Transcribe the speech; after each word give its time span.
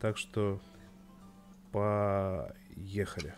Так 0.00 0.18
что 0.18 0.60
поехали. 1.72 3.34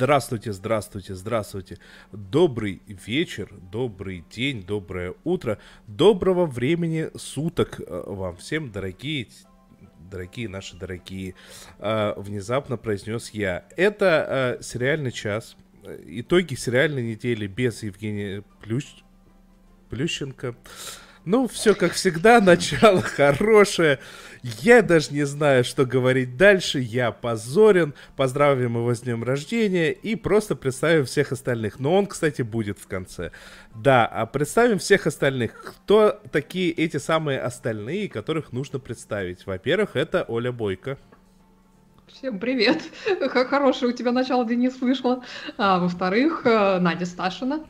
Здравствуйте, 0.00 0.54
здравствуйте, 0.54 1.14
здравствуйте. 1.14 1.78
Добрый 2.10 2.80
вечер, 2.86 3.50
добрый 3.70 4.24
день, 4.34 4.62
доброе 4.62 5.14
утро, 5.24 5.58
доброго 5.86 6.46
времени 6.46 7.10
суток 7.18 7.80
э, 7.80 8.04
вам 8.06 8.38
всем, 8.38 8.72
дорогие, 8.72 9.28
дорогие 10.10 10.48
наши 10.48 10.74
дорогие. 10.78 11.34
Э, 11.80 12.14
внезапно 12.16 12.78
произнес 12.78 13.28
я. 13.32 13.66
Это 13.76 14.56
э, 14.58 14.62
сериальный 14.62 15.12
час. 15.12 15.54
Итоги 16.06 16.54
сериальной 16.54 17.02
недели 17.02 17.46
без 17.46 17.82
Евгения 17.82 18.42
Плющ... 18.62 19.04
Плющенко. 19.90 20.56
Ну, 21.26 21.46
все 21.48 21.74
как 21.74 21.92
всегда, 21.92 22.40
начало 22.40 23.02
хорошее. 23.02 23.98
Я 24.42 24.80
даже 24.80 25.12
не 25.12 25.24
знаю, 25.24 25.64
что 25.64 25.84
говорить 25.84 26.38
дальше. 26.38 26.80
Я 26.80 27.12
позорен. 27.12 27.92
Поздравим 28.16 28.76
его 28.76 28.94
с 28.94 29.00
днем 29.00 29.22
рождения 29.22 29.92
и 29.92 30.16
просто 30.16 30.56
представим 30.56 31.04
всех 31.04 31.32
остальных. 31.32 31.78
Но 31.78 31.94
он, 31.94 32.06
кстати, 32.06 32.40
будет 32.40 32.78
в 32.78 32.86
конце. 32.86 33.32
Да, 33.74 34.06
а 34.06 34.24
представим 34.24 34.78
всех 34.78 35.06
остальных. 35.06 35.52
Кто 35.52 36.20
такие 36.32 36.70
эти 36.70 36.96
самые 36.96 37.40
остальные, 37.40 38.08
которых 38.08 38.52
нужно 38.52 38.78
представить? 38.78 39.44
Во-первых, 39.44 39.96
это 39.96 40.24
Оля 40.26 40.52
Бойко. 40.52 40.96
Всем 42.06 42.38
привет. 42.40 42.82
Хорошее 43.50 43.92
у 43.92 43.94
тебя 43.94 44.10
начало, 44.10 44.46
Денис, 44.46 44.80
вышло. 44.80 45.22
А, 45.58 45.78
во-вторых, 45.78 46.42
э, 46.44 46.78
Надя 46.80 47.04
Сташина. 47.04 47.60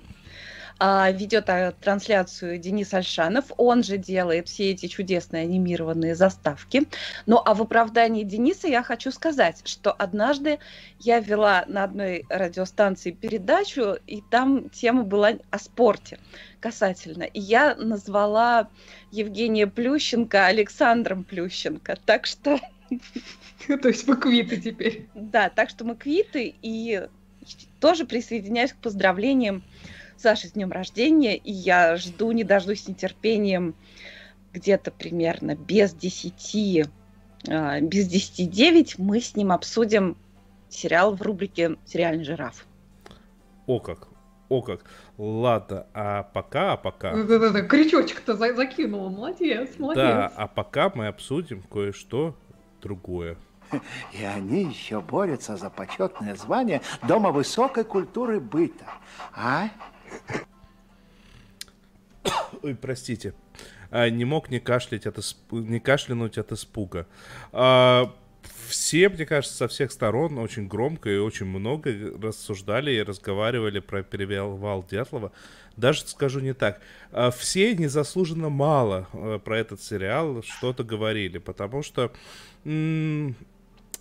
А, 0.83 1.11
ведет 1.11 1.50
а, 1.50 1.73
трансляцию 1.73 2.56
Денис 2.59 2.95
Альшанов. 2.95 3.53
Он 3.59 3.83
же 3.83 3.98
делает 3.98 4.48
все 4.48 4.70
эти 4.70 4.86
чудесные 4.86 5.42
анимированные 5.42 6.14
заставки. 6.14 6.89
Ну 7.27 7.36
а 7.45 7.53
в 7.53 7.61
оправдании 7.61 8.25
Дениса 8.25 8.67
я 8.67 8.83
хочу 8.83 9.11
сказать, 9.11 9.61
что 9.67 9.92
однажды 9.92 10.58
я 10.98 11.20
вела 11.20 11.67
на 11.69 11.84
одной 11.84 12.25
радиостанции 12.31 13.11
передачу, 13.11 13.98
и 14.06 14.23
там 14.31 14.70
тема 14.70 15.03
была 15.03 15.33
о 15.51 15.58
спорте 15.58 16.19
касательно. 16.61 17.25
И 17.25 17.41
я 17.41 17.75
назвала 17.75 18.70
Евгения 19.11 19.67
Плющенко 19.67 20.47
Александром 20.47 21.25
Плющенко. 21.25 21.98
Так 22.06 22.25
что... 22.25 22.58
То 23.67 23.89
есть 23.89 24.08
мы 24.08 24.17
квиты 24.17 24.58
теперь. 24.58 25.08
Да, 25.12 25.51
так 25.51 25.69
что 25.69 25.84
мы 25.84 25.95
квиты, 25.95 26.55
и 26.62 27.06
тоже 27.81 28.06
присоединяюсь 28.06 28.73
к 28.73 28.77
поздравлениям 28.77 29.62
Саши 30.20 30.48
с 30.48 30.52
днем 30.52 30.70
рождения, 30.70 31.34
и 31.34 31.50
я 31.50 31.96
жду, 31.96 32.32
не 32.32 32.44
дождусь 32.44 32.84
с 32.84 32.88
нетерпением 32.88 33.74
где-то 34.52 34.90
примерно 34.90 35.54
без 35.54 35.94
10, 35.94 36.86
а, 37.48 37.80
без 37.80 38.06
10 38.06 38.50
9 38.50 38.98
мы 38.98 39.20
с 39.20 39.34
ним 39.34 39.50
обсудим 39.50 40.18
сериал 40.68 41.14
в 41.14 41.22
рубрике 41.22 41.77
«Сериальный 41.86 42.24
жираф». 42.24 42.66
О 43.66 43.80
как, 43.80 44.08
о 44.50 44.60
как. 44.60 44.84
Ладно, 45.16 45.86
а 45.94 46.24
пока, 46.24 46.72
а 46.72 46.77
пока... 46.77 47.14
Да-да-да, 47.14 47.62
крючочек-то 47.62 48.36
закинула, 48.36 49.08
молодец, 49.08 49.78
молодец. 49.78 50.05
Да, 50.05 50.27
а 50.36 50.46
пока 50.48 50.92
мы 50.95 51.06
обсудим 51.06 51.62
кое-что 51.62 52.36
другое. 52.83 53.39
И 54.12 54.22
они 54.22 54.64
еще 54.64 55.00
борются 55.00 55.56
за 55.56 55.70
почетное 55.70 56.34
звание 56.34 56.83
Дома 57.06 57.30
высокой 57.30 57.84
культуры 57.84 58.40
быта. 58.40 58.86
А? 59.34 59.70
Ой, 62.62 62.74
простите. 62.74 63.34
А, 63.90 64.08
не 64.08 64.24
мог 64.24 64.50
не 64.50 64.60
кашлять 64.60 65.06
от 65.06 65.18
исп... 65.18 65.36
не 65.50 65.80
кашлянуть 65.80 66.38
от 66.38 66.52
испуга. 66.52 67.06
А, 67.52 68.14
все, 68.68 69.08
мне 69.08 69.26
кажется, 69.26 69.56
со 69.56 69.68
всех 69.68 69.90
сторон 69.90 70.38
очень 70.38 70.68
громко 70.68 71.10
и 71.10 71.18
очень 71.18 71.46
много 71.46 71.92
рассуждали 72.22 72.92
и 72.92 73.02
разговаривали 73.02 73.80
про 73.80 74.02
перевал 74.02 74.84
Дятлова. 74.88 75.32
Даже 75.76 76.06
скажу 76.06 76.40
не 76.40 76.54
так. 76.54 76.80
А, 77.10 77.30
все 77.30 77.74
незаслуженно 77.74 78.48
мало 78.48 79.08
а, 79.12 79.38
про 79.38 79.58
этот 79.58 79.82
сериал 79.82 80.42
что-то 80.42 80.84
говорили, 80.84 81.38
потому 81.38 81.82
что 81.82 82.12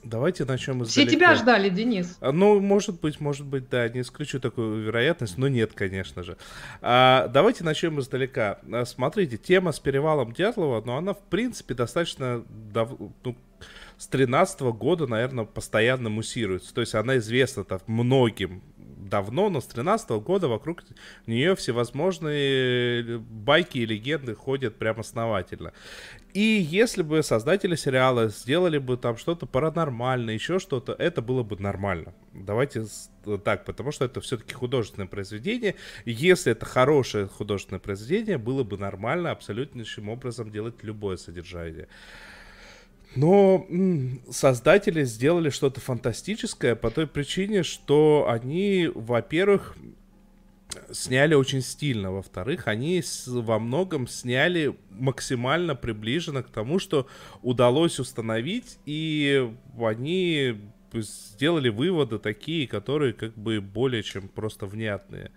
Давайте 0.04 0.46
начнем 0.46 0.84
издалека. 0.84 0.92
Все 0.92 1.06
тебя 1.06 1.36
ждали, 1.36 1.70
Денис. 1.70 2.18
А, 2.22 2.32
ну, 2.32 2.60
может 2.60 3.00
быть, 3.02 3.20
может 3.20 3.46
быть, 3.46 3.70
да, 3.70 3.88
не 3.90 4.02
исключу 4.02 4.40
такую 4.40 4.84
вероятность, 4.84 5.38
но 5.38 5.48
нет, 5.48 5.74
конечно 5.74 6.24
же. 6.24 6.38
А, 6.82 7.28
давайте 7.28 7.64
начнем 7.64 8.00
издалека. 8.00 8.60
А, 8.72 8.86
смотрите, 8.86 9.38
тема 9.38 9.72
с 9.72 9.80
перевалом 9.80 10.34
Дятлова, 10.34 10.82
но 10.86 10.98
она, 10.98 11.14
в 11.14 11.22
принципе, 11.22 11.74
достаточно 11.74 12.44
дав... 12.74 12.92
ну, 13.24 13.36
с 14.00 14.08
13 14.08 14.62
года, 14.62 15.08
наверное, 15.08 15.44
постоянно 15.44 16.10
муссируется. 16.10 16.74
То 16.74 16.82
есть 16.82 16.96
она 16.96 17.18
известна 17.18 17.66
так 17.66 17.86
многим 17.88 18.64
давно, 19.10 19.50
но 19.50 19.60
с 19.60 19.66
13 19.66 20.10
года 20.22 20.48
вокруг 20.48 20.84
нее 21.28 21.54
всевозможные 21.56 23.18
байки 23.20 23.80
и 23.80 23.86
легенды 23.86 24.36
ходят 24.36 24.78
прям 24.78 25.02
основательно. 25.02 25.74
И 26.34 26.40
если 26.40 27.02
бы 27.02 27.24
создатели 27.24 27.76
сериала 27.76 28.30
сделали 28.30 28.78
бы 28.78 28.96
там 28.96 29.18
что-то 29.18 29.46
паранормальное, 29.46 30.36
еще 30.36 30.60
что-то, 30.60 30.94
это 30.94 31.22
было 31.22 31.44
бы 31.44 31.58
нормально. 31.58 32.14
Давайте 32.34 32.86
так, 33.44 33.66
потому 33.66 33.92
что 33.92 34.06
это 34.06 34.22
все-таки 34.22 34.54
художественное 34.54 35.08
произведение. 35.08 35.76
Если 36.06 36.54
это 36.54 36.66
хорошее 36.66 37.28
художественное 37.28 37.82
произведение, 37.82 38.38
было 38.38 38.64
бы 38.64 38.78
нормально 38.78 39.32
абсолютнейшим 39.32 40.08
образом 40.08 40.52
делать 40.52 40.84
любое 40.84 41.18
содержание. 41.18 41.90
Но 43.16 43.68
создатели 44.30 45.04
сделали 45.04 45.50
что-то 45.50 45.82
фантастическое 45.82 46.76
по 46.76 46.92
той 46.92 47.08
причине, 47.08 47.64
что 47.64 48.28
они, 48.30 48.90
во-первых, 48.94 49.76
сняли 50.92 51.34
очень 51.34 51.62
стильно, 51.62 52.12
во-вторых, 52.12 52.68
они 52.68 53.02
во 53.26 53.58
многом 53.58 54.08
сняли 54.08 54.76
максимально 54.92 55.76
приближенно 55.76 56.44
к 56.44 56.50
тому, 56.50 56.78
что 56.78 57.08
удалось 57.42 58.00
установить, 58.00 58.78
и 58.86 59.52
они 59.80 60.58
сделали 60.94 61.70
выводы 61.70 62.20
такие, 62.20 62.68
которые 62.68 63.14
как 63.14 63.36
бы 63.36 63.62
более 63.62 64.04
чем 64.04 64.28
просто 64.28 64.68
внятные. 64.68 65.32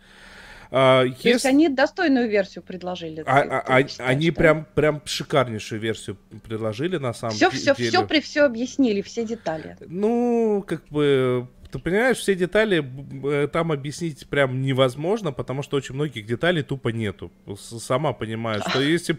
А, 0.74 1.04
То 1.04 1.28
есть 1.28 1.44
они 1.44 1.68
достойную 1.68 2.30
версию 2.30 2.64
предложили. 2.64 3.22
А, 3.26 3.42
ты, 3.42 3.48
а, 3.48 3.82
ты 3.82 3.88
считаешь, 3.90 4.10
они 4.10 4.30
да? 4.30 4.36
прям, 4.38 4.66
прям 4.74 5.02
шикарнейшую 5.04 5.80
версию 5.82 6.16
предложили 6.42 6.96
на 6.96 7.12
самом 7.12 7.34
все, 7.34 7.50
деле. 7.50 7.74
Все, 7.74 7.74
все, 7.74 8.06
при 8.06 8.20
все 8.20 8.44
объяснили, 8.44 9.02
все 9.02 9.26
детали. 9.26 9.76
Ну, 9.80 10.64
как 10.66 10.88
бы 10.88 11.46
ты 11.72 11.78
понимаешь, 11.78 12.18
все 12.18 12.34
детали 12.34 12.84
э, 13.24 13.48
там 13.48 13.72
объяснить 13.72 14.26
прям 14.28 14.60
невозможно, 14.60 15.32
потому 15.32 15.62
что 15.62 15.78
очень 15.78 15.94
многих 15.94 16.26
деталей 16.26 16.62
тупо 16.62 16.90
нету. 16.90 17.32
Сама 17.58 18.12
понимаешь, 18.12 18.62
что 18.68 18.82
если, 18.82 19.16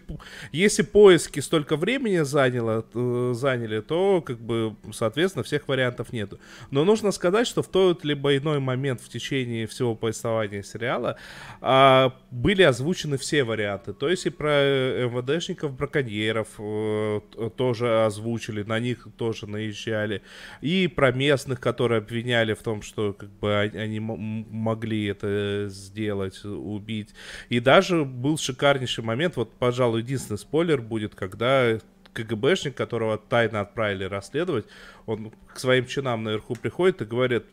если 0.51 0.83
поиски 0.83 1.39
столько 1.39 1.75
времени 1.75 2.19
заняло, 2.19 2.85
э, 2.93 3.33
заняли, 3.35 3.81
то, 3.81 4.21
как 4.21 4.39
бы, 4.39 4.75
соответственно, 4.91 5.43
всех 5.43 5.67
вариантов 5.67 6.13
нету. 6.13 6.39
Но 6.69 6.85
нужно 6.85 7.11
сказать, 7.11 7.47
что 7.47 7.63
в 7.63 7.67
тот 7.67 8.05
либо 8.05 8.37
иной 8.37 8.59
момент 8.59 9.01
в 9.01 9.09
течение 9.09 9.65
всего 9.65 9.95
повествования 9.95 10.61
сериала 10.61 11.17
а, 11.59 12.13
были 12.29 12.61
озвучены 12.61 13.17
все 13.17 13.43
варианты. 13.43 13.93
То 13.93 14.09
есть 14.09 14.27
и 14.27 14.29
про 14.29 14.51
э, 14.51 15.09
МВДшников, 15.11 15.75
браконьеров 15.75 16.49
э, 16.59 17.19
тоже 17.57 18.05
озвучили, 18.05 18.61
на 18.61 18.79
них 18.79 19.07
тоже 19.17 19.47
наезжали. 19.47 20.21
И 20.61 20.87
про 20.87 21.11
местных, 21.11 21.59
которые 21.59 21.97
обвиняли 21.97 22.42
обвиняли 22.43 22.53
в 22.53 22.63
том, 22.63 22.81
что 22.81 23.13
как 23.13 23.29
бы 23.29 23.59
они 23.59 23.99
могли 23.99 25.05
это 25.05 25.67
сделать, 25.69 26.43
убить. 26.43 27.13
И 27.49 27.59
даже 27.59 28.05
был 28.05 28.37
шикарнейший 28.37 29.03
момент, 29.03 29.37
вот, 29.37 29.51
пожалуй, 29.53 30.01
единственный 30.01 30.37
спойлер 30.37 30.81
будет, 30.81 31.15
когда 31.15 31.79
КГБшник, 32.13 32.75
которого 32.75 33.17
тайно 33.17 33.61
отправили 33.61 34.03
расследовать, 34.03 34.65
он 35.05 35.31
к 35.47 35.59
своим 35.59 35.85
чинам 35.87 36.23
наверху 36.23 36.55
приходит 36.55 37.01
и 37.01 37.05
говорит, 37.05 37.45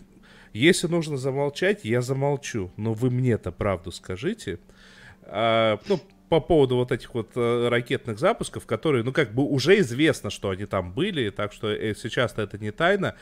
если 0.53 0.89
нужно 0.89 1.17
замолчать, 1.17 1.85
я 1.85 2.03
замолчу, 2.03 2.71
но 2.77 2.93
вы 2.93 3.11
мне-то 3.11 3.53
правду 3.53 3.93
скажите. 3.93 4.59
А, 5.23 5.79
ну, 5.89 6.01
по 6.31 6.41
поводу 6.41 6.77
вот 6.77 6.93
этих 6.93 7.12
вот 7.12 7.32
э, 7.35 7.69
ракетных 7.69 8.21
запусков, 8.21 8.65
которые, 8.65 9.03
ну, 9.03 9.12
как 9.12 9.35
бы 9.35 9.43
уже 9.43 9.81
известно, 9.81 10.31
что 10.31 10.50
они 10.50 10.65
там 10.65 10.93
были, 10.93 11.31
так 11.31 11.53
что 11.53 11.69
э, 11.69 11.93
сейчас-то 11.94 12.41
это 12.41 12.56
не 12.56 12.71
тайна. 12.71 13.17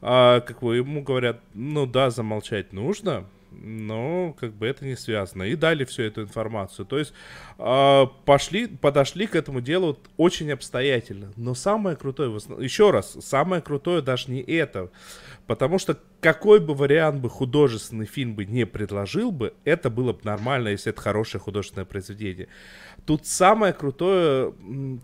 А, 0.00 0.40
как 0.40 0.60
бы 0.60 0.76
ему 0.76 1.02
говорят, 1.02 1.40
ну 1.54 1.86
да, 1.86 2.10
замолчать 2.10 2.72
нужно, 2.72 3.26
но 3.50 4.34
как 4.38 4.52
бы 4.52 4.68
это 4.68 4.84
не 4.84 4.96
связано. 4.96 5.42
И 5.42 5.56
дали 5.56 5.84
всю 5.84 6.04
эту 6.04 6.22
информацию. 6.22 6.86
То 6.86 7.00
есть 7.00 7.12
э, 7.58 8.06
пошли, 8.24 8.68
подошли 8.68 9.26
к 9.26 9.34
этому 9.34 9.60
делу 9.60 9.98
очень 10.16 10.52
обстоятельно. 10.52 11.32
Но 11.36 11.54
самое 11.54 11.96
крутое, 11.96 12.30
еще 12.60 12.92
раз, 12.92 13.18
самое 13.20 13.60
крутое 13.60 14.02
даже 14.02 14.30
не 14.30 14.40
это. 14.40 14.88
Потому 15.48 15.80
что 15.80 15.98
какой 16.22 16.60
бы 16.60 16.74
вариант 16.74 17.20
бы 17.20 17.28
художественный 17.28 18.06
фильм 18.06 18.36
бы 18.36 18.44
не 18.44 18.64
предложил 18.64 19.32
бы, 19.32 19.54
это 19.64 19.90
было 19.90 20.12
бы 20.12 20.20
нормально, 20.22 20.68
если 20.68 20.92
это 20.92 21.02
хорошее 21.02 21.40
художественное 21.40 21.84
произведение. 21.84 22.46
Тут 23.04 23.26
самое 23.26 23.72
крутое 23.72 24.54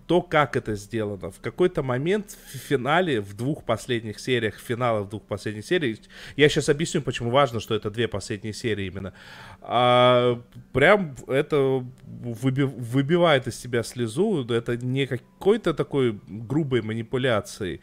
то, 0.07 0.23
как 0.23 0.57
это 0.57 0.77
сделано. 0.77 1.33
В 1.33 1.41
какой-то 1.41 1.83
момент 1.83 2.37
в 2.53 2.57
финале, 2.57 3.21
в 3.21 3.35
двух 3.35 3.65
последних 3.65 4.21
сериях, 4.21 4.61
финала 4.61 5.03
в 5.03 5.09
двух 5.09 5.25
последних 5.25 5.67
сериях, 5.67 5.99
я 6.37 6.49
сейчас 6.49 6.69
объясню, 6.69 7.03
почему 7.03 7.31
важно, 7.31 7.59
что 7.59 7.75
это 7.75 7.91
две 7.91 8.07
последние 8.07 8.53
серии 8.53 8.87
именно. 8.87 9.13
А, 9.61 10.41
прям 10.73 11.17
это 11.27 11.85
выби, 12.07 12.63
выбивает 12.63 13.49
из 13.49 13.59
себя 13.59 13.83
слезу, 13.83 14.47
это 14.49 14.77
не 14.77 15.09
какой-то 15.09 15.75
такой 15.75 16.21
грубой 16.29 16.83
манипуляцией. 16.83 17.81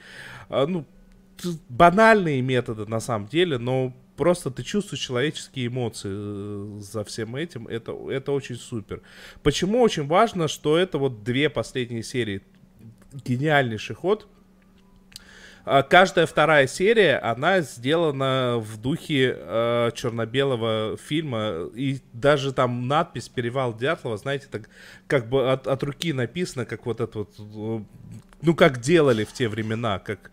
А, 0.48 0.66
ну, 0.66 0.86
банальные 1.70 2.42
методы 2.42 2.86
на 2.86 3.00
самом 3.00 3.28
деле, 3.28 3.58
но 3.58 3.94
просто 4.16 4.52
ты 4.52 4.64
чувствуешь 4.64 5.02
человеческие 5.02 5.68
эмоции 5.68 6.12
э, 6.12 6.80
за 6.80 7.04
всем 7.04 7.36
этим, 7.36 7.68
это, 7.68 7.92
это 8.10 8.32
очень 8.32 8.56
супер. 8.56 9.02
Почему 9.44 9.82
очень 9.82 10.08
важно, 10.08 10.48
что 10.48 10.78
это 10.78 10.98
вот 10.98 11.24
две 11.24 11.50
последние 11.50 12.04
серии, 12.04 12.42
гениальнейший 13.14 13.96
ход, 13.96 14.28
Каждая 15.66 16.28
вторая 16.28 16.68
серия, 16.68 17.18
она 17.18 17.62
сделана 17.62 18.58
в 18.60 18.78
духе 18.78 19.36
э, 19.36 19.92
черно-белого 19.96 20.96
фильма. 20.98 21.70
И 21.74 22.00
даже 22.14 22.54
там 22.54 22.88
надпись 22.88 23.30
«Перевал 23.30 23.76
Дятлова», 23.76 24.18
знаете, 24.18 24.46
так 24.50 24.70
как 25.08 25.28
бы 25.28 25.52
от, 25.52 25.66
от 25.66 25.82
руки 25.82 26.14
написано, 26.14 26.66
как 26.66 26.86
вот 26.86 27.02
это 27.02 27.20
вот, 27.20 27.34
э, 27.40 27.84
ну, 28.44 28.54
как 28.54 28.80
делали 28.80 29.24
в 29.24 29.34
те 29.34 29.48
времена, 29.48 29.98
как 29.98 30.32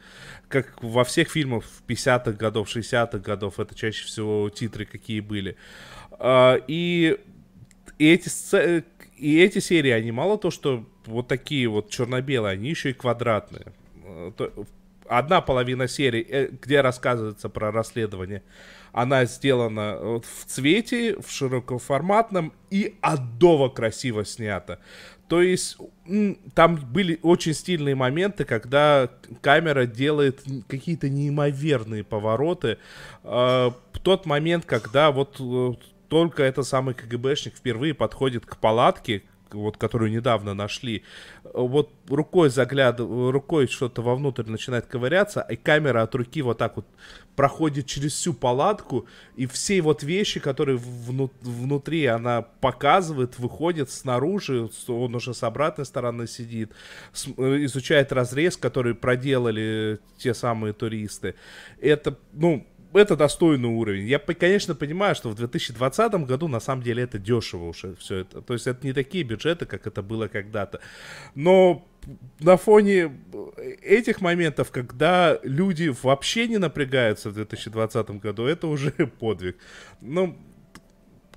как 0.53 0.83
во 0.83 1.03
всех 1.03 1.31
фильмах 1.31 1.65
50-х 1.89 2.33
годов, 2.33 2.69
60-х 2.69 3.19
годов, 3.19 3.59
это 3.59 3.75
чаще 3.75 4.05
всего 4.05 4.51
титры 4.51 4.85
какие 4.85 5.21
были. 5.21 5.57
А, 6.11 6.57
и, 6.69 7.19
и, 7.99 8.13
эти, 8.13 8.29
и 9.17 9.41
эти 9.41 9.61
серии, 9.61 9.91
они 9.91 10.13
мало 10.13 10.37
то, 10.37 10.51
что 10.51 10.87
вот 11.07 11.27
такие 11.27 11.69
вот 11.69 11.89
черно-белые, 11.89 12.53
они 12.53 12.69
еще 12.69 12.91
и 12.91 12.93
квадратные. 12.93 13.73
Одна 15.09 15.41
половина 15.41 15.89
серии, 15.89 16.27
э, 16.29 16.49
где 16.51 16.81
рассказывается 16.81 17.49
про 17.49 17.71
расследование, 17.71 18.43
она 18.93 19.25
сделана 19.25 19.97
в 19.97 20.45
цвете, 20.47 21.17
в 21.21 21.31
широкоформатном 21.31 22.53
и 22.71 22.97
адово 23.01 23.69
красиво 23.69 24.25
снята. 24.25 24.79
То 25.29 25.41
есть 25.41 25.79
там 26.55 26.77
были 26.77 27.19
очень 27.23 27.55
стильные 27.55 27.95
моменты, 27.95 28.45
когда 28.45 29.09
камера 29.41 29.87
делает 29.87 30.43
какие-то 30.69 31.09
неимоверные 31.09 32.05
повороты. 32.05 32.77
А, 33.25 33.73
в 33.95 33.99
тот 34.01 34.27
момент, 34.27 34.67
когда 34.67 35.11
вот 35.11 35.37
э, 35.41 35.73
только 36.09 36.43
этот 36.43 36.67
самый 36.67 36.93
КГБшник 36.93 37.55
впервые 37.57 37.95
подходит 37.95 38.45
к 38.45 38.59
палатке, 38.59 39.23
вот 39.55 39.77
которую 39.77 40.11
недавно 40.11 40.55
нашли, 40.55 41.03
вот 41.45 41.91
рукой 42.09 42.51
заглядывает, 42.51 43.33
рукой 43.33 43.67
что-то 43.67 44.03
вовнутрь 44.03 44.45
начинает 44.47 44.87
ковыряться, 44.87 45.41
и 45.41 45.57
камера 45.57 46.03
от 46.03 46.15
руки 46.15 46.43
вот 46.43 46.59
так 46.59 46.77
вот 46.77 46.87
проходит 47.37 47.87
через 47.87 48.13
всю 48.13 48.35
палатку, 48.35 49.07
и 49.37 49.47
все 49.47 49.81
вот 49.81 50.03
вещи, 50.03 50.41
которые 50.41 50.77
вну, 50.77 51.31
внутри 51.41 52.07
она 52.07 52.43
показывает, 52.43 53.39
выходят 53.39 53.91
снаружи, 53.91 54.69
он 54.89 55.15
уже 55.15 55.35
с 55.35 55.43
обратной 55.43 55.87
стороны 55.87 56.27
сидит, 56.27 56.73
изучает 57.15 58.13
разрез, 58.13 58.57
который 58.57 58.95
проделали 58.95 59.99
те 60.19 60.35
самые 60.35 60.73
туристы. 60.73 61.35
Это, 61.81 62.19
ну, 62.33 62.67
это 62.95 63.17
достойный 63.17 63.69
уровень. 63.69 64.07
Я, 64.07 64.19
конечно, 64.19 64.75
понимаю, 64.75 65.15
что 65.15 65.31
в 65.31 65.35
2020 65.35 66.13
году 66.27 66.49
на 66.49 66.61
самом 66.61 66.83
деле 66.83 67.03
это 67.03 67.19
дешево 67.19 67.69
уже 67.69 67.95
все 67.97 68.17
это. 68.19 68.41
То 68.43 68.55
есть 68.55 68.67
это 68.67 68.87
не 68.87 68.93
такие 68.93 69.25
бюджеты, 69.25 69.67
как 69.67 69.87
это 69.87 70.03
было 70.03 70.29
когда-то. 70.29 70.81
Но 71.35 71.87
на 72.41 72.57
фоне 72.57 73.13
этих 73.83 74.21
моментов, 74.21 74.71
когда 74.71 75.39
люди 75.43 75.95
вообще 76.03 76.49
не 76.49 76.59
напрягаются 76.59 77.31
в 77.31 77.35
2020 77.35 78.11
году, 78.23 78.47
это 78.47 78.67
уже 78.67 78.91
подвиг. 79.21 79.57
Ну, 80.01 80.37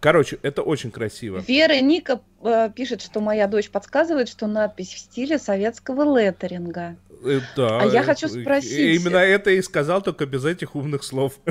Короче, 0.05 0.37
это 0.43 0.61
очень 0.61 0.91
красиво. 0.91 1.43
Вера 1.47 1.81
Ника 1.81 2.21
э, 2.43 2.69
пишет, 2.75 3.01
что 3.01 3.21
моя 3.21 3.47
дочь 3.47 3.71
подсказывает, 3.71 4.29
что 4.29 4.45
надпись 4.45 4.93
в 4.93 4.99
стиле 4.99 5.39
советского 5.39 6.03
леттеринга. 6.19 6.95
Э, 7.23 7.41
да. 7.55 7.81
А 7.81 7.85
я 7.85 8.03
хочу 8.03 8.27
э, 8.27 8.41
спросить... 8.41 9.01
Именно 9.01 9.17
это 9.17 9.51
и 9.51 9.61
сказал, 9.61 10.01
только 10.01 10.25
без 10.25 10.45
этих 10.45 10.75
умных 10.75 11.03
слов. 11.03 11.39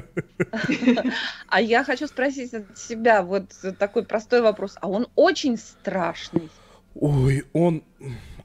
А 1.48 1.60
я 1.60 1.84
хочу 1.84 2.06
спросить 2.06 2.52
от 2.52 2.76
себя 2.76 3.22
вот 3.22 3.44
такой 3.78 4.04
простой 4.04 4.40
вопрос. 4.40 4.76
А 4.80 4.88
он 4.88 5.06
очень 5.14 5.56
страшный? 5.56 6.50
Ой, 6.94 7.44
он, 7.52 7.82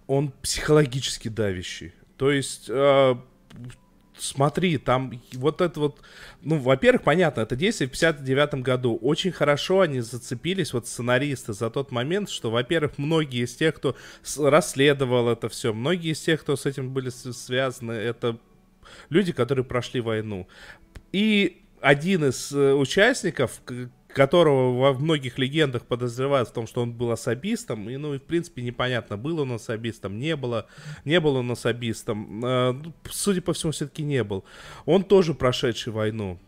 он 0.08 0.32
психологически 0.42 1.28
давящий. 1.28 1.94
То 2.18 2.32
есть 2.32 2.70
а, 2.70 3.20
смотри, 4.20 4.78
там 4.78 5.12
вот 5.34 5.62
это 5.62 5.80
вот, 5.80 6.02
ну, 6.42 6.58
во-первых, 6.58 7.04
понятно, 7.04 7.42
это 7.42 7.56
действие 7.56 7.88
в 7.88 7.92
59 7.92 8.56
году. 8.56 8.98
Очень 9.02 9.32
хорошо 9.32 9.82
они 9.82 10.02
зацепились, 10.02 10.74
вот 10.74 10.88
сценаристы, 10.88 11.54
за 11.54 11.70
тот 11.70 11.92
момент, 11.92 12.30
что, 12.30 12.52
во-первых, 12.52 12.98
многие 12.98 13.46
из 13.46 13.56
тех, 13.56 13.76
кто 13.76 13.96
расследовал 14.38 15.30
это 15.30 15.50
все, 15.50 15.74
многие 15.74 16.12
из 16.12 16.20
тех, 16.20 16.42
кто 16.42 16.56
с 16.56 16.66
этим 16.66 16.94
были 16.94 17.10
связаны, 17.10 17.94
это 17.94 18.38
люди, 19.10 19.32
которые 19.32 19.66
прошли 19.66 20.02
войну. 20.02 20.48
И 21.12 21.64
один 21.82 22.26
из 22.26 22.52
э, 22.52 22.74
участников, 22.74 23.62
которого 24.14 24.78
во 24.78 24.94
многих 24.94 25.38
легендах 25.38 25.86
подозревают 25.86 26.50
в 26.50 26.54
том, 26.54 26.68
что 26.68 26.82
он 26.82 26.94
был 26.94 27.12
особистом, 27.12 27.90
и, 27.90 27.98
ну, 27.98 28.16
и, 28.16 28.18
в 28.18 28.24
принципе, 28.24 28.62
непонятно, 28.62 29.18
был 29.18 29.40
он 29.40 29.52
особистом, 29.52 30.18
не 30.18 30.36
было, 30.36 30.66
не 31.06 31.20
был 31.20 31.36
он 31.36 31.52
особистом, 31.52 32.44
э, 32.44 32.74
судя 33.10 33.42
по 33.42 33.54
всему, 33.54 33.72
все-таки 33.72 34.04
не 34.04 34.24
был. 34.24 34.44
Он 34.86 35.04
тоже 35.04 35.34
прошедший 35.34 35.94
войну. 35.94 36.40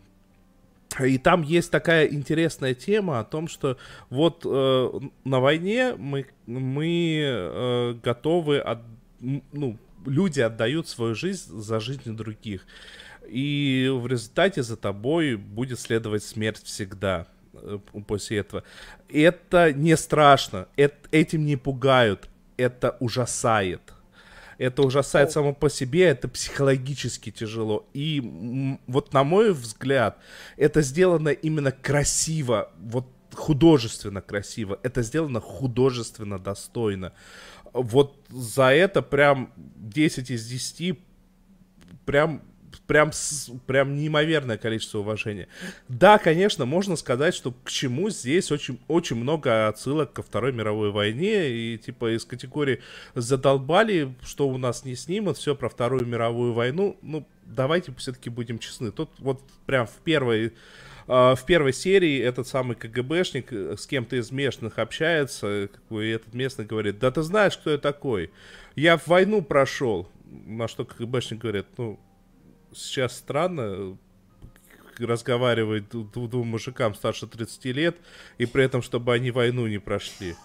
И 1.00 1.16
там 1.18 1.42
есть 1.42 1.70
такая 1.70 2.06
интересная 2.06 2.74
тема 2.74 3.20
о 3.20 3.24
том, 3.24 3.48
что 3.48 3.78
вот 4.10 4.42
э, 4.44 5.00
на 5.24 5.40
войне 5.40 5.94
мы, 5.96 6.26
мы 6.46 7.20
э, 7.24 7.94
готовы, 8.02 8.58
от, 8.58 8.80
ну, 9.20 9.78
люди 10.04 10.40
отдают 10.40 10.88
свою 10.88 11.14
жизнь 11.14 11.60
за 11.60 11.80
жизнь 11.80 12.14
других. 12.14 12.66
И 13.26 13.88
в 13.90 14.06
результате 14.06 14.62
за 14.62 14.76
тобой 14.76 15.36
будет 15.36 15.80
следовать 15.80 16.24
смерть 16.24 16.62
всегда. 16.64 17.26
Э, 17.62 17.78
после 18.06 18.38
этого. 18.38 18.64
Это 19.08 19.72
не 19.72 19.96
страшно, 19.96 20.66
это, 20.76 20.96
этим 21.12 21.44
не 21.44 21.56
пугают, 21.56 22.28
это 22.56 22.96
ужасает. 23.00 23.80
Это 24.58 24.82
ужасает 24.82 25.28
oh. 25.28 25.32
само 25.32 25.54
по 25.54 25.70
себе, 25.70 26.04
это 26.04 26.28
психологически 26.28 27.30
тяжело. 27.30 27.86
И 27.94 28.78
вот 28.86 29.12
на 29.12 29.24
мой 29.24 29.52
взгляд, 29.52 30.18
это 30.56 30.82
сделано 30.82 31.30
именно 31.30 31.72
красиво, 31.72 32.70
вот 32.78 33.06
художественно 33.32 34.20
красиво. 34.20 34.78
Это 34.82 35.02
сделано 35.02 35.40
художественно 35.40 36.38
достойно. 36.38 37.12
Вот 37.72 38.16
за 38.28 38.72
это 38.72 39.02
прям 39.02 39.52
10 39.56 40.30
из 40.30 40.46
10 40.46 40.98
прям 42.04 42.42
прям, 42.86 43.10
прям 43.66 43.96
неимоверное 43.96 44.58
количество 44.58 44.98
уважения. 44.98 45.48
Да, 45.88 46.18
конечно, 46.18 46.64
можно 46.66 46.96
сказать, 46.96 47.34
что 47.34 47.52
к 47.52 47.70
чему 47.70 48.10
здесь 48.10 48.50
очень, 48.50 48.78
очень 48.88 49.16
много 49.16 49.68
отсылок 49.68 50.12
ко 50.12 50.22
Второй 50.22 50.52
мировой 50.52 50.90
войне, 50.90 51.48
и 51.50 51.78
типа 51.78 52.14
из 52.14 52.24
категории 52.24 52.82
задолбали, 53.14 54.14
что 54.22 54.48
у 54.48 54.58
нас 54.58 54.84
не 54.84 54.94
снимут, 54.94 55.38
все 55.38 55.54
про 55.54 55.68
Вторую 55.68 56.06
мировую 56.06 56.52
войну. 56.52 56.96
Ну, 57.02 57.26
давайте 57.44 57.94
все-таки 57.98 58.30
будем 58.30 58.58
честны. 58.58 58.90
Тут 58.90 59.10
вот 59.18 59.40
прям 59.66 59.86
в 59.86 59.96
первой 60.04 60.52
а, 61.08 61.34
в 61.34 61.44
первой 61.44 61.72
серии 61.72 62.20
этот 62.20 62.46
самый 62.46 62.76
КГБшник 62.76 63.52
э, 63.52 63.76
с 63.76 63.86
кем-то 63.86 64.16
из 64.16 64.30
местных 64.30 64.78
общается, 64.78 65.68
и 65.90 65.96
этот 66.08 66.32
местный 66.32 66.64
говорит, 66.64 66.98
да 66.98 67.10
ты 67.10 67.22
знаешь, 67.22 67.56
кто 67.56 67.70
я 67.70 67.78
такой? 67.78 68.30
Я 68.76 68.96
в 68.96 69.08
войну 69.08 69.42
прошел. 69.42 70.08
На 70.24 70.68
что 70.68 70.84
КГБшник 70.84 71.40
говорит, 71.40 71.66
ну, 71.76 71.98
сейчас 72.74 73.16
странно 73.16 73.96
разговаривать 74.98 75.84
двум 75.90 76.48
мужикам 76.48 76.94
старше 76.94 77.26
30 77.26 77.64
лет, 77.66 77.96
и 78.38 78.46
при 78.46 78.64
этом, 78.64 78.82
чтобы 78.82 79.14
они 79.14 79.30
войну 79.30 79.66
не 79.66 79.78
прошли. 79.78 80.36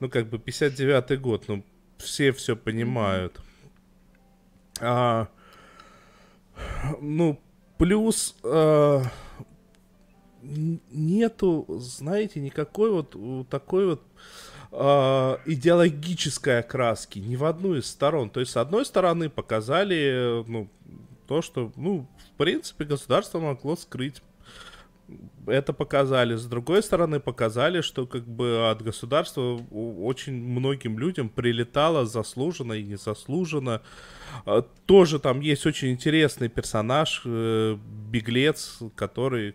ну, 0.00 0.08
как 0.08 0.28
бы 0.28 0.38
59-й 0.38 1.16
год, 1.16 1.44
ну, 1.48 1.64
все 1.98 2.32
все 2.32 2.56
понимают. 2.56 3.40
А, 4.80 5.28
ну, 7.00 7.40
плюс 7.78 8.36
а, 8.42 9.02
нету, 10.42 11.66
знаете, 11.78 12.40
никакой 12.40 12.90
вот 12.90 13.48
такой 13.48 13.86
вот 13.86 14.02
а, 14.72 15.40
идеологической 15.46 16.58
окраски 16.58 17.18
ни 17.18 17.36
в 17.36 17.44
одну 17.44 17.76
из 17.76 17.86
сторон. 17.86 18.30
То 18.30 18.40
есть, 18.40 18.52
с 18.52 18.56
одной 18.56 18.84
стороны, 18.84 19.30
показали, 19.30 20.44
ну, 20.46 20.68
то, 21.26 21.42
что, 21.42 21.72
ну, 21.76 22.06
в 22.32 22.36
принципе, 22.36 22.84
государство 22.84 23.40
могло 23.40 23.76
скрыть 23.76 24.22
это 25.46 25.72
показали. 25.72 26.34
С 26.36 26.46
другой 26.46 26.82
стороны, 26.82 27.20
показали, 27.20 27.82
что 27.82 28.06
как 28.06 28.26
бы 28.26 28.70
от 28.70 28.82
государства 28.82 29.60
очень 29.70 30.32
многим 30.34 30.98
людям 30.98 31.28
прилетало 31.28 32.06
заслуженно 32.06 32.72
и 32.72 32.82
незаслуженно. 32.82 33.82
А, 34.46 34.62
тоже 34.86 35.18
там 35.18 35.40
есть 35.40 35.66
очень 35.66 35.90
интересный 35.90 36.48
персонаж, 36.48 37.22
э, 37.24 37.76
беглец, 38.10 38.78
который 38.94 39.54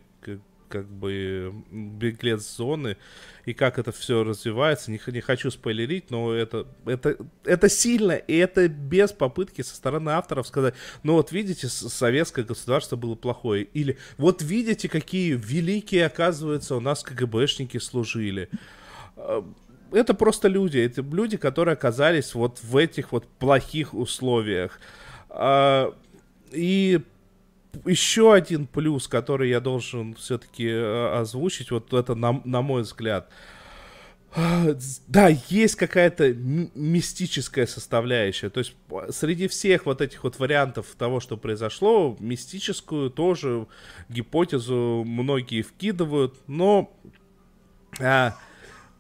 как 0.69 0.87
бы 0.87 1.53
беглец 1.71 2.55
зоны 2.55 2.97
и 3.45 3.53
как 3.53 3.79
это 3.79 3.91
все 3.91 4.23
развивается. 4.23 4.91
Не, 4.91 5.01
не 5.07 5.21
хочу 5.21 5.51
спойлерить, 5.51 6.11
но 6.11 6.31
это, 6.31 6.67
это, 6.85 7.17
это 7.43 7.67
сильно, 7.67 8.13
и 8.13 8.37
это 8.37 8.67
без 8.67 9.11
попытки 9.11 9.61
со 9.61 9.75
стороны 9.75 10.11
авторов 10.11 10.47
сказать, 10.47 10.75
ну 11.03 11.13
вот 11.13 11.31
видите, 11.31 11.67
советское 11.67 12.43
государство 12.43 12.95
было 12.95 13.15
плохое. 13.15 13.63
Или 13.63 13.97
вот 14.17 14.41
видите, 14.41 14.87
какие 14.87 15.33
великие, 15.33 16.05
оказывается, 16.05 16.75
у 16.75 16.79
нас 16.79 17.03
КГБшники 17.03 17.77
служили. 17.79 18.49
А, 19.17 19.43
это 19.91 20.13
просто 20.13 20.47
люди, 20.47 20.77
это 20.77 21.01
люди, 21.01 21.37
которые 21.37 21.73
оказались 21.73 22.35
вот 22.35 22.59
в 22.61 22.77
этих 22.77 23.11
вот 23.11 23.27
плохих 23.39 23.93
условиях. 23.93 24.79
А, 25.29 25.93
и 26.51 27.01
еще 27.85 28.33
один 28.33 28.67
плюс, 28.67 29.07
который 29.07 29.49
я 29.49 29.59
должен 29.59 30.15
все-таки 30.15 30.67
э, 30.67 31.19
озвучить, 31.19 31.71
вот 31.71 31.93
это 31.93 32.15
на, 32.15 32.41
на 32.43 32.61
мой 32.61 32.81
взгляд. 32.81 33.29
Да, 35.07 35.27
есть 35.49 35.75
какая-то 35.75 36.33
мистическая 36.33 37.65
составляющая. 37.65 38.49
То 38.51 38.59
есть 38.59 38.75
среди 39.09 39.47
всех 39.47 39.87
вот 39.87 40.01
этих 40.01 40.23
вот 40.23 40.37
вариантов 40.37 40.85
того, 40.97 41.19
что 41.19 41.35
произошло, 41.35 42.15
мистическую 42.19 43.09
тоже 43.09 43.65
гипотезу 44.07 45.03
многие 45.05 45.63
вкидывают, 45.63 46.35
но 46.45 46.95
а, 47.99 48.35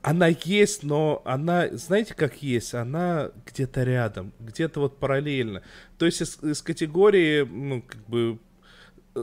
она 0.01 0.27
есть, 0.27 0.81
но 0.81 1.21
она, 1.25 1.67
знаете, 1.73 2.15
как 2.15 2.41
есть, 2.41 2.73
она 2.73 3.29
где-то 3.45 3.83
рядом, 3.83 4.33
где-то 4.39 4.79
вот 4.79 4.97
параллельно. 4.97 5.61
То 5.99 6.07
есть 6.07 6.21
из, 6.21 6.41
из 6.41 6.61
категории, 6.63 7.43
ну, 7.43 7.83
как 7.83 8.03
бы 8.07 8.39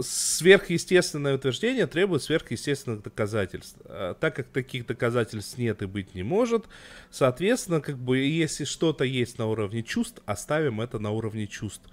сверхъестественное 0.00 1.34
утверждение 1.34 1.86
требует 1.86 2.22
сверхъестественных 2.22 3.02
доказательств. 3.02 3.78
А 3.84 4.14
так 4.14 4.36
как 4.36 4.48
таких 4.48 4.86
доказательств 4.86 5.58
нет 5.58 5.82
и 5.82 5.86
быть 5.86 6.14
не 6.14 6.22
может, 6.22 6.64
соответственно, 7.10 7.80
как 7.80 7.98
бы 7.98 8.18
если 8.18 8.64
что-то 8.64 9.04
есть 9.04 9.38
на 9.38 9.46
уровне 9.46 9.82
чувств, 9.82 10.22
оставим 10.26 10.80
это 10.80 10.98
на 10.98 11.10
уровне 11.10 11.46
чувств. 11.46 11.84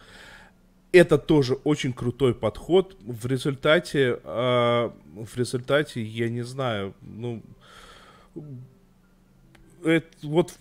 Это 0.91 1.17
тоже 1.17 1.55
очень 1.55 1.91
крутой 1.91 2.35
подход. 2.35 2.95
В 3.01 3.25
результате, 3.25 4.19
э, 4.23 4.89
в 5.15 5.37
результате, 5.37 6.03
я 6.03 6.29
не 6.29 6.43
знаю, 6.43 6.93
ну, 7.01 7.41
вот 10.21 10.53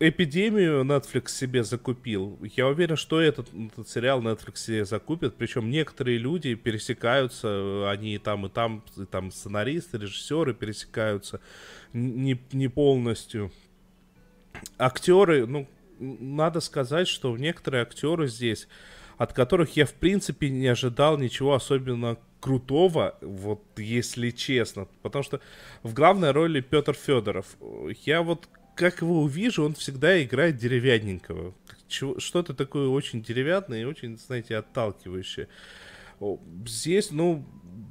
эпидемию 0.00 0.84
Netflix 0.84 1.28
себе 1.30 1.64
закупил. 1.64 2.38
Я 2.56 2.68
уверен, 2.68 2.96
что 2.96 3.20
этот, 3.20 3.48
этот 3.54 3.88
сериал 3.88 4.22
Netflix 4.22 4.56
себе 4.56 4.84
закупит. 4.84 5.34
Причем 5.34 5.70
некоторые 5.70 6.18
люди 6.18 6.54
пересекаются, 6.54 7.90
они 7.90 8.14
и 8.14 8.18
там, 8.18 8.46
и 8.46 8.48
там, 8.48 8.84
и 8.96 9.04
там 9.04 9.30
сценаристы, 9.30 9.98
режиссеры 9.98 10.54
пересекаются 10.54 11.40
не, 11.92 12.40
не 12.52 12.68
полностью. 12.68 13.52
Актеры, 14.78 15.46
ну, 15.46 15.66
надо 15.98 16.60
сказать, 16.60 17.08
что 17.08 17.36
некоторые 17.36 17.82
актеры 17.82 18.28
здесь, 18.28 18.68
от 19.16 19.32
которых 19.32 19.76
я 19.76 19.86
в 19.86 19.94
принципе 19.94 20.50
не 20.50 20.66
ожидал 20.68 21.18
ничего 21.18 21.54
особенно 21.54 22.18
крутого, 22.40 23.16
вот 23.22 23.62
если 23.76 24.30
честно. 24.30 24.86
Потому 25.02 25.24
что 25.24 25.40
в 25.82 25.94
главной 25.94 26.30
роли 26.32 26.60
Петр 26.60 26.94
Федоров. 26.94 27.56
Я 28.04 28.22
вот 28.22 28.48
как 28.76 29.00
его 29.00 29.22
увижу, 29.22 29.64
он 29.64 29.74
всегда 29.74 30.22
играет 30.22 30.58
деревянненького. 30.58 31.54
Что-то 31.88 32.54
такое 32.54 32.88
очень 32.88 33.22
деревянное 33.22 33.82
и 33.82 33.84
очень, 33.84 34.18
знаете, 34.18 34.56
отталкивающее. 34.56 35.48
Здесь, 36.66 37.10
ну, 37.10 37.44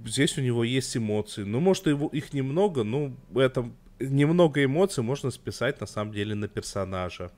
здесь 0.05 0.37
у 0.37 0.41
него 0.41 0.63
есть 0.63 0.95
эмоции. 0.95 1.43
Ну, 1.43 1.59
может, 1.59 1.87
его, 1.87 2.07
их 2.09 2.33
немного, 2.33 2.83
но 2.83 3.13
это 3.35 3.69
немного 3.99 4.63
эмоций 4.63 5.03
можно 5.03 5.31
списать, 5.31 5.81
на 5.81 5.87
самом 5.87 6.13
деле, 6.13 6.35
на 6.35 6.47
персонажа. 6.47 7.31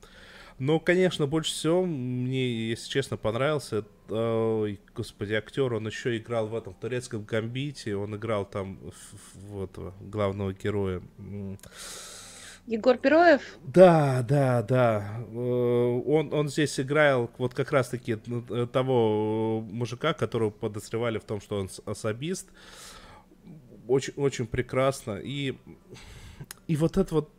Но, 0.58 0.80
конечно, 0.80 1.26
больше 1.26 1.52
всего 1.52 1.84
мне, 1.86 2.70
если 2.70 2.88
честно, 2.90 3.16
понравился, 3.16 3.84
э, 4.08 4.76
господи, 4.94 5.34
актер, 5.34 5.72
он 5.72 5.86
еще 5.86 6.16
играл 6.16 6.48
в 6.48 6.54
этом 6.56 6.74
в 6.74 6.80
турецком 6.80 7.24
гамбите, 7.24 7.94
он 7.94 8.16
играл 8.16 8.44
там 8.44 8.78
вот 9.34 9.78
главного 10.00 10.52
героя. 10.52 11.00
Егор 12.68 12.98
Пероев? 12.98 13.40
Да, 13.64 14.22
да, 14.28 14.62
да. 14.62 15.24
Э, 15.30 16.02
он, 16.06 16.34
он 16.34 16.50
здесь 16.50 16.78
играл 16.78 17.30
вот 17.38 17.54
как 17.54 17.72
раз-таки 17.72 18.18
э, 18.50 18.66
того 18.70 19.62
мужика, 19.62 20.12
которого 20.12 20.50
подозревали 20.50 21.18
в 21.18 21.24
том, 21.24 21.40
что 21.40 21.60
он 21.60 21.70
особист. 21.86 22.50
Очень, 23.86 24.12
очень 24.16 24.46
прекрасно. 24.46 25.12
И, 25.12 25.56
и 26.66 26.76
вот 26.76 26.98
это 26.98 27.14
вот 27.14 27.30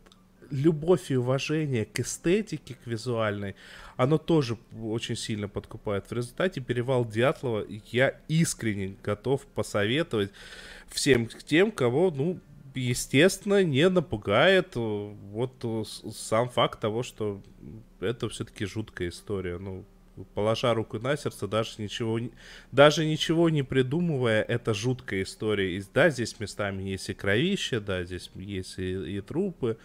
любовь 0.50 1.12
и 1.12 1.16
уважение 1.16 1.84
к 1.84 2.00
эстетике, 2.00 2.74
к 2.74 2.88
визуальной, 2.88 3.54
оно 3.96 4.18
тоже 4.18 4.58
очень 4.82 5.14
сильно 5.14 5.48
подкупает. 5.48 6.10
В 6.10 6.12
результате 6.12 6.60
«Перевал 6.60 7.04
Дятлова» 7.04 7.64
я 7.92 8.16
искренне 8.26 8.96
готов 9.04 9.46
посоветовать 9.46 10.32
всем 10.88 11.28
тем, 11.28 11.70
кого, 11.70 12.10
ну, 12.10 12.40
естественно, 12.74 13.62
не 13.62 13.88
напугает 13.88 14.72
э, 14.76 14.78
вот 14.78 15.52
э, 15.62 15.82
сам 16.12 16.48
факт 16.48 16.80
того, 16.80 17.02
что 17.02 17.40
это 18.00 18.28
все-таки 18.28 18.64
жуткая 18.64 19.08
история. 19.08 19.58
Ну, 19.58 19.84
положа 20.34 20.74
руку 20.74 20.98
на 20.98 21.16
сердце, 21.16 21.48
даже 21.48 21.82
ничего, 21.82 22.18
даже 22.72 23.06
ничего 23.06 23.48
не 23.48 23.62
придумывая, 23.62 24.42
это 24.42 24.74
жуткая 24.74 25.22
история. 25.22 25.76
И, 25.76 25.82
да, 25.92 26.10
здесь 26.10 26.38
местами 26.40 26.82
есть 26.82 27.08
и 27.08 27.14
кровище, 27.14 27.80
да, 27.80 28.04
здесь 28.04 28.30
есть 28.34 28.78
и, 28.78 29.16
и 29.16 29.20
трупы, 29.20 29.76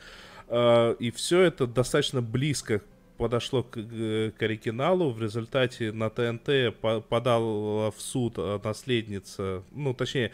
э, 0.48 0.96
и 1.00 1.12
все 1.12 1.42
это 1.42 1.68
достаточно 1.68 2.22
близко 2.22 2.82
подошло 3.18 3.64
к, 3.64 3.76
к 3.76 4.42
оригиналу. 4.42 5.12
В 5.12 5.22
результате 5.22 5.94
на 5.94 6.10
ТНТ 6.10 6.76
подал 7.08 7.92
в 7.92 7.96
суд 7.98 8.38
наследница, 8.62 9.64
ну, 9.72 9.94
точнее, 9.94 10.34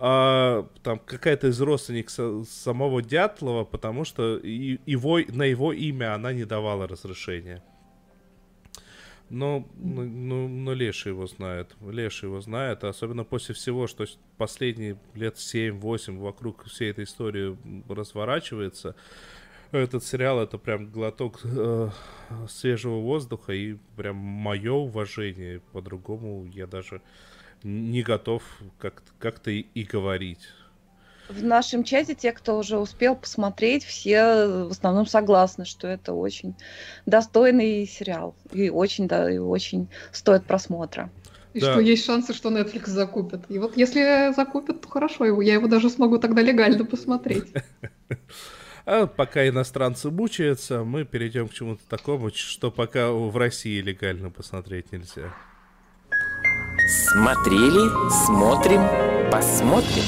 а, 0.00 0.68
там 0.84 1.00
какая-то 1.00 1.48
из 1.48 1.60
родственников 1.60 2.46
самого 2.48 3.02
Дятлова, 3.02 3.64
потому 3.64 4.04
что 4.04 4.36
и, 4.36 4.78
его, 4.86 5.18
на 5.28 5.42
его 5.42 5.72
имя 5.72 6.14
она 6.14 6.32
не 6.32 6.44
давала 6.44 6.86
разрешения. 6.86 7.64
Но, 9.28 9.68
ну, 9.76 10.04
ну, 10.04 10.48
но 10.48 10.72
Леша 10.72 11.10
его 11.10 11.26
знает. 11.26 11.74
Леша 11.80 12.28
его 12.28 12.40
знает, 12.40 12.84
особенно 12.84 13.24
после 13.24 13.56
всего, 13.56 13.88
что 13.88 14.06
последние 14.36 14.96
лет 15.14 15.34
7-8 15.34 16.16
вокруг 16.18 16.64
всей 16.66 16.90
этой 16.90 17.02
истории 17.02 17.58
разворачивается. 17.88 18.94
Этот 19.72 20.04
сериал 20.04 20.40
это 20.40 20.58
прям 20.58 20.90
глоток 20.90 21.40
э, 21.42 21.90
свежего 22.48 23.00
воздуха 23.00 23.52
и 23.52 23.76
прям 23.96 24.16
мое 24.16 24.72
уважение. 24.72 25.60
По-другому 25.72 26.46
я 26.46 26.68
даже 26.68 27.02
не 27.62 28.02
готов 28.02 28.42
как-то 28.78 29.10
как 29.18 29.46
и 29.46 29.88
говорить. 29.90 30.40
В 31.28 31.44
нашем 31.44 31.84
чате 31.84 32.14
те, 32.14 32.32
кто 32.32 32.58
уже 32.58 32.78
успел 32.78 33.14
посмотреть, 33.14 33.84
все 33.84 34.46
в 34.64 34.70
основном 34.70 35.06
согласны, 35.06 35.66
что 35.66 35.86
это 35.86 36.14
очень 36.14 36.54
достойный 37.04 37.86
сериал 37.86 38.34
и 38.50 38.70
очень, 38.70 39.06
да, 39.06 39.30
и 39.30 39.36
очень 39.36 39.88
стоит 40.10 40.44
просмотра. 40.44 41.10
И 41.52 41.60
да. 41.60 41.72
что 41.72 41.80
есть 41.80 42.06
шансы, 42.06 42.32
что 42.32 42.50
Netflix 42.50 42.86
закупит. 42.86 43.42
И 43.50 43.58
вот 43.58 43.76
если 43.76 44.32
закупят, 44.34 44.80
то 44.80 44.88
хорошо, 44.88 45.26
его, 45.26 45.42
я 45.42 45.54
его 45.54 45.66
даже 45.66 45.90
смогу 45.90 46.18
тогда 46.18 46.40
легально 46.42 46.84
посмотреть. 46.84 47.46
А 48.90 49.06
пока 49.06 49.46
иностранцы 49.46 50.10
мучаются, 50.10 50.82
мы 50.82 51.04
перейдем 51.04 51.48
к 51.48 51.52
чему-то 51.52 51.82
такому, 51.86 52.30
что 52.32 52.70
пока 52.70 53.10
в 53.10 53.36
России 53.36 53.82
легально 53.82 54.30
посмотреть 54.30 54.92
нельзя. 54.92 55.34
Смотрели, 56.88 57.90
смотрим, 58.24 58.80
посмотрим. 59.30 60.04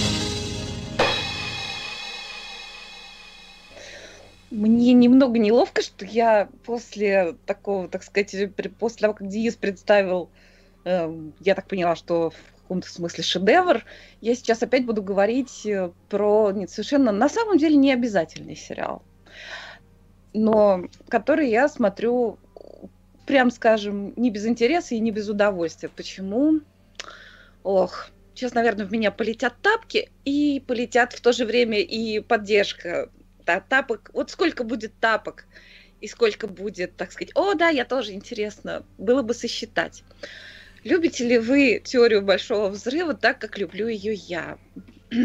Мне 4.50 4.94
немного 4.94 5.38
неловко, 5.38 5.82
что 5.82 6.06
я 6.06 6.49
после 6.64 7.37
такого, 7.44 7.87
так 7.87 8.02
сказать, 8.02 8.34
после 8.78 8.99
того, 8.99 9.12
как 9.12 9.28
Денис 9.28 9.56
представил, 9.56 10.30
э, 10.87 11.14
я 11.40 11.54
так 11.54 11.68
поняла, 11.68 11.96
что 11.96 12.30
в 12.30 12.62
каком-то 12.62 12.88
смысле 12.88 13.25
шедевр, 13.25 13.84
я 14.22 14.34
сейчас 14.34 14.62
опять 14.62 14.87
буду 14.87 15.02
говорить 15.02 15.66
э, 15.66 15.90
про 16.08 16.50
не 16.50 16.66
совершенно, 16.66 17.12
на 17.12 17.28
самом 17.28 17.58
деле, 17.58 17.76
не 17.76 17.92
обязательный 17.92 18.56
сериал, 18.56 19.02
но 20.32 20.84
который 21.10 21.50
я 21.50 21.68
смотрю, 21.68 22.38
прям 23.26 23.50
скажем, 23.50 24.14
не 24.16 24.30
без 24.30 24.46
интереса 24.46 24.94
и 24.94 25.00
не 25.00 25.10
без 25.10 25.28
удовольствия. 25.28 25.90
Почему? 25.94 26.60
Ох, 27.62 28.09
сейчас, 28.35 28.55
наверное, 28.55 28.87
в 28.87 28.93
меня 28.93 29.11
полетят 29.11 29.55
тапки, 29.62 30.11
и 30.25 30.62
полетят 30.67 31.12
в 31.12 31.21
то 31.21 31.33
же 31.33 31.45
время 31.45 31.81
и 31.81 32.21
поддержка. 32.21 33.11
Да, 33.47 33.61
тапок, 33.61 34.11
вот 34.12 34.31
сколько 34.31 34.64
будет 34.64 34.93
тапок, 35.00 35.47
и 36.00 36.09
сколько 36.09 36.47
будет, 36.47 36.97
так 36.97 37.12
сказать, 37.12 37.33
о, 37.35 37.55
да, 37.55 37.69
я 37.69 37.85
тоже 37.85 38.12
интересно, 38.12 38.85
было 38.99 39.23
бы 39.23 39.35
сосчитать. 39.35 40.05
Любите 40.85 41.26
ли 41.26 41.38
вы 41.38 41.83
теорию 41.85 42.23
большого 42.23 42.69
взрыва 42.69 43.14
так, 43.14 43.38
как 43.38 43.59
люблю 43.59 43.87
ее 43.88 44.14
я? 44.14 44.59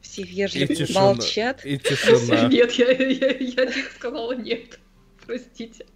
Все 0.00 0.22
вежливо 0.22 0.72
и 0.72 0.92
молчат. 0.92 1.64
И 1.64 1.78
тишина. 1.78 2.48
Нет, 2.48 2.72
я, 2.72 2.90
я, 2.90 3.36
я 3.36 3.66
тихо 3.66 3.94
сказала 3.94 4.32
нет. 4.32 4.80
Простите. 5.26 5.86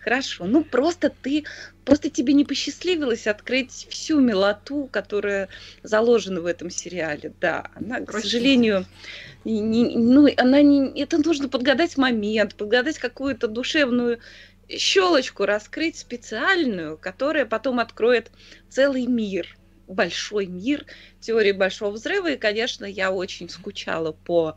Хорошо, 0.00 0.44
ну 0.44 0.64
просто 0.64 1.10
ты, 1.10 1.44
просто 1.84 2.10
тебе 2.10 2.32
не 2.32 2.44
посчастливилось 2.44 3.26
открыть 3.26 3.86
всю 3.90 4.20
милоту, 4.20 4.88
которая 4.90 5.48
заложена 5.82 6.40
в 6.40 6.46
этом 6.46 6.70
сериале. 6.70 7.32
Да, 7.40 7.70
она, 7.74 8.00
к 8.00 8.12
сожалению, 8.12 8.86
не, 9.44 9.96
ну, 9.96 10.28
она 10.36 10.62
не, 10.62 11.00
это 11.00 11.18
нужно 11.18 11.48
подгадать 11.48 11.96
момент, 11.96 12.54
подгадать 12.54 12.98
какую-то 12.98 13.48
душевную 13.48 14.20
щелочку 14.68 15.46
раскрыть 15.46 15.98
специальную, 15.98 16.96
которая 16.96 17.44
потом 17.44 17.80
откроет 17.80 18.30
целый 18.68 19.06
мир, 19.06 19.56
большой 19.90 20.46
мир 20.46 20.86
теории 21.20 21.52
большого 21.52 21.92
взрыва. 21.92 22.32
И, 22.32 22.36
конечно, 22.36 22.84
я 22.84 23.10
очень 23.10 23.48
скучала 23.48 24.12
по 24.12 24.56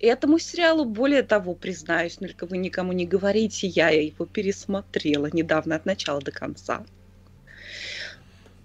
этому 0.00 0.38
сериалу. 0.38 0.84
Более 0.84 1.22
того, 1.22 1.54
признаюсь, 1.54 2.16
только 2.16 2.46
вы 2.46 2.58
никому 2.58 2.92
не 2.92 3.06
говорите, 3.06 3.66
я 3.66 3.90
его 3.90 4.26
пересмотрела 4.26 5.28
недавно 5.32 5.76
от 5.76 5.86
начала 5.86 6.20
до 6.20 6.32
конца. 6.32 6.84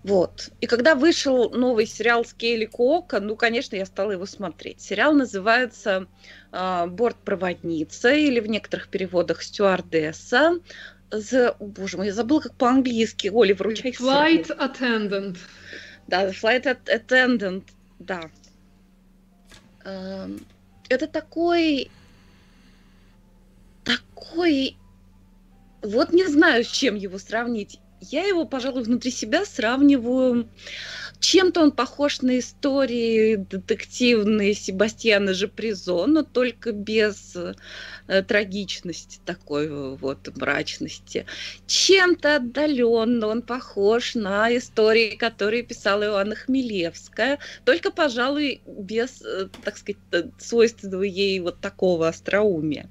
Вот. 0.03 0.51
И 0.61 0.67
когда 0.67 0.95
вышел 0.95 1.49
новый 1.49 1.85
сериал 1.85 2.23
с 2.23 2.31
Кейли 2.33 2.65
Куока, 2.65 3.19
ну, 3.19 3.35
конечно, 3.35 3.75
я 3.75 3.85
стала 3.85 4.11
его 4.11 4.25
смотреть. 4.25 4.79
Сериал 4.79 5.13
называется 5.13 6.07
э, 6.53 6.85
«Бортпроводница» 6.87 8.13
или 8.13 8.39
в 8.39 8.47
некоторых 8.47 8.87
переводах 8.87 9.43
«Стюардесса». 9.43 10.61
The, 11.09 11.55
боже 11.59 11.97
мой, 11.97 12.07
я 12.07 12.13
забыла, 12.13 12.41
как 12.41 12.53
по-английски. 12.55 13.29
Оля, 13.33 13.55
вручай 13.55 13.91
Flight 13.91 14.47
Attendant. 14.57 15.37
Да, 16.07 16.29
Flight 16.29 16.77
Attendant, 16.85 17.63
да. 17.99 18.29
Эм, 19.83 20.45
это 20.89 21.07
такой... 21.07 21.91
Такой... 23.83 24.77
Вот 25.81 26.11
не 26.11 26.25
знаю, 26.27 26.63
с 26.63 26.67
чем 26.67 26.95
его 26.95 27.17
сравнить 27.17 27.79
я 28.01 28.25
его, 28.25 28.45
пожалуй, 28.45 28.83
внутри 28.83 29.11
себя 29.11 29.45
сравниваю. 29.45 30.47
Чем-то 31.19 31.61
он 31.61 31.71
похож 31.71 32.21
на 32.21 32.39
истории 32.39 33.35
детективные 33.35 34.53
Себастьяна 34.53 35.33
Жапризо, 35.33 36.05
но 36.05 36.23
только 36.23 36.71
без 36.71 37.35
э, 38.07 38.23
трагичности 38.23 39.19
такой 39.25 39.69
вот 39.97 40.29
мрачности. 40.35 41.25
Чем-то 41.65 42.37
отдаленно 42.37 43.27
он 43.27 43.41
похож 43.41 44.15
на 44.15 44.55
истории, 44.55 45.15
которые 45.15 45.63
писала 45.63 46.03
Иоанна 46.03 46.35
Хмелевская, 46.35 47.39
только, 47.63 47.91
пожалуй, 47.91 48.61
без, 48.65 49.21
э, 49.21 49.49
так 49.63 49.77
сказать, 49.77 49.99
свойственного 50.37 51.03
ей 51.03 51.39
вот 51.39 51.59
такого 51.59 52.07
остроумия. 52.07 52.89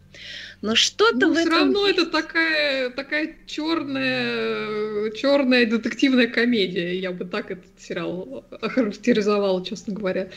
Но 0.62 0.74
что-то 0.74 1.26
ну, 1.26 1.30
в 1.30 1.36
все 1.36 1.46
этом 1.46 1.52
равно 1.52 1.86
есть. 1.86 1.98
это 1.98 2.10
такая, 2.10 2.90
такая 2.90 3.36
черная, 3.46 5.10
черная 5.12 5.66
детективная 5.66 6.28
комедия. 6.28 6.98
Я 6.98 7.12
бы 7.12 7.24
так 7.24 7.50
этот 7.50 7.78
сериал 7.78 8.44
охарактеризовала, 8.50 9.64
честно 9.64 9.94
говоря. 9.94 10.30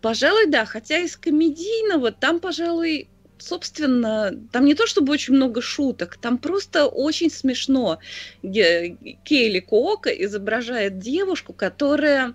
Пожалуй, 0.00 0.46
да. 0.46 0.66
Хотя 0.66 0.98
из 0.98 1.16
комедийного 1.16 2.12
там, 2.12 2.40
пожалуй, 2.40 3.08
собственно, 3.38 4.32
там 4.52 4.64
не 4.64 4.74
то 4.74 4.86
чтобы 4.86 5.12
очень 5.12 5.34
много 5.34 5.62
шуток, 5.62 6.16
там 6.16 6.38
просто 6.38 6.86
очень 6.86 7.30
смешно. 7.30 7.98
Кейли 8.42 9.60
Коока 9.60 10.10
изображает 10.10 10.98
девушку, 10.98 11.52
которая 11.52 12.34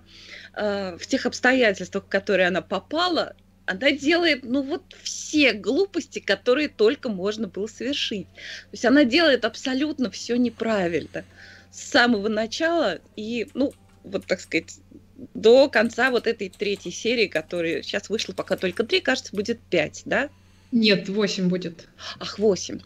э, 0.54 0.96
в 0.98 1.06
тех 1.06 1.26
обстоятельствах, 1.26 2.04
в 2.04 2.08
которые 2.08 2.48
она 2.48 2.60
попала, 2.60 3.34
она 3.70 3.92
делает, 3.92 4.42
ну 4.42 4.62
вот 4.62 4.82
все 5.00 5.52
глупости, 5.52 6.18
которые 6.18 6.68
только 6.68 7.08
можно 7.08 7.46
было 7.46 7.68
совершить. 7.68 8.26
То 8.26 8.72
есть 8.72 8.84
она 8.84 9.04
делает 9.04 9.44
абсолютно 9.44 10.10
все 10.10 10.34
неправильно 10.34 11.24
с 11.70 11.80
самого 11.80 12.26
начала 12.28 12.98
и, 13.14 13.46
ну, 13.54 13.72
вот 14.02 14.26
так 14.26 14.40
сказать, 14.40 14.80
до 15.34 15.68
конца 15.68 16.10
вот 16.10 16.26
этой 16.26 16.48
третьей 16.48 16.90
серии, 16.90 17.28
которая 17.28 17.82
сейчас 17.82 18.08
вышла 18.08 18.32
пока 18.32 18.56
только 18.56 18.82
три, 18.82 19.00
кажется, 19.00 19.36
будет 19.36 19.60
пять, 19.60 20.02
да? 20.04 20.30
Нет, 20.72 21.08
8 21.08 21.48
будет. 21.48 21.88
Ах, 22.20 22.38
8. 22.38 22.80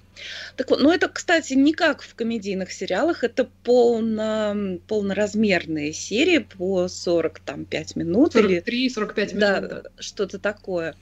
Так 0.57 0.70
вот, 0.70 0.81
ну 0.81 0.90
это, 0.90 1.09
кстати, 1.09 1.53
не 1.53 1.75
как 1.75 2.03
в 2.03 2.14
комедийных 2.14 2.73
сериалах, 2.73 3.25
это 3.25 3.49
полно, 3.62 4.79
полноразмерные 4.88 5.92
серии 5.92 6.38
по 6.38 6.88
45 6.88 7.97
минут. 7.97 8.33
43, 8.33 8.88
45 8.88 9.33
минут. 9.35 9.40
Да, 9.40 9.61
да. 9.61 9.83
что-то 9.99 10.38
такое. 10.38 10.94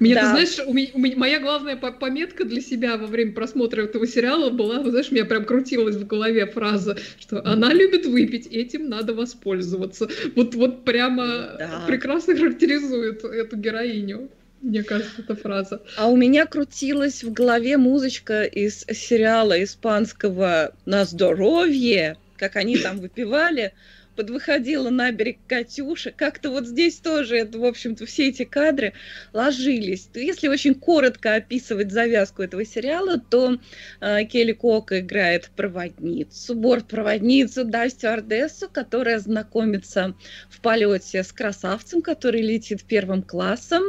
Мне, 0.00 0.14
да. 0.14 0.20
ты 0.20 0.26
знаешь, 0.28 0.66
у 0.66 0.72
меня, 0.72 0.88
у 0.94 0.98
меня, 0.98 1.16
моя 1.16 1.40
главная 1.40 1.76
пометка 1.76 2.44
для 2.44 2.60
себя 2.60 2.96
во 2.96 3.06
время 3.06 3.32
просмотра 3.32 3.82
этого 3.82 4.06
сериала 4.06 4.50
была, 4.50 4.82
знаешь, 4.82 5.10
у 5.10 5.14
меня 5.14 5.24
прям 5.24 5.44
крутилась 5.44 5.96
в 5.96 6.06
голове 6.06 6.46
фраза, 6.46 6.96
что 7.18 7.44
она 7.44 7.72
любит 7.72 8.06
выпить, 8.06 8.46
этим 8.46 8.88
надо 8.88 9.14
воспользоваться. 9.14 10.08
Вот, 10.34 10.54
вот 10.54 10.84
прямо 10.84 11.56
да. 11.58 11.84
прекрасно 11.86 12.36
характеризует 12.36 13.24
эту 13.24 13.56
героиню. 13.56 14.28
Мне 14.62 14.82
кажется, 14.82 15.12
эта 15.18 15.36
фраза. 15.36 15.82
А 15.96 16.08
у 16.08 16.16
меня 16.16 16.46
крутилась 16.46 17.22
в 17.22 17.32
голове 17.32 17.76
музычка 17.76 18.42
из 18.44 18.80
сериала 18.80 19.62
испанского 19.62 20.74
«На 20.86 21.04
здоровье», 21.04 22.16
как 22.36 22.56
они 22.56 22.76
там 22.78 22.98
выпивали 22.98 23.72
подвыходила 24.16 24.90
на 24.90 25.12
берег 25.12 25.38
Катюша. 25.46 26.10
Как-то 26.10 26.50
вот 26.50 26.66
здесь 26.66 26.96
тоже, 26.96 27.36
это, 27.36 27.58
в 27.58 27.64
общем-то, 27.64 28.06
все 28.06 28.28
эти 28.28 28.44
кадры 28.44 28.94
ложились. 29.32 30.08
Если 30.14 30.48
очень 30.48 30.74
коротко 30.74 31.34
описывать 31.34 31.92
завязку 31.92 32.42
этого 32.42 32.64
сериала, 32.64 33.18
то 33.18 33.58
э, 34.00 34.24
Келли 34.24 34.52
Кока 34.52 35.00
играет 35.00 35.50
проводницу, 35.54 36.54
борт-проводницу, 36.54 37.64
да, 37.64 37.88
стюардессу, 37.88 38.68
которая 38.68 39.18
знакомится 39.18 40.16
в 40.48 40.60
полете 40.60 41.22
с 41.22 41.32
красавцем, 41.32 42.02
который 42.02 42.42
летит 42.42 42.84
первым 42.84 43.22
классом. 43.22 43.84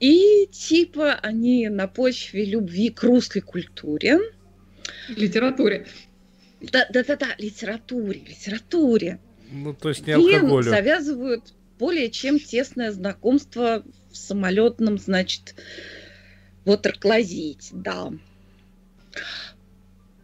И 0.00 0.48
типа 0.50 1.14
они 1.14 1.68
на 1.68 1.86
почве 1.86 2.44
любви 2.44 2.90
к 2.90 3.04
русской 3.04 3.40
культуре. 3.40 4.18
Литературе. 5.08 5.86
Да, 6.60 6.86
да, 6.90 7.02
да, 7.02 7.16
да, 7.16 7.28
литературе, 7.38 8.20
литературе. 8.20 9.18
Ну, 9.52 9.74
то 9.74 9.90
есть 9.90 10.06
не 10.06 10.14
алкоголю. 10.14 10.66
И 10.66 10.70
завязывают 10.70 11.52
более 11.78 12.10
чем 12.10 12.38
тесное 12.38 12.90
знакомство 12.90 13.84
в 14.10 14.16
самолетном, 14.16 14.98
значит, 14.98 15.54
вот 16.64 16.86
клозить, 16.98 17.68
да. 17.72 18.12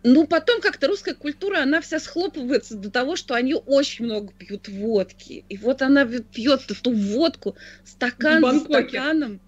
Ну, 0.05 0.27
потом 0.27 0.61
как-то 0.61 0.87
русская 0.87 1.15
культура, 1.15 1.63
она 1.63 1.81
вся 1.81 1.99
схлопывается 1.99 2.77
до 2.77 2.91
того, 2.91 3.17
что 3.17 3.35
они 3.35 3.55
очень 3.55 4.05
много 4.05 4.33
пьют 4.33 4.69
водки. 4.69 5.45
И 5.49 5.59
вот 5.59 5.83
она 5.83 6.07
пьет 6.07 6.71
эту 6.71 6.93
водку 6.93 7.57
стакан 7.85 8.43
за 8.43 8.61
стаканом. 8.61 9.41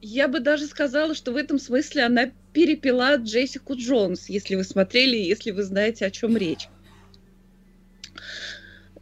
Я 0.00 0.28
бы 0.28 0.40
даже 0.40 0.66
сказала, 0.66 1.14
что 1.14 1.32
в 1.32 1.36
этом 1.36 1.58
смысле 1.58 2.04
она 2.04 2.30
перепила 2.52 3.16
Джессику 3.16 3.76
Джонс, 3.76 4.28
если 4.28 4.54
вы 4.54 4.64
смотрели, 4.64 5.16
если 5.16 5.50
вы 5.50 5.62
знаете, 5.62 6.06
о 6.06 6.10
чем 6.10 6.36
речь. 6.36 6.68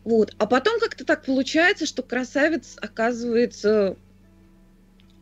Вот. 0.07 0.37
А 0.39 0.47
потом 0.47 0.79
как-то 0.79 1.05
так 1.05 1.25
получается, 1.25 1.85
что 1.85 2.05
красавец 2.05 2.77
оказывается 2.81 3.97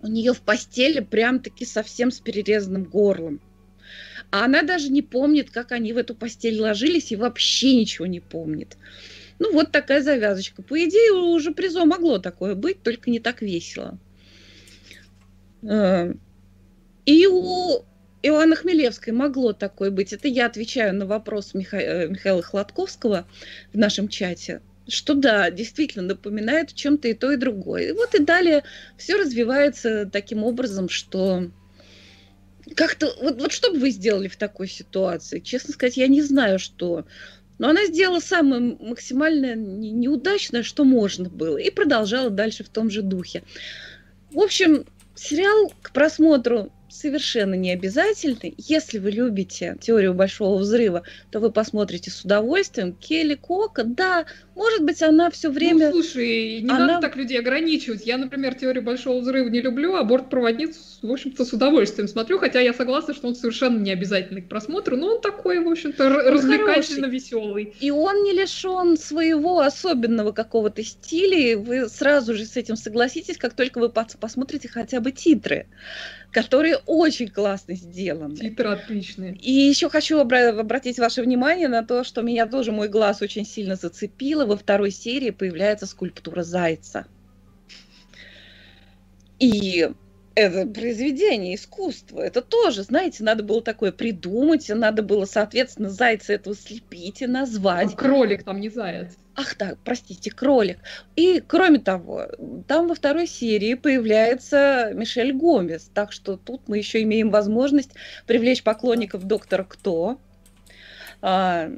у 0.03 0.07
нее 0.07 0.35
в 0.35 0.43
постели 0.43 1.01
прям-таки 1.01 1.65
совсем 1.65 2.11
с 2.11 2.21
перерезанным 2.21 2.85
горлом. 2.85 3.41
А 4.31 4.45
она 4.45 4.61
даже 4.61 4.91
не 4.91 5.01
помнит, 5.01 5.51
как 5.51 5.73
они 5.73 5.95
в 5.95 5.97
эту 5.97 6.15
постель 6.15 6.61
ложились, 6.61 7.13
и 7.13 7.17
вообще 7.17 7.77
ничего 7.77 8.05
не 8.05 8.21
помнит. 8.21 8.77
Ну, 9.39 9.55
вот 9.55 9.73
такая 9.73 10.03
завязочка. 10.03 10.63
По 10.63 10.79
идее, 10.79 11.13
уже 11.13 11.53
призо 11.53 11.87
могло 11.87 12.19
такое 12.19 12.55
быть, 12.55 12.83
только 12.83 13.11
не 13.11 13.21
так 13.21 13.41
весело. 13.41 13.99
Э, 15.63 16.13
и 17.07 17.27
у 17.27 17.87
Иоанна 18.23 18.55
Хмелевской 18.55 19.15
могло 19.15 19.55
такое 19.55 19.91
быть. 19.91 20.13
Это 20.13 20.29
я 20.29 20.45
отвечаю 20.45 20.95
на 20.95 21.07
вопрос 21.07 21.55
Миха... 21.55 21.79
Э, 21.79 22.09
Михаила 22.09 22.43
Хладковского 22.43 23.27
в 23.73 23.79
нашем 23.79 24.09
чате 24.09 24.61
что 24.89 25.15
да, 25.15 25.51
действительно 25.51 26.05
напоминает 26.05 26.71
в 26.71 26.75
чем-то 26.75 27.09
и 27.09 27.15
то, 27.15 27.33
и 27.33 27.37
другое. 27.37 27.89
И 27.89 27.93
вот 27.93 28.15
и 28.15 28.23
далее 28.23 28.65
все 28.97 29.17
развивается 29.17 30.09
таким 30.11 30.45
образом, 30.45 30.89
что 30.89 31.51
как-то... 32.77 33.15
Вот, 33.21 33.41
вот 33.41 33.53
что 33.53 33.73
бы 33.73 33.79
вы 33.79 33.91
сделали 33.91 34.29
в 34.29 34.37
такой 34.37 34.69
ситуации? 34.69 35.41
Честно 35.41 35.73
сказать, 35.73 35.97
я 35.97 36.09
не 36.09 36.23
знаю, 36.23 36.59
что. 36.59 37.07
Но 37.59 37.69
она 37.69 37.87
сделала 37.87 38.21
самое 38.21 38.61
максимально 38.61 39.55
неудачное, 39.55 40.63
что 40.63 40.85
можно 40.85 41.29
было, 41.29 41.57
и 41.57 41.71
продолжала 41.71 42.31
дальше 42.31 42.65
в 42.65 42.69
том 42.69 42.91
же 42.91 43.03
духе. 43.03 43.45
В 44.33 44.41
общем, 44.41 44.87
сериал 45.15 45.73
к 45.81 45.93
просмотру 45.93 46.73
совершенно 46.95 47.55
не 47.55 47.73
обязательный. 47.73 48.55
Если 48.57 48.99
вы 48.99 49.11
любите 49.11 49.77
теорию 49.81 50.15
большого 50.15 50.59
взрыва, 50.59 51.03
то 51.31 51.41
вы 51.41 51.51
посмотрите 51.51 52.11
с 52.11 52.23
удовольствием. 52.23 52.93
Келли 52.93 53.35
Кока, 53.35 53.83
да, 53.85 54.27
может 54.55 54.85
быть, 54.85 55.03
она 55.03 55.31
все 55.31 55.51
время... 55.51 55.91
Ну, 55.91 56.03
слушай, 56.03 56.61
не 56.61 56.71
она... 56.71 56.87
надо 56.87 57.09
так 57.09 57.17
людей 57.17 57.39
ограничивать. 57.39 58.07
Я, 58.07 58.17
например, 58.17 58.55
теорию 58.55 58.85
большого 58.85 59.21
взрыва 59.21 59.49
не 59.49 59.61
люблю, 59.61 59.97
а 59.97 60.05
бортпроводницу, 60.05 60.79
в 61.03 61.11
общем-то, 61.11 61.45
с 61.45 61.53
удовольствием 61.53 62.07
смотрю, 62.07 62.39
хотя 62.39 62.61
я 62.61 62.73
согласна, 62.73 63.15
что 63.15 63.29
он 63.29 63.35
совершенно 63.35 63.81
не 63.81 63.93
обязательный 63.93 64.43
к 64.43 64.49
просмотру, 64.49 64.97
но 64.97 65.17
он 65.17 65.21
такой, 65.21 65.59
в 65.59 65.69
общем-то, 65.69 66.09
развлекательно 66.09 67.07
веселый. 67.07 67.75
И 67.81 67.91
он 67.91 68.23
не 68.23 68.33
лишен 68.33 68.97
своего 68.97 69.61
особенного 69.61 70.33
какого-то 70.33 70.85
стиля, 70.85 71.39
и 71.39 71.55
вы 71.57 71.89
сразу 71.89 72.35
же 72.35 72.45
с 72.45 72.57
этим 72.57 72.77
согласитесь, 72.77 73.37
как 73.37 73.55
только 73.55 73.79
вы 73.79 73.89
посмотрите 73.89 74.69
хотя 74.69 75.01
бы 75.01 75.11
титры 75.11 75.67
которые 76.35 76.79
очень 76.87 77.29
классно 77.29 77.77
сделаны. 77.77 78.37
Титры 78.37 78.71
отличные. 78.71 79.37
И 79.37 79.53
еще 79.53 79.89
хочу 79.89 80.21
обра- 80.21 80.59
обратить 80.59 80.99
ваше 80.99 81.23
внимание 81.23 81.69
на 81.69 81.85
то, 81.85 82.03
что 82.03 82.23
меня 82.23 82.47
тоже 82.47 82.73
мой 82.73 82.89
глаз 82.89 83.23
очень 83.23 83.47
сильно 83.47 83.77
зацепило. 83.77 84.45
Во 84.45 84.57
второй 84.57 84.91
серии 84.91 85.31
появляется 85.31 85.87
скульптура 85.87 86.43
зайца. 86.43 87.07
И 89.39 89.89
это 90.35 90.67
произведение 90.67 91.55
искусства. 91.55 92.21
Это 92.21 92.43
тоже, 92.43 92.83
знаете, 92.83 93.23
надо 93.23 93.43
было 93.43 93.63
такое 93.63 93.93
придумать, 93.93 94.69
надо 94.69 95.03
было, 95.03 95.25
соответственно, 95.25 95.91
зайца 95.91 96.33
этого 96.33 96.57
слепить 96.57 97.23
и 97.23 97.27
назвать. 97.27 97.95
А 97.95 97.97
кролик 97.97 98.43
там 98.45 98.61
не 98.61 98.69
заяц. 98.69 99.17
Ах 99.37 99.55
так, 99.55 99.79
простите, 99.85 100.31
кролик. 100.31 100.79
И 101.17 101.43
кроме 101.47 101.79
того, 101.79 102.27
там 102.69 102.89
во 102.89 102.95
второй 102.95 103.27
серии 103.27 103.75
появляется 103.75 104.93
Мишель 104.95 105.33
Гомес, 105.33 105.91
так 105.93 106.13
что 106.13 106.37
тут 106.37 106.63
мы 106.69 106.79
еще 106.79 107.03
имеем 107.03 107.31
возможность 107.31 107.91
привлечь 108.27 108.63
поклонников 108.63 109.25
Доктора 109.25 109.65
Кто. 109.65 110.19
А, 111.21 111.71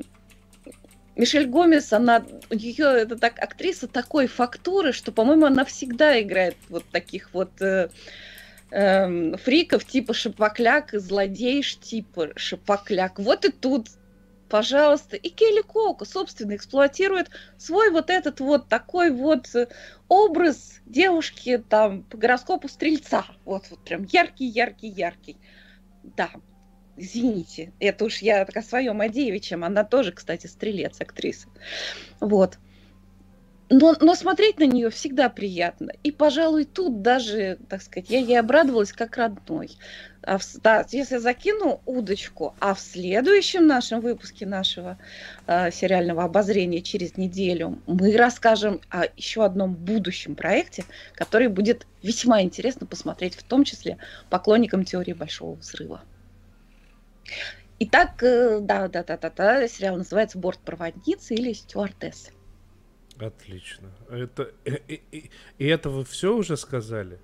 Мишель 1.17 1.47
Гомес, 1.47 1.93
она, 1.95 2.25
у 2.51 2.55
нее 2.55 3.03
это 3.03 3.17
так 3.17 3.39
актриса 3.39 3.89
такой 3.89 4.27
фактуры, 4.27 4.93
что, 4.93 5.13
по-моему, 5.13 5.47
она 5.47 5.65
всегда 5.65 6.21
играет 6.21 6.57
вот 6.69 6.85
таких 6.91 7.33
вот 7.33 7.51
э, 7.63 7.89
э, 8.71 9.37
фриков 9.37 9.85
типа 9.85 10.15
Шапокляк 10.15 10.95
и 10.95 10.99
злодейш 10.99 11.77
типа 11.77 12.31
Шапокляк. 12.37 13.19
Вот 13.19 13.45
и 13.45 13.51
тут 13.51 13.89
пожалуйста. 14.49 15.17
И 15.17 15.29
Келли 15.29 15.63
Кока, 15.63 16.05
собственно, 16.05 16.57
эксплуатирует 16.57 17.31
свой 17.59 17.91
вот 17.91 18.11
этот 18.11 18.41
вот 18.41 18.69
такой 18.69 19.11
вот 19.11 19.49
образ 20.09 20.81
девушки 20.87 21.63
там 21.69 22.03
по 22.05 22.17
гороскопу 22.17 22.69
стрельца. 22.69 23.27
Вот, 23.45 23.65
вот 23.71 23.85
прям 23.85 24.05
яркий, 24.05 24.47
яркий, 24.47 24.89
яркий. 24.89 25.37
Да, 26.03 26.31
извините, 26.97 27.73
это 27.81 28.05
уж 28.05 28.19
я 28.19 28.45
так 28.45 28.57
о 28.57 28.63
своем 28.63 29.01
Адеевичем, 29.01 29.65
она 29.65 29.85
тоже, 29.85 30.13
кстати, 30.13 30.47
стрелец, 30.47 31.01
актриса. 31.01 31.49
Вот 32.21 32.59
но, 33.69 33.97
но 34.01 34.15
смотреть 34.15 34.59
на 34.59 34.65
нее 34.65 34.91
всегда 34.91 35.29
приятно. 35.29 35.91
И, 36.03 36.13
пожалуй, 36.13 36.65
тут 36.65 37.03
даже, 37.03 37.59
так 37.69 37.83
сказать, 37.83 38.11
я 38.11 38.21
ей 38.21 38.39
обрадовалась 38.39 38.93
как 38.93 39.17
родной. 39.17 39.77
А 40.23 40.39
в, 40.39 40.45
да, 40.63 40.85
если 40.91 41.17
закину 41.19 41.81
удочку, 41.85 42.55
а 42.61 42.75
в 42.75 42.81
следующем 42.81 43.67
нашем 43.67 44.01
выпуске 44.01 44.47
нашего 44.47 44.99
э, 45.47 45.71
сериального 45.71 46.25
обозрения 46.25 46.81
через 46.81 47.17
неделю 47.17 47.81
мы 47.87 48.17
расскажем 48.17 48.81
о 48.89 49.05
еще 49.17 49.45
одном 49.45 49.75
будущем 49.75 50.37
проекте, 50.37 50.85
который 51.15 51.49
будет 51.49 51.87
весьма 52.03 52.43
интересно 52.43 52.87
посмотреть, 52.87 53.35
в 53.35 53.43
том 53.43 53.65
числе 53.65 53.99
поклонникам 54.31 54.85
теории 54.85 55.13
Большого 55.13 55.57
Взрыва. 55.57 56.03
Итак, 57.79 58.23
э, 58.23 58.61
да, 58.61 58.89
да, 58.89 59.05
да, 59.05 59.17
да, 59.17 59.31
да, 59.31 59.69
сериал 59.69 59.97
называется 59.97 60.39
«Бортпроводница» 60.39 61.35
или 61.35 61.53
«Стюардесса». 61.53 62.31
Отлично. 63.19 63.91
Это, 64.11 64.51
и, 64.65 64.71
э, 64.71 64.79
и, 64.89 65.03
и, 65.11 65.31
и 65.59 65.67
это 65.67 65.89
вы 65.89 66.05
все 66.05 66.35
уже 66.35 66.57
сказали? 66.57 67.19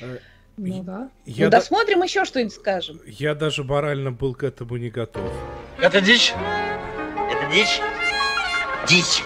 Э, 0.00 0.18
ну 0.56 0.82
да. 0.82 1.10
Я 1.24 1.46
ну, 1.46 1.50
да... 1.50 1.58
досмотрим 1.58 2.02
еще 2.02 2.24
что-нибудь 2.24 2.54
скажем. 2.54 3.00
Я 3.06 3.34
даже 3.34 3.64
морально 3.64 4.12
был 4.12 4.34
к 4.34 4.42
этому 4.44 4.76
не 4.76 4.90
готов. 4.90 5.30
Это 5.78 6.00
дичь? 6.00 6.32
Это 6.32 7.52
дичь? 7.52 7.80
Дичь. 8.88 9.22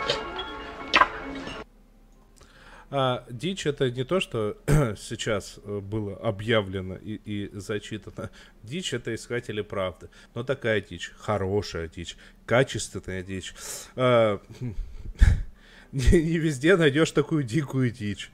А 2.93 3.25
дичь 3.31 3.67
это 3.67 3.89
не 3.89 4.03
то, 4.03 4.19
что 4.19 4.57
сейчас 4.99 5.61
э, 5.63 5.79
было 5.79 6.17
объявлено 6.17 6.97
и, 6.97 7.21
и 7.25 7.51
зачитано. 7.53 8.31
Дичь 8.65 8.93
это 8.93 9.15
искатели 9.15 9.61
правды. 9.61 10.09
Но 10.35 10.43
такая 10.43 10.81
дичь, 10.81 11.13
хорошая 11.17 11.87
дичь, 11.87 12.17
качественная 12.47 13.23
дичь. 13.23 13.55
А, 13.95 14.41
не, 15.93 16.23
не 16.23 16.39
везде 16.39 16.77
найдешь 16.77 17.11
такую 17.13 17.43
дикую 17.43 17.91
дичь. 17.91 18.31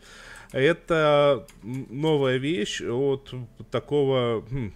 Это 0.52 1.46
новая 1.62 2.36
вещь 2.36 2.80
от 2.80 3.34
такого 3.70 4.44
хм, 4.48 4.72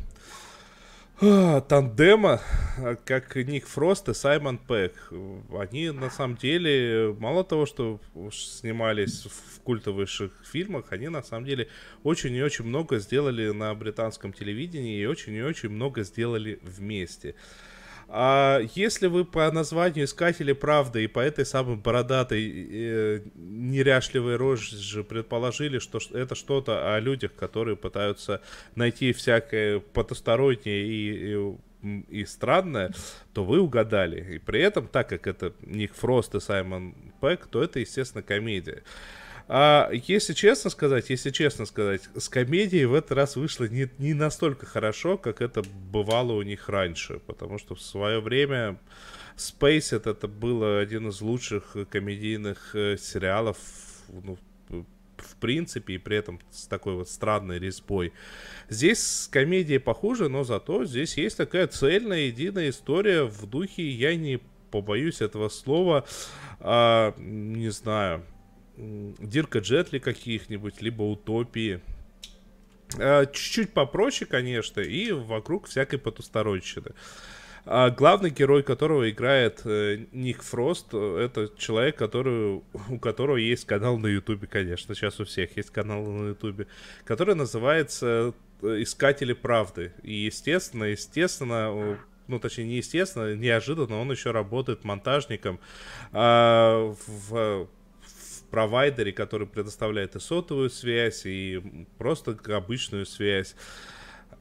а, 1.23 1.61
тандема, 1.61 2.41
как 3.05 3.37
Ник 3.37 3.67
Фрост 3.67 4.09
и 4.09 4.15
Саймон 4.15 4.57
Пэк. 4.57 5.13
Они 5.59 5.91
на 5.91 6.09
самом 6.09 6.37
деле, 6.37 7.15
мало 7.19 7.45
того, 7.45 7.67
что 7.67 8.01
снимались 8.33 9.27
в 9.27 9.61
культовых 9.61 10.09
фильмах, 10.51 10.87
они 10.91 11.09
на 11.09 11.23
самом 11.23 11.45
деле 11.45 11.69
очень 12.05 12.35
и 12.35 12.43
очень 12.43 12.65
много 12.65 12.99
сделали 12.99 13.51
на 13.51 13.75
британском 13.75 14.33
телевидении 14.33 14.99
и 14.99 15.05
очень 15.05 15.35
и 15.35 15.43
очень 15.43 15.69
много 15.69 16.05
сделали 16.05 16.59
вместе. 16.63 17.35
А 18.13 18.61
если 18.75 19.07
вы 19.07 19.25
по 19.25 19.49
названию 19.53 20.05
Искатели 20.05 20.53
Правды 20.53 21.05
и 21.05 21.07
по 21.07 21.21
этой 21.21 21.47
самой 21.47 21.77
бородатой 21.77 22.43
э, 22.51 23.21
неряшливой 23.37 24.35
роже 24.35 25.05
предположили, 25.05 25.79
что 25.79 26.01
это 26.13 26.35
что-то 26.35 26.93
о 26.93 26.99
людях, 26.99 27.33
которые 27.37 27.77
пытаются 27.77 28.43
найти 28.75 29.13
всякое 29.13 29.79
потустороннее 29.79 30.89
и, 30.89 31.55
и, 31.83 32.23
и 32.23 32.25
странное, 32.25 32.93
то 33.33 33.45
вы 33.45 33.61
угадали. 33.61 34.35
И 34.35 34.39
при 34.41 34.61
этом, 34.61 34.89
так 34.89 35.09
как 35.09 35.29
это 35.29 35.53
Ник 35.61 35.95
Фрост 35.95 36.35
и 36.35 36.41
Саймон 36.41 36.97
Пэк, 37.21 37.47
то 37.47 37.63
это, 37.63 37.79
естественно, 37.79 38.25
комедия. 38.25 38.83
А, 39.53 39.91
если 39.93 40.33
честно 40.33 40.71
сказать, 40.71 41.11
если 41.11 41.31
честно 41.31 41.67
сказать, 41.67 42.03
с 42.17 42.29
комедией 42.29 42.85
в 42.85 42.95
этот 42.95 43.11
раз 43.11 43.35
вышло 43.35 43.65
не, 43.65 43.91
не 43.99 44.15
настолько 44.15 44.65
хорошо, 44.65 45.19
как 45.19 45.43
это 45.43 45.65
бывало 45.91 46.35
у 46.35 46.43
них 46.43 46.69
раньше, 46.69 47.19
потому 47.27 47.59
что 47.59 47.75
в 47.75 47.83
свое 47.83 48.21
время 48.21 48.79
Space 49.37 49.97
это, 49.97 50.11
это 50.11 50.29
было 50.29 50.79
один 50.79 51.09
из 51.09 51.21
лучших 51.21 51.77
комедийных 51.91 52.77
э, 52.77 52.97
сериалов, 52.97 53.57
ну, 54.09 54.39
в 54.69 55.37
принципе, 55.41 55.95
и 55.95 55.99
при 55.99 56.19
этом 56.19 56.39
с 56.53 56.69
такой 56.69 56.95
вот 56.95 57.09
странной 57.09 57.59
резьбой. 57.59 58.13
Здесь 58.69 59.05
с 59.05 59.27
комедией 59.27 59.81
похуже, 59.81 60.29
но 60.29 60.45
зато 60.45 60.85
здесь 60.85 61.17
есть 61.17 61.37
такая 61.37 61.67
цельная, 61.67 62.27
единая 62.27 62.71
история 62.71 63.25
в 63.25 63.47
духе, 63.47 63.91
я 63.91 64.15
не 64.15 64.39
побоюсь 64.71 65.21
этого 65.21 65.49
слова, 65.49 66.07
а, 66.61 67.17
не 67.19 67.71
знаю, 67.71 68.25
Дирка 68.77 69.59
Джетли 69.59 69.99
каких-нибудь, 69.99 70.81
либо 70.81 71.03
Утопии. 71.03 71.81
А, 72.99 73.27
чуть-чуть 73.27 73.73
попроще, 73.73 74.29
конечно, 74.29 74.81
и 74.81 75.13
вокруг 75.13 75.67
всякой 75.67 75.99
потусторонщины. 75.99 76.93
А 77.67 77.91
главный 77.91 78.31
герой 78.31 78.63
которого 78.63 79.11
играет 79.11 79.61
э, 79.65 80.07
Ник 80.13 80.43
Фрост, 80.43 80.95
это 80.95 81.51
человек, 81.59 81.97
который, 81.97 82.63
у 82.89 82.99
которого 82.99 83.37
есть 83.37 83.67
канал 83.67 83.99
на 83.99 84.07
Ютубе, 84.07 84.47
конечно, 84.47 84.95
сейчас 84.95 85.21
у 85.21 85.27
всех 85.27 85.57
есть 85.59 85.71
канал 85.71 86.03
на 86.03 86.29
Ютубе, 86.31 86.67
который 87.05 87.35
называется 87.35 88.33
э, 88.63 88.83
«Искатели 88.83 89.35
правды». 89.35 89.93
И, 90.03 90.15
естественно, 90.15 90.85
естественно, 90.85 91.99
ну, 92.29 92.39
точнее, 92.39 92.65
неестественно, 92.65 93.35
неожиданно, 93.35 94.01
он 94.01 94.11
еще 94.11 94.31
работает 94.31 94.85
монтажником 94.85 95.61
в, 96.13 96.97
в 97.07 97.69
провайдере, 98.51 99.13
который 99.13 99.47
предоставляет 99.47 100.17
и 100.17 100.21
сотовую 100.21 100.71
связь, 100.71 101.23
и 101.25 101.87
просто 101.99 102.37
обычную 102.55 103.07
связь. 103.07 103.55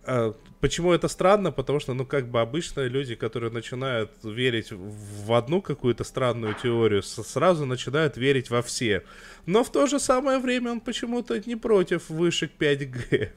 А, 0.05 0.33
почему 0.59 0.91
это 0.93 1.07
странно? 1.07 1.51
Потому 1.51 1.79
что, 1.79 1.93
ну, 1.93 2.05
как 2.05 2.29
бы 2.29 2.41
обычно 2.41 2.87
люди, 2.87 3.15
которые 3.15 3.51
начинают 3.51 4.11
верить 4.23 4.71
в 4.71 5.33
одну 5.33 5.61
какую-то 5.61 6.03
странную 6.03 6.55
теорию, 6.55 7.03
сразу 7.03 7.65
начинают 7.65 8.17
верить 8.17 8.49
во 8.49 8.61
все. 8.61 9.03
Но 9.45 9.63
в 9.63 9.71
то 9.71 9.87
же 9.87 9.99
самое 9.99 10.39
время 10.39 10.71
он 10.71 10.81
почему-то 10.81 11.39
не 11.45 11.55
против 11.55 12.09
вышек 12.09 12.51
5G. 12.57 13.29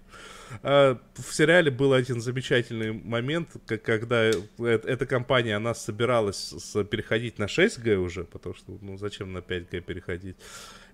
А, 0.63 0.99
в 1.15 1.35
сериале 1.35 1.71
был 1.71 1.93
один 1.93 2.21
замечательный 2.21 2.93
момент, 2.93 3.51
когда 3.67 4.25
эта 4.25 5.07
компания, 5.07 5.57
она 5.57 5.75
собиралась 5.75 6.55
переходить 6.91 7.39
на 7.39 7.45
6G 7.45 7.97
уже, 7.97 8.25
потому 8.25 8.55
что, 8.55 8.79
ну, 8.81 8.97
зачем 8.97 9.33
на 9.33 9.39
5G 9.39 9.81
переходить? 9.81 10.37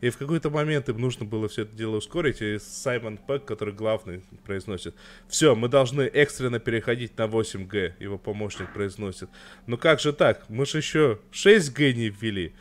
И 0.01 0.11
в 0.11 0.16
какой-то 0.16 0.51
момент 0.51 0.88
им 0.88 1.01
нужно 1.01 1.25
было 1.25 1.49
все 1.49 1.62
это 1.62 1.75
дело 1.75 1.97
ускорить, 1.97 2.40
и 2.40 2.59
Саймон 2.59 3.18
Пэк, 3.18 3.44
который 3.44 3.75
главный, 3.75 4.23
произносит, 4.44 4.94
все, 5.29 5.57
мы 5.57 5.68
должны 5.68 6.03
экстренно 6.03 6.61
переходить 6.61 7.18
на 7.18 7.23
8G, 7.23 7.94
его 7.99 8.16
помощник 8.18 8.73
произносит. 8.73 9.29
Ну 9.66 9.77
как 9.77 9.99
же 10.01 10.12
так? 10.12 10.49
Мы 10.49 10.66
же 10.66 10.79
еще 10.79 11.18
6G 11.33 11.94
не 11.94 12.09
ввели. 12.11 12.55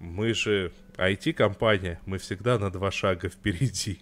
Мы 0.00 0.34
же 0.34 0.72
IT-компания, 0.96 2.00
мы 2.06 2.18
всегда 2.18 2.58
на 2.58 2.70
два 2.70 2.90
шага 2.90 3.28
впереди. 3.28 4.00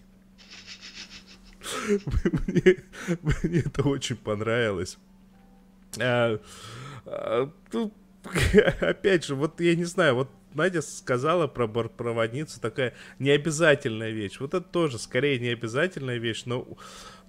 Мне, 2.47 2.83
мне 3.21 3.59
это 3.59 3.83
очень 3.83 4.15
понравилось. 4.15 4.97
А, 5.99 6.39
а, 7.05 7.51
ну, 7.73 7.93
опять 8.81 9.25
же, 9.25 9.35
вот 9.35 9.59
я 9.59 9.75
не 9.75 9.85
знаю, 9.85 10.15
вот 10.15 10.29
Надя 10.53 10.81
сказала 10.81 11.47
про 11.47 11.67
бортпроводницу, 11.67 12.59
такая 12.59 12.95
необязательная 13.19 14.11
вещь. 14.11 14.39
Вот 14.39 14.53
это 14.53 14.65
тоже 14.65 14.97
скорее 14.97 15.39
необязательная 15.39 16.17
вещь, 16.17 16.43
но, 16.45 16.67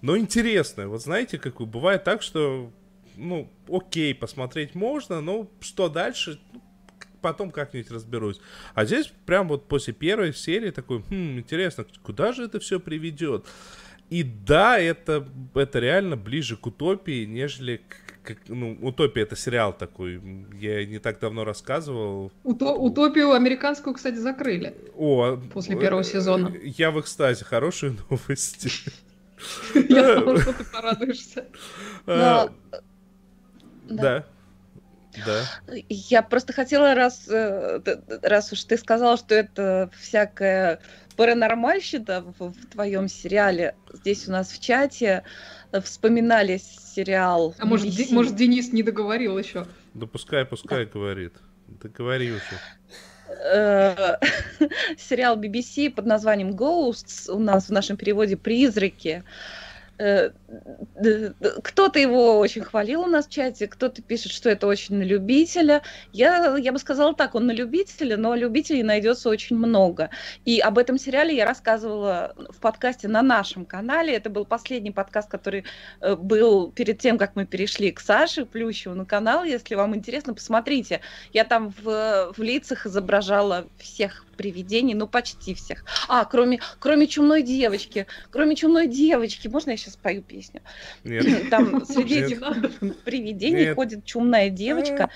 но 0.00 0.16
интересная. 0.16 0.86
Вот 0.86 1.02
знаете, 1.02 1.38
как 1.38 1.60
бывает 1.60 2.04
так, 2.04 2.22
что, 2.22 2.72
ну, 3.16 3.50
окей, 3.68 4.14
посмотреть 4.14 4.74
можно, 4.74 5.20
но 5.20 5.50
что 5.60 5.88
дальше, 5.88 6.40
ну, 6.52 6.62
потом 7.20 7.50
как-нибудь 7.50 7.90
разберусь. 7.90 8.40
А 8.74 8.84
здесь 8.84 9.12
прям 9.26 9.48
вот 9.48 9.68
после 9.68 9.92
первой 9.92 10.32
серии 10.34 10.70
такой, 10.70 11.02
хм, 11.02 11.38
интересно, 11.38 11.86
куда 12.02 12.32
же 12.32 12.44
это 12.44 12.58
все 12.60 12.80
приведет? 12.80 13.46
И 14.10 14.24
да, 14.24 14.78
это, 14.78 15.26
это 15.54 15.78
реально 15.78 16.16
ближе 16.16 16.56
к 16.56 16.66
утопии, 16.66 17.24
нежели 17.24 17.80
к, 18.24 18.34
к 18.34 18.48
ну, 18.48 18.76
утопия 18.82 19.22
это 19.22 19.36
сериал 19.36 19.72
такой. 19.72 20.20
Я 20.60 20.84
не 20.84 20.98
так 20.98 21.20
давно 21.20 21.44
рассказывал. 21.44 22.32
Уто, 22.42 22.74
утопию 22.74 23.32
американскую, 23.32 23.94
кстати, 23.94 24.16
закрыли. 24.16 24.74
О, 24.96 25.38
после 25.52 25.76
первого 25.76 26.02
сезона. 26.02 26.52
Я 26.60 26.90
в 26.90 27.00
экстазе. 27.00 27.44
Хорошие 27.44 27.96
новости. 28.10 28.70
Я 29.88 30.16
думала, 30.16 30.40
что 30.40 30.52
ты 30.54 30.64
порадуешься. 30.64 31.44
А, 32.06 32.50
да. 33.88 34.26
Да. 35.26 35.44
Я 35.88 36.22
просто 36.22 36.52
хотела, 36.52 36.94
раз, 36.94 37.28
э, 37.28 37.80
раз 38.22 38.52
уж 38.52 38.62
ты 38.64 38.76
сказал, 38.76 39.18
что 39.18 39.34
это 39.34 39.90
всякая 40.00 40.80
паранормальщина 41.20 42.22
в, 42.22 42.48
в 42.48 42.66
твоем 42.70 43.06
сериале. 43.06 43.74
Здесь 43.92 44.26
у 44.26 44.32
нас 44.32 44.50
в 44.50 44.58
чате 44.58 45.22
вспоминали 45.84 46.56
сериал. 46.56 47.54
А 47.58 47.66
может, 47.66 47.90
Ди, 47.90 48.08
может 48.10 48.36
Денис 48.36 48.72
не 48.72 48.82
договорил 48.82 49.36
еще? 49.36 49.66
Да 49.92 50.06
пускай, 50.06 50.46
пускай 50.46 50.86
да. 50.86 50.90
говорит. 50.90 51.34
Договори 51.68 52.30
уже. 52.32 52.40
Э, 53.52 54.16
сериал 54.96 55.38
BBC 55.38 55.90
под 55.90 56.06
названием 56.06 56.52
Ghosts 56.52 57.30
у 57.30 57.38
нас 57.38 57.66
в 57.68 57.70
нашем 57.70 57.98
переводе 57.98 58.38
«Призраки». 58.38 59.22
Э, 59.22 59.69
кто-то 61.62 61.98
его 61.98 62.38
очень 62.38 62.62
хвалил 62.62 63.02
у 63.02 63.06
нас 63.06 63.26
в 63.26 63.30
чате, 63.30 63.66
кто-то 63.66 64.00
пишет, 64.00 64.32
что 64.32 64.48
это 64.48 64.66
очень 64.66 64.96
на 64.96 65.02
любителя. 65.02 65.82
Я, 66.12 66.56
я 66.56 66.72
бы 66.72 66.78
сказала 66.78 67.14
так, 67.14 67.34
он 67.34 67.46
на 67.46 67.52
любителя, 67.52 68.16
но 68.16 68.34
любителей 68.34 68.82
найдется 68.82 69.28
очень 69.28 69.56
много. 69.56 70.10
И 70.44 70.58
об 70.60 70.78
этом 70.78 70.98
сериале 70.98 71.36
я 71.36 71.44
рассказывала 71.44 72.34
в 72.48 72.60
подкасте 72.60 73.08
на 73.08 73.22
нашем 73.22 73.66
канале. 73.66 74.14
Это 74.14 74.30
был 74.30 74.46
последний 74.46 74.90
подкаст, 74.90 75.30
который 75.30 75.64
э, 76.00 76.16
был 76.16 76.72
перед 76.72 76.98
тем, 76.98 77.18
как 77.18 77.36
мы 77.36 77.44
перешли 77.44 77.92
к 77.92 78.00
Саше 78.00 78.46
Плющеву 78.46 78.94
на 78.94 79.04
канал. 79.04 79.44
Если 79.44 79.74
вам 79.74 79.94
интересно, 79.94 80.32
посмотрите. 80.32 81.00
Я 81.32 81.44
там 81.44 81.74
в, 81.82 82.32
в 82.36 82.42
лицах 82.42 82.86
изображала 82.86 83.66
всех 83.76 84.24
привидений, 84.40 84.94
ну 84.94 85.06
почти 85.06 85.52
всех. 85.52 85.84
А, 86.08 86.24
кроме, 86.24 86.60
кроме 86.78 87.06
чумной 87.06 87.42
девочки. 87.42 88.06
Кроме 88.30 88.56
чумной 88.56 88.86
девочки. 88.86 89.48
Можно 89.48 89.72
я 89.72 89.76
сейчас 89.76 89.94
спою 89.94 90.22
песню? 90.22 90.62
Нет. 91.04 91.50
Там 91.50 91.84
среди 91.84 92.36
привидений 93.04 93.66
Нет. 93.66 93.74
ходит 93.74 94.06
чумная 94.06 94.48
девочка, 94.48 95.10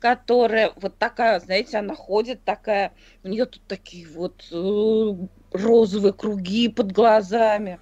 которая 0.00 0.72
вот 0.76 0.98
такая, 0.98 1.40
знаете, 1.40 1.78
она 1.78 1.94
ходит 1.94 2.44
такая, 2.44 2.92
у 3.24 3.28
нее 3.28 3.46
тут 3.46 3.62
такие 3.66 4.06
вот 4.06 4.44
э, 4.52 5.14
розовые 5.52 6.12
круги 6.12 6.68
под 6.68 6.92
глазами. 6.92 7.80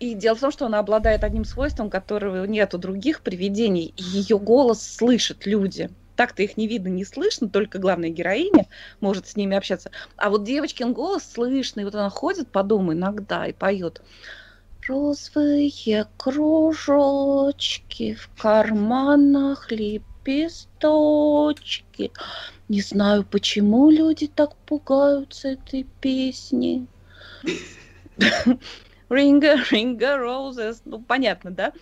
И 0.00 0.14
дело 0.14 0.34
в 0.34 0.40
том, 0.40 0.50
что 0.50 0.66
она 0.66 0.80
обладает 0.80 1.22
одним 1.22 1.44
свойством, 1.44 1.88
которого 1.88 2.46
нет 2.46 2.74
у 2.74 2.78
других 2.78 3.20
привидений. 3.20 3.94
Ее 3.96 4.40
голос 4.40 4.82
слышат 4.82 5.46
люди. 5.46 5.88
Так-то 6.16 6.42
их 6.42 6.56
не 6.56 6.66
видно, 6.66 6.88
не 6.88 7.04
слышно, 7.04 7.48
только 7.48 7.78
главная 7.78 8.08
героиня 8.08 8.66
может 9.00 9.28
с 9.28 9.36
ними 9.36 9.56
общаться. 9.56 9.92
А 10.16 10.30
вот 10.30 10.44
девочкин 10.44 10.92
голос 10.92 11.30
слышно, 11.30 11.80
и 11.80 11.84
вот 11.84 11.94
она 11.94 12.10
ходит 12.10 12.50
по 12.50 12.62
дому 12.62 12.94
иногда 12.94 13.46
и 13.46 13.52
поет. 13.52 14.02
Розовые 14.88 16.06
кружочки 16.16 18.14
в 18.14 18.30
карманах 18.40 19.70
лепесточки. 19.70 20.10
Не 22.68 22.80
знаю, 22.80 23.24
почему 23.24 23.90
люди 23.90 24.26
так 24.26 24.56
пугаются 24.56 25.48
этой 25.48 25.86
песни. 26.00 26.86
Ринга, 29.08 29.56
ринга, 29.70 30.16
roses. 30.16 30.80
Ну, 30.84 31.00
понятно, 31.00 31.50
да? 31.50 31.72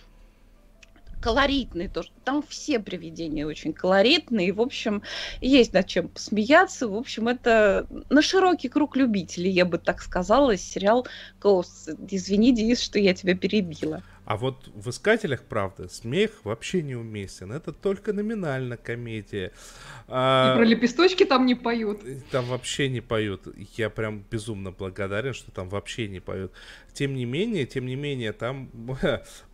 Колоритный 1.25 1.87
тоже. 1.87 2.09
Там 2.23 2.43
все 2.47 2.79
привидения 2.79 3.47
очень 3.47 3.73
колоритные. 3.73 4.53
В 4.53 4.61
общем, 4.61 5.01
есть 5.41 5.73
над 5.73 5.87
чем 5.87 6.07
посмеяться. 6.07 6.87
В 6.87 6.93
общем, 6.93 7.27
это 7.27 7.87
на 8.11 8.21
широкий 8.21 8.69
круг 8.69 8.95
любителей, 8.95 9.49
я 9.49 9.65
бы 9.65 9.79
так 9.79 10.03
сказала, 10.03 10.55
сериал 10.55 11.07
Ghosts. 11.41 11.97
Извини, 12.11 12.53
Денис, 12.53 12.79
что 12.79 12.99
я 12.99 13.15
тебя 13.15 13.35
перебила. 13.35 14.03
А 14.25 14.37
вот 14.37 14.67
в 14.73 14.89
«Искателях 14.89 15.43
правды» 15.43 15.87
смех 15.87 16.31
вообще 16.43 16.81
неуместен. 16.81 17.51
Это 17.51 17.71
только 17.71 18.11
номинально 18.11 18.75
комедия. 18.75 19.51
А... 20.07 20.53
И 20.53 20.57
про 20.57 20.65
лепесточки 20.65 21.25
там 21.25 21.45
не 21.45 21.53
поют. 21.53 22.01
Там 22.31 22.45
вообще 22.45 22.89
не 22.89 23.01
поют. 23.01 23.47
Я 23.77 23.89
прям 23.89 24.23
безумно 24.29 24.71
благодарен, 24.71 25.33
что 25.33 25.51
там 25.51 25.69
вообще 25.69 26.07
не 26.07 26.19
поют. 26.19 26.51
Тем 26.93 27.13
не 27.13 27.25
менее, 27.25 27.65
тем 27.65 27.85
не 27.85 27.95
менее, 27.95 28.33
там 28.33 28.71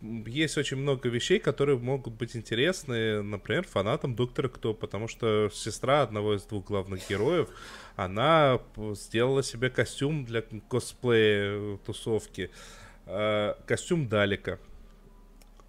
есть 0.26 0.56
очень 0.56 0.78
много 0.78 1.08
вещей, 1.08 1.38
которые 1.38 1.76
могут 1.76 2.14
быть 2.14 2.34
интересны, 2.34 3.22
например, 3.22 3.66
фанатам 3.66 4.14
Доктора 4.14 4.48
Кто, 4.48 4.72
потому 4.72 5.08
что 5.08 5.50
сестра 5.52 6.02
одного 6.02 6.34
из 6.36 6.44
двух 6.44 6.64
главных 6.64 7.08
героев, 7.10 7.48
она 7.96 8.60
сделала 8.94 9.42
себе 9.42 9.70
костюм 9.70 10.24
для 10.24 10.42
косплея 10.68 11.76
тусовки. 11.78 12.50
Э, 13.06 13.54
костюм 13.66 14.08
Далика. 14.08 14.58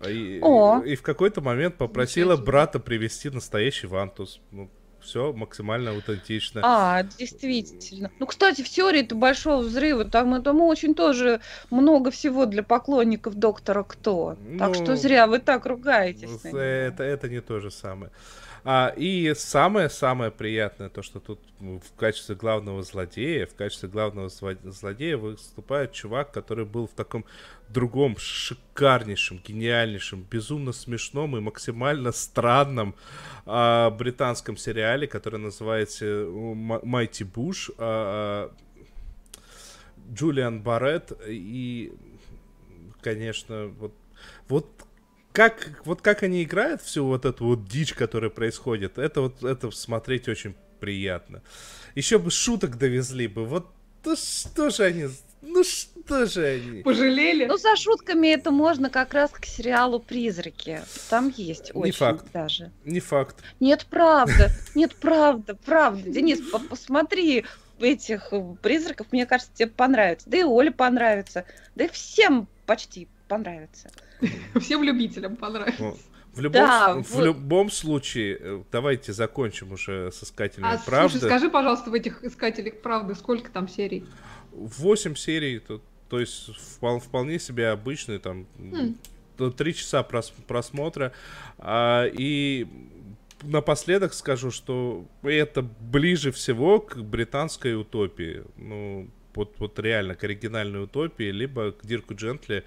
И, 0.08 0.40
О. 0.42 0.82
и, 0.84 0.94
и 0.94 0.96
в 0.96 1.02
какой-то 1.02 1.42
момент 1.42 1.76
попросила 1.78 2.36
брата 2.36 2.80
привезти 2.80 3.30
настоящий 3.30 3.88
вантус. 3.88 4.42
Ну, 4.52 4.70
все 5.04 5.34
максимально 5.34 5.92
аутентично. 5.92 6.62
А, 6.64 7.04
действительно. 7.04 8.12
Ну, 8.20 8.26
кстати, 8.26 8.62
в 8.62 8.70
теории-то 8.70 9.16
большого 9.16 9.62
взрыва 9.62 10.06
там, 10.06 10.42
там 10.42 10.62
очень 10.62 10.96
тоже 10.96 11.42
много 11.70 12.12
всего 12.12 12.46
для 12.46 12.64
поклонников 12.64 13.36
доктора 13.36 13.84
Кто. 13.84 14.38
Ну, 14.46 14.60
так 14.60 14.76
что 14.76 14.96
зря 14.96 15.28
вы 15.28 15.40
так 15.40 15.66
ругаетесь. 15.66 16.44
Это, 16.46 17.04
это 17.04 17.30
не 17.30 17.42
то 17.42 17.60
же 17.60 17.70
самое. 17.72 18.12
А, 18.66 18.94
и 18.96 19.34
самое-самое 19.36 20.32
приятное, 20.32 20.90
то, 20.90 21.02
что 21.02 21.20
тут 21.20 21.40
в 21.60 21.98
качестве 21.98 22.36
главного 22.36 22.82
злодея, 22.84 23.46
в 23.46 23.56
качестве 23.56 23.90
главного 23.90 24.30
злодея 24.30 25.18
выступает 25.18 25.92
чувак, 25.92 26.32
который 26.32 26.66
был 26.66 26.88
в 26.88 26.94
таком 26.94 27.26
другом 27.68 28.16
шикарнейшем, 28.18 29.42
гениальнейшем, 29.46 30.26
безумно 30.30 30.72
смешном 30.72 31.36
и 31.36 31.42
максимально 31.42 32.14
странном 32.14 32.96
а, 33.46 33.90
британском 33.90 34.56
сериале, 34.56 35.08
который 35.08 35.40
называется 35.40 36.26
«Майти 36.30 37.24
Буш». 37.24 37.70
А, 37.78 38.52
а, 38.52 38.64
Джулиан 40.14 40.62
Барретт 40.62 41.14
и, 41.28 41.94
конечно, 43.02 43.68
вот, 43.80 43.94
вот 44.48 44.68
как, 45.34 45.82
вот 45.86 46.02
как 46.02 46.24
они 46.24 46.44
играют 46.44 46.82
всю 46.82 47.06
вот 47.06 47.26
эту 47.26 47.46
вот 47.46 47.66
дичь, 47.68 47.94
которая 47.94 48.30
происходит, 48.30 48.98
это 48.98 49.22
вот, 49.22 49.44
это 49.44 49.72
смотреть 49.72 50.28
очень 50.28 50.56
приятно. 50.80 51.42
Еще 51.96 52.20
бы 52.20 52.32
шуток 52.32 52.78
довезли 52.78 53.28
бы, 53.28 53.46
вот 53.46 53.68
ну 54.06 54.16
что 54.16 54.70
же 54.70 54.84
они, 54.84 55.08
ну 55.42 55.64
что 55.64 56.26
же 56.26 56.46
они? 56.46 56.82
Пожалели? 56.84 57.46
Ну, 57.46 57.58
за 57.58 57.76
шутками 57.76 58.28
это 58.28 58.52
можно 58.52 58.90
как 58.90 59.14
раз 59.14 59.32
к 59.32 59.46
сериалу 59.46 60.00
«Призраки». 60.00 60.82
Там 61.10 61.34
есть 61.36 61.74
Не 61.74 61.82
очень 61.82 61.94
факт. 61.94 62.26
даже. 62.34 62.72
Не 62.86 63.00
факт. 63.00 63.38
Нет, 63.60 63.86
правда. 63.90 64.52
Нет, 64.76 64.96
правда, 64.96 65.56
правда. 65.66 66.10
Денис, 66.10 66.42
по- 66.50 66.60
посмотри 66.60 67.46
этих 67.80 68.32
призраков, 68.62 69.08
мне 69.12 69.26
кажется, 69.26 69.52
тебе 69.54 69.70
понравится. 69.70 70.30
Да 70.30 70.38
и 70.38 70.44
Оле 70.44 70.72
понравится. 70.72 71.46
Да 71.76 71.86
и 71.86 71.90
всем 71.90 72.48
почти 72.66 73.08
понравится. 73.34 73.90
Всем 74.60 74.84
любителям 74.84 75.36
понравится. 75.36 75.82
Ну, 75.84 75.98
В 76.34 76.40
любом, 76.42 76.62
Да, 76.62 76.94
в 76.96 77.12
вот. 77.12 77.26
любом 77.26 77.70
случае, 77.70 78.38
э, 78.40 78.64
давайте 78.72 79.14
закончим 79.14 79.72
уже 79.74 80.12
с 80.12 80.24
искателями 80.24 80.74
А 80.74 80.78
правды. 80.86 81.12
слушай, 81.20 81.26
скажи, 81.30 81.50
пожалуйста, 81.50 81.90
в 81.92 81.94
этих 81.94 82.24
искателях 82.24 82.82
правды 82.82 83.16
сколько 83.16 83.52
там 83.52 83.68
серий? 83.68 84.04
8 84.52 85.16
серий, 85.16 85.60
то, 85.60 85.82
то 86.10 86.20
есть 86.20 86.50
впол- 86.50 87.00
вполне 87.00 87.40
себе 87.40 87.70
обычный, 87.70 88.20
там, 88.20 88.46
Хм. 88.58 88.96
до 89.38 89.52
3 89.52 89.74
часа 89.74 90.02
прос- 90.10 90.34
просмотра. 90.48 91.12
А, 91.60 92.06
и 92.08 92.68
напоследок 93.44 94.14
скажу, 94.14 94.52
что 94.52 95.06
это 95.24 95.62
ближе 95.62 96.32
всего 96.32 96.80
к 96.80 96.98
британской 96.98 97.76
утопии. 97.76 98.44
Ну, 98.58 99.08
вот, 99.36 99.56
вот 99.60 99.80
реально 99.80 100.16
к 100.16 100.24
оригинальной 100.24 100.84
утопии, 100.84 101.32
либо 101.32 101.72
к 101.72 101.86
Дирку 101.86 102.14
Джентли. 102.16 102.64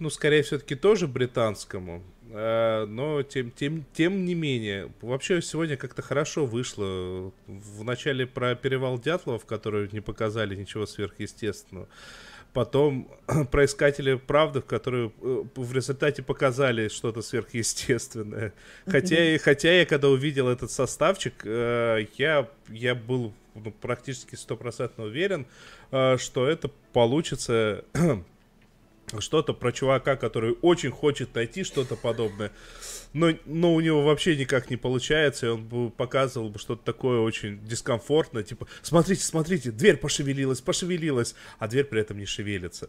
Ну, 0.00 0.10
скорее, 0.10 0.42
все-таки 0.42 0.74
тоже 0.74 1.06
британскому. 1.06 2.02
А, 2.32 2.86
но 2.86 3.22
тем, 3.22 3.50
тем, 3.50 3.84
тем 3.92 4.24
не 4.24 4.34
менее, 4.34 4.90
вообще 5.02 5.42
сегодня 5.42 5.76
как-то 5.76 6.00
хорошо 6.02 6.46
вышло. 6.46 7.32
В 7.46 7.84
начале 7.84 8.26
про 8.26 8.54
перевал 8.54 8.98
Дятлова, 8.98 9.38
в 9.38 9.44
который 9.44 9.88
не 9.92 10.00
показали 10.00 10.54
ничего 10.56 10.86
сверхъестественного. 10.86 11.86
Потом 12.52 13.08
про 13.50 13.64
искатели 13.66 14.14
правды, 14.14 14.60
в 14.60 14.64
которые 14.64 15.12
э, 15.20 15.44
в 15.54 15.72
результате 15.72 16.22
показали 16.22 16.88
что-то 16.88 17.20
сверхъестественное. 17.22 18.52
Хотя, 18.86 19.34
и- 19.34 19.38
хотя 19.38 19.72
я 19.72 19.86
когда 19.86 20.08
увидел 20.08 20.48
этот 20.48 20.70
составчик, 20.70 21.34
э, 21.44 22.06
я, 22.16 22.48
я 22.68 22.94
был 22.94 23.32
ну, 23.54 23.70
практически 23.72 24.34
стопроцентно 24.34 25.04
уверен, 25.04 25.46
э, 25.92 26.16
что 26.18 26.48
это 26.48 26.70
получится 26.92 27.84
что-то 29.18 29.52
про 29.52 29.72
чувака, 29.72 30.16
который 30.16 30.56
очень 30.62 30.90
хочет 30.90 31.34
найти 31.34 31.64
что-то 31.64 31.96
подобное, 31.96 32.52
но, 33.12 33.32
но 33.44 33.74
у 33.74 33.80
него 33.80 34.02
вообще 34.02 34.36
никак 34.36 34.70
не 34.70 34.76
получается, 34.76 35.46
и 35.46 35.48
он 35.48 35.66
бы 35.66 35.90
показывал 35.90 36.50
бы 36.50 36.58
что-то 36.58 36.84
такое 36.84 37.20
очень 37.20 37.64
дискомфортное, 37.64 38.42
типа, 38.42 38.68
смотрите, 38.82 39.24
смотрите, 39.24 39.72
дверь 39.72 39.96
пошевелилась, 39.96 40.60
пошевелилась, 40.60 41.34
а 41.58 41.66
дверь 41.66 41.86
при 41.86 42.00
этом 42.00 42.18
не 42.18 42.26
шевелится. 42.26 42.88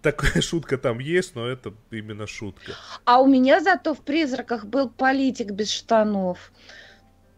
Такая 0.00 0.40
шутка 0.42 0.78
там 0.78 0.98
есть, 0.98 1.34
но 1.34 1.46
это 1.46 1.74
именно 1.90 2.26
шутка. 2.26 2.72
А 3.04 3.20
у 3.20 3.26
меня 3.26 3.60
зато 3.60 3.94
в 3.94 4.00
«Призраках» 4.00 4.64
был 4.64 4.88
политик 4.88 5.50
без 5.50 5.70
штанов. 5.70 6.52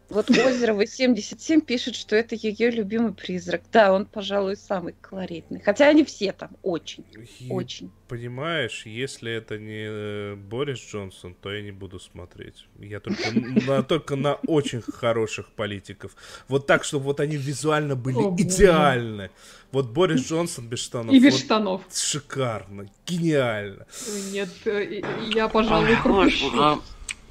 Вот 0.09 0.31
Озерова 0.31 0.87
77 0.87 1.63
пишет, 1.63 1.97
что 1.97 2.15
это 2.15 2.37
ее 2.37 2.71
любимый 2.71 3.13
призрак. 3.13 3.63
Да, 3.73 3.93
он, 3.93 4.07
пожалуй, 4.07 4.57
самый 4.57 4.95
колоритный. 5.01 5.61
Хотя 5.61 5.89
они 5.89 6.05
все 6.05 6.33
там 6.33 6.51
очень, 6.63 7.05
И, 7.41 7.51
очень. 7.51 7.91
Понимаешь, 8.07 8.87
если 8.87 9.33
это 9.33 9.59
не 9.59 9.87
э, 9.89 10.35
Борис 10.37 10.79
Джонсон, 10.79 11.35
то 11.35 11.53
я 11.53 11.61
не 11.61 11.73
буду 11.73 11.99
смотреть. 11.99 12.69
Я 12.79 13.01
только 13.01 13.33
на, 13.33 13.83
только 13.83 14.15
на 14.15 14.35
очень 14.47 14.81
хороших 14.81 15.49
политиков. 15.49 16.15
Вот 16.47 16.69
так, 16.69 16.85
чтобы 16.85 17.07
вот 17.07 17.19
они 17.19 17.37
визуально 17.37 17.97
были 17.97 18.19
О, 18.19 18.37
идеальны. 18.39 19.31
Вот 19.73 19.91
Борис 19.91 20.29
Джонсон 20.29 20.69
без 20.69 20.79
штанов. 20.79 21.15
И 21.15 21.19
без 21.19 21.33
вот 21.33 21.43
штанов. 21.43 21.83
Шикарно, 21.93 22.89
гениально. 23.07 23.87
Нет, 24.31 24.51
э, 24.67 25.03
я, 25.35 25.49
пожалуй, 25.49 25.91
Ой, 25.91 25.97
пропущу. 25.97 26.51
А 26.55 26.81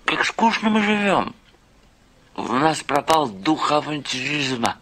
как 0.03 0.25
скучно 0.25 0.69
мы 0.69 0.83
живем. 0.83 1.33
У 2.37 2.43
нас 2.43 2.83
пропал 2.83 3.29
дух 3.29 3.71
авантюризма. 3.71 4.77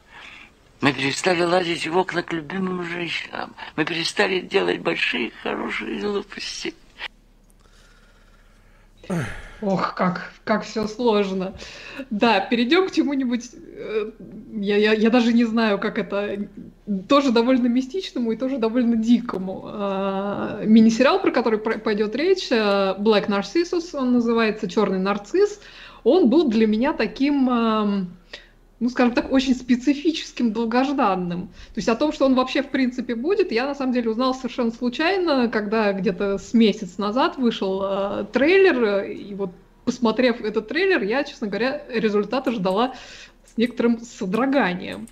Мы 0.81 0.91
перестали 0.91 1.43
лазить 1.43 1.87
в 1.87 1.97
окна 1.97 2.23
к 2.23 2.33
любимым 2.33 2.83
женщинам. 2.83 3.55
Мы 3.75 3.85
перестали 3.85 4.39
делать 4.39 4.81
большие 4.81 5.31
хорошие 5.43 5.99
глупости. 5.99 6.73
Ох, 9.61 9.93
как, 9.95 10.31
как 10.43 10.63
все 10.63 10.87
сложно. 10.87 11.53
Да, 12.09 12.41
перейдем 12.41 12.89
к 12.89 12.91
чему-нибудь, 12.91 13.51
э, 13.53 14.11
я, 14.55 14.75
я, 14.75 14.93
я 14.93 15.09
даже 15.09 15.31
не 15.31 15.45
знаю, 15.45 15.79
как 15.79 15.97
это, 15.97 16.49
тоже 17.07 17.31
довольно 17.31 17.67
мистичному 17.67 18.33
и 18.33 18.35
тоже 18.35 18.57
довольно 18.57 18.97
дикому. 18.97 19.63
А, 19.65 20.63
Мини-сериал, 20.65 21.21
про 21.21 21.31
который 21.31 21.59
пойдет 21.59 22.13
речь, 22.15 22.51
э, 22.51 22.95
Black 22.97 23.27
Narcissus, 23.29 23.95
он 23.95 24.13
называется 24.13 24.69
«Черный 24.69 24.99
нарцисс», 24.99 25.61
он 26.03 26.29
был 26.29 26.49
для 26.49 26.67
меня 26.67 26.93
таким, 26.93 27.45
ну, 28.79 28.89
скажем 28.89 29.13
так, 29.13 29.31
очень 29.31 29.55
специфическим, 29.55 30.51
долгожданным. 30.51 31.47
То 31.47 31.77
есть 31.77 31.87
о 31.89 31.95
том, 31.95 32.11
что 32.11 32.25
он 32.25 32.35
вообще 32.35 32.61
в 32.61 32.69
принципе 32.69 33.15
будет, 33.15 33.51
я 33.51 33.65
на 33.65 33.75
самом 33.75 33.93
деле 33.93 34.09
узнал 34.09 34.33
совершенно 34.33 34.71
случайно, 34.71 35.47
когда 35.47 35.93
где-то 35.93 36.37
с 36.37 36.53
месяц 36.53 36.97
назад 36.97 37.37
вышел 37.37 37.81
э, 37.83 38.25
трейлер, 38.33 39.03
и 39.05 39.33
вот 39.35 39.51
посмотрев 39.85 40.41
этот 40.41 40.67
трейлер, 40.67 41.01
я, 41.03 41.23
честно 41.23 41.47
говоря, 41.47 41.83
результата 41.89 42.51
ждала 42.51 42.93
с 43.45 43.57
некоторым 43.57 43.99
содроганием. 43.99 45.07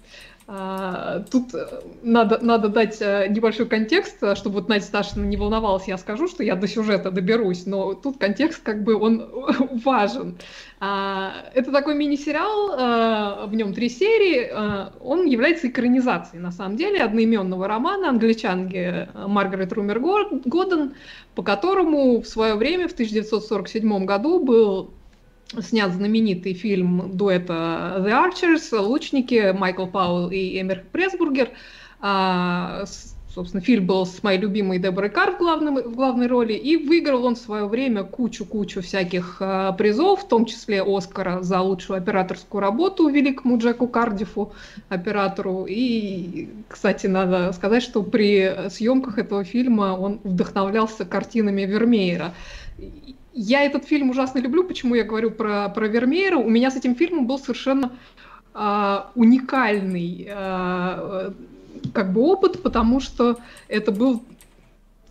А, 0.54 1.24
Тут 1.32 1.54
э, 1.54 1.66
надо, 2.02 2.40
надо 2.42 2.68
дать 2.68 2.98
э, 3.00 3.28
небольшой 3.30 3.68
контекст, 3.68 4.22
э, 4.22 4.36
чтобы 4.36 4.56
вот 4.56 4.68
Надя 4.68 4.84
Сташина 4.84 5.24
не 5.24 5.38
волновалась, 5.38 5.88
я 5.88 5.98
скажу, 5.98 6.28
что 6.28 6.44
я 6.44 6.58
до 6.58 6.68
сюжета 6.68 7.10
доберусь, 7.10 7.66
но 7.66 7.94
тут 7.94 8.18
контекст 8.18 8.62
как 8.62 8.84
бы 8.84 8.98
он 8.98 9.30
важен. 9.86 10.38
А, 10.82 11.32
Это 11.54 11.72
такой 11.72 11.96
мини-сериал, 11.96 13.48
в 13.48 13.56
нем 13.56 13.74
три 13.74 13.88
серии, 13.88 14.52
он 15.00 15.26
является 15.26 15.70
экранизацией, 15.70 16.42
на 16.42 16.52
самом 16.52 16.76
деле, 16.76 17.02
одноименного 17.02 17.66
романа 17.66 18.10
англичанки 18.10 19.08
Маргарет 19.14 19.72
Румер 19.72 20.00
Годден, 20.00 20.96
по 21.34 21.44
которому 21.44 22.22
в 22.22 22.28
свое 22.28 22.56
время, 22.56 22.90
в 22.90 22.94
1947 22.94 24.06
году, 24.06 24.44
был 24.44 24.92
снят 25.60 25.92
знаменитый 25.92 26.54
фильм 26.54 27.12
дуэта 27.16 27.98
The 28.00 28.12
Archers, 28.12 28.78
лучники 28.80 29.52
Майкл 29.52 29.86
Пауэлл 29.86 30.30
и 30.32 30.60
Эмер 30.62 30.84
Пресбургер. 30.92 31.50
А, 32.00 32.86
собственно, 33.34 33.62
фильм 33.62 33.86
был 33.86 34.06
с 34.06 34.24
моей 34.24 34.40
любимой 34.40 34.80
Деборой 34.80 35.10
Кар 35.10 35.36
в, 35.36 35.38
главном, 35.38 35.76
в 35.76 35.96
главной 35.96 36.28
роли, 36.28 36.54
и 36.54 36.78
выиграл 36.78 37.26
он 37.26 37.36
в 37.36 37.40
свое 37.40 37.66
время 37.66 38.04
кучу-кучу 38.04 38.82
всяких 38.82 39.38
а, 39.40 39.74
призов, 39.74 40.24
в 40.24 40.28
том 40.28 40.46
числе 40.46 40.82
Оскара 40.82 41.42
за 41.42 41.60
лучшую 41.62 41.98
операторскую 41.98 42.62
работу 42.62 43.10
великому 43.10 43.58
Джеку 43.58 43.88
Кардифу, 43.88 44.54
оператору. 44.90 45.66
И, 45.68 46.50
кстати, 46.68 47.08
надо 47.08 47.52
сказать, 47.52 47.84
что 47.84 48.04
при 48.04 48.70
съемках 48.70 49.18
этого 49.18 49.44
фильма 49.44 49.98
он 50.00 50.22
вдохновлялся 50.24 51.06
картинами 51.06 51.64
Вермеера. 51.64 52.34
Я 53.34 53.64
этот 53.64 53.86
фильм 53.86 54.10
ужасно 54.10 54.40
люблю. 54.40 54.64
Почему 54.64 54.96
я 54.96 55.04
говорю 55.04 55.32
про, 55.32 55.70
про 55.70 55.88
Вермеера? 55.88 56.38
У 56.38 56.50
меня 56.50 56.70
с 56.70 56.76
этим 56.76 56.96
фильмом 56.96 57.28
был 57.28 57.40
совершенно 57.40 57.94
а, 58.54 59.12
уникальный 59.16 60.28
а, 60.30 61.34
как 61.94 62.14
бы 62.14 62.22
опыт, 62.22 62.62
потому 62.62 63.00
что 63.00 63.38
это 63.70 63.92
был, 63.92 64.24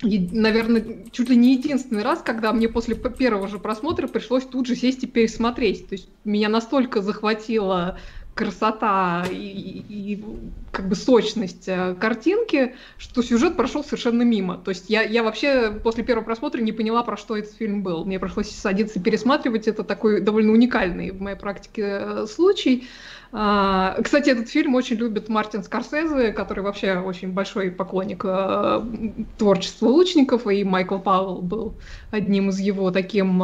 наверное, 0.03 0.85
чуть 1.13 1.31
ли 1.31 1.37
не 1.37 1.55
единственный 1.55 2.03
раз, 2.03 2.21
когда 2.23 2.53
мне 2.53 2.69
после 2.69 2.95
первого 2.95 3.49
же 3.49 3.59
просмотра 3.59 4.07
пришлось 4.07 4.45
тут 4.45 4.67
же 4.67 4.77
сесть 4.77 5.03
и 5.05 5.07
пересмотреть. 5.07 5.89
То 5.89 5.95
есть 5.95 6.09
меня 6.25 6.49
настолько 6.49 7.01
захватила 7.01 7.99
красота 8.41 9.27
и, 9.31 9.35
и- 9.37 10.13
и, 10.15 10.25
как 10.73 10.89
бы 10.89 10.95
сочность 10.95 11.69
э, 11.69 11.95
картинки, 12.01 12.75
что 12.97 13.23
сюжет 13.23 13.57
прошел 13.57 13.85
совершенно 13.85 14.23
мимо. 14.23 14.57
То 14.57 14.71
есть 14.71 14.89
я, 14.89 15.03
я 15.03 15.23
вообще 15.23 15.71
после 15.73 16.05
первого 16.05 16.25
просмотра 16.25 16.61
не 16.63 16.73
поняла, 16.73 17.03
про 17.03 17.17
что 17.19 17.37
этот 17.37 17.53
фильм 17.55 17.83
был. 17.83 18.05
Мне 18.07 18.19
пришлось 18.19 18.51
садиться 18.51 18.99
и 18.99 19.03
пересматривать. 19.03 19.69
Это 19.69 19.85
такой 19.85 20.23
довольно 20.23 20.53
уникальный 20.53 21.11
в 21.11 21.21
моей 21.21 21.37
практике 21.37 21.83
э, 21.87 22.27
случай. 22.27 22.89
А, 23.33 23.97
Кстати, 24.03 24.31
этот 24.31 24.49
фильм 24.49 24.75
очень 24.75 24.97
любит 24.97 25.29
Мартин 25.29 25.63
Скорсезе, 25.63 26.33
который 26.33 26.65
вообще 26.65 26.99
очень 26.99 27.33
большой 27.33 27.71
поклонник 27.71 28.23
э, 28.25 28.81
творчества 29.37 29.87
лучников, 29.87 30.47
и 30.47 30.65
Майкл 30.65 30.99
Пауэлл 30.99 31.43
был 31.43 31.79
одним 32.11 32.49
из 32.49 32.59
его 32.59 32.91
таким, 32.91 33.39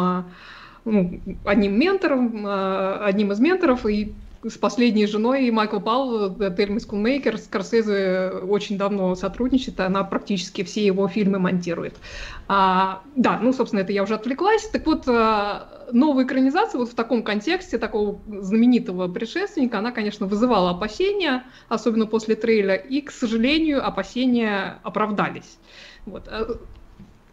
ну, 0.85 1.23
одним 1.45 1.79
ментором, 1.79 2.47
одним 2.47 3.33
из 3.33 3.41
менторов, 3.41 3.87
и 3.87 4.15
с 4.49 4.59
последней 4.59 5.07
женой 5.07 5.51
Майкла 5.51 5.79
Пауэлла, 5.79 6.51
Тельмой 6.51 6.81
Скулмейкер, 6.81 7.39
Скорсезе 7.39 8.31
очень 8.31 8.79
давно 8.79 9.15
сотрудничает, 9.15 9.81
она 9.81 10.05
практически 10.05 10.63
все 10.63 10.85
его 10.85 11.09
фильмы 11.09 11.39
монтирует. 11.39 11.97
А, 12.49 13.03
да, 13.15 13.39
ну, 13.41 13.53
собственно, 13.53 13.81
это 13.81 13.93
я 13.93 14.03
уже 14.03 14.15
отвлеклась. 14.15 14.69
Так 14.69 14.87
вот, 14.87 15.05
а, 15.09 15.87
новая 15.93 16.25
экранизация 16.25 16.79
вот 16.79 16.91
в 16.91 16.95
таком 16.95 17.23
контексте 17.23 17.79
такого 17.79 18.21
знаменитого 18.27 19.09
предшественника, 19.09 19.79
она, 19.79 19.93
конечно, 19.93 20.27
вызывала 20.27 20.71
опасения, 20.71 21.45
особенно 21.69 22.07
после 22.07 22.37
трейлера, 22.37 22.75
и, 22.75 23.01
к 23.01 23.11
сожалению, 23.11 23.87
опасения 23.87 24.79
оправдались. 24.83 25.59
Вот. 26.05 26.29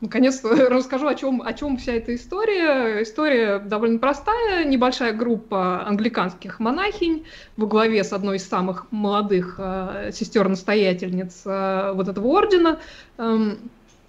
Наконец-то 0.04 0.50
расскажу, 0.70 1.08
о 1.08 1.16
чем, 1.16 1.42
о 1.42 1.54
чем 1.54 1.78
вся 1.78 1.94
эта 1.94 2.14
история. 2.14 3.02
История 3.04 3.60
довольно 3.60 4.00
простая. 4.00 4.66
Небольшая 4.66 5.14
группа 5.14 5.88
англиканских 5.88 6.60
монахинь 6.60 7.24
во 7.56 7.68
главе 7.68 8.04
с 8.04 8.12
одной 8.12 8.36
из 8.36 8.46
самых 8.46 8.92
молодых 8.92 9.56
э, 9.58 10.12
сестер-настоятельниц 10.12 11.44
э, 11.46 11.94
вот 11.96 12.10
этого 12.10 12.28
ордена 12.28 12.80
э, 13.18 13.56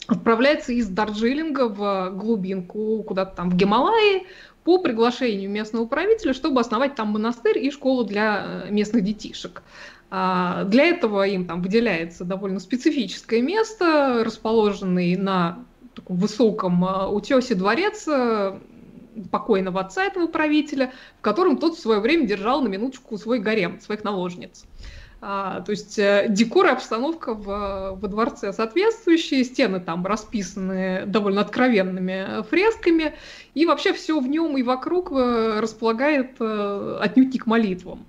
отправляется 0.09 0.73
из 0.73 0.89
Дарджилинга 0.89 1.69
в 1.69 2.11
глубинку, 2.17 3.05
куда-то 3.05 3.37
там 3.37 3.51
в 3.51 3.57
Гималаи, 3.57 4.27
по 4.65 4.79
приглашению 4.79 5.49
местного 5.49 5.87
правителя, 5.87 6.33
чтобы 6.33 6.61
основать 6.61 6.97
там 6.97 7.11
монастырь 7.11 7.59
и 7.59 7.71
школу 7.71 8.03
для 8.03 8.65
э, 8.65 8.71
местных 8.73 9.05
детишек. 9.05 9.63
А, 10.11 10.65
для 10.65 10.87
этого 10.87 11.25
им 11.25 11.47
там 11.47 11.63
выделяется 11.63 12.25
довольно 12.25 12.59
специфическое 12.59 13.43
место, 13.43 14.23
расположенный 14.25 15.15
на 15.15 15.65
таком 15.95 16.17
высоком 16.17 16.85
а, 16.85 17.09
утесе 17.09 17.55
дворец 17.55 18.07
э, 18.09 18.59
покойного 19.31 19.81
отца 19.81 20.05
этого 20.05 20.27
правителя, 20.27 20.93
в 21.19 21.23
котором 21.23 21.59
тот 21.59 21.77
в 21.77 21.81
свое 21.81 22.01
время 22.01 22.27
держал 22.27 22.61
на 22.61 22.69
минуточку 22.69 23.17
свой 23.19 23.39
гарем, 23.39 23.81
своих 23.81 24.05
наложниц. 24.05 24.65
А, 25.21 25.63
то 25.63 25.71
есть 25.71 25.99
э, 25.99 26.27
декор 26.29 26.67
и 26.67 26.71
обстановка 26.71 27.35
в, 27.35 27.99
во 28.01 28.09
дворце 28.09 28.53
соответствующие, 28.53 29.45
стены 29.45 29.81
там 29.81 30.05
расписаны 30.05 31.05
довольно 31.07 31.41
откровенными 31.41 32.43
фресками, 32.51 33.15
и 33.55 33.65
вообще 33.65 33.95
все 33.95 34.21
в 34.21 34.29
нем 34.29 34.59
и 34.59 34.63
вокруг 34.63 35.13
э, 35.13 35.61
располагает 35.61 36.41
отнюдь 36.41 37.33
не 37.33 37.39
к 37.39 37.47
молитвам. 37.47 38.07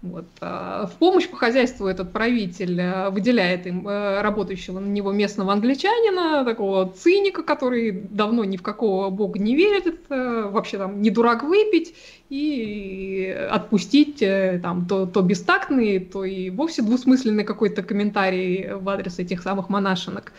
Вот. 0.00 0.26
А, 0.40 0.86
в 0.86 0.92
помощь 0.92 1.28
по 1.28 1.36
хозяйству 1.36 1.88
этот 1.88 2.12
правитель 2.12 2.80
э, 2.80 3.10
выделяет 3.10 3.66
им 3.66 3.88
э, 3.88 4.20
работающего 4.20 4.78
на 4.78 4.86
него 4.86 5.10
местного 5.10 5.52
англичанина, 5.52 6.44
такого 6.44 6.88
циника, 6.92 7.42
который 7.42 7.90
давно 7.90 8.44
ни 8.44 8.56
в 8.56 8.62
какого 8.62 9.10
бога 9.10 9.40
не 9.40 9.56
верит, 9.56 9.98
э, 10.08 10.48
вообще 10.52 10.78
там 10.78 11.02
не 11.02 11.10
дурак 11.10 11.42
выпить 11.42 11.96
и 12.30 13.36
отпустить 13.50 14.22
там 14.62 14.86
то, 14.86 15.06
то 15.06 15.20
бестактный, 15.20 15.98
то 15.98 16.24
и 16.24 16.50
вовсе 16.50 16.82
двусмысленный 16.82 17.42
какой-то 17.42 17.82
комментарий 17.82 18.74
в 18.74 18.88
адрес 18.88 19.18
этих 19.18 19.42
самых 19.42 19.68
монашенок. 19.68 20.32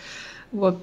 Вот. 0.53 0.77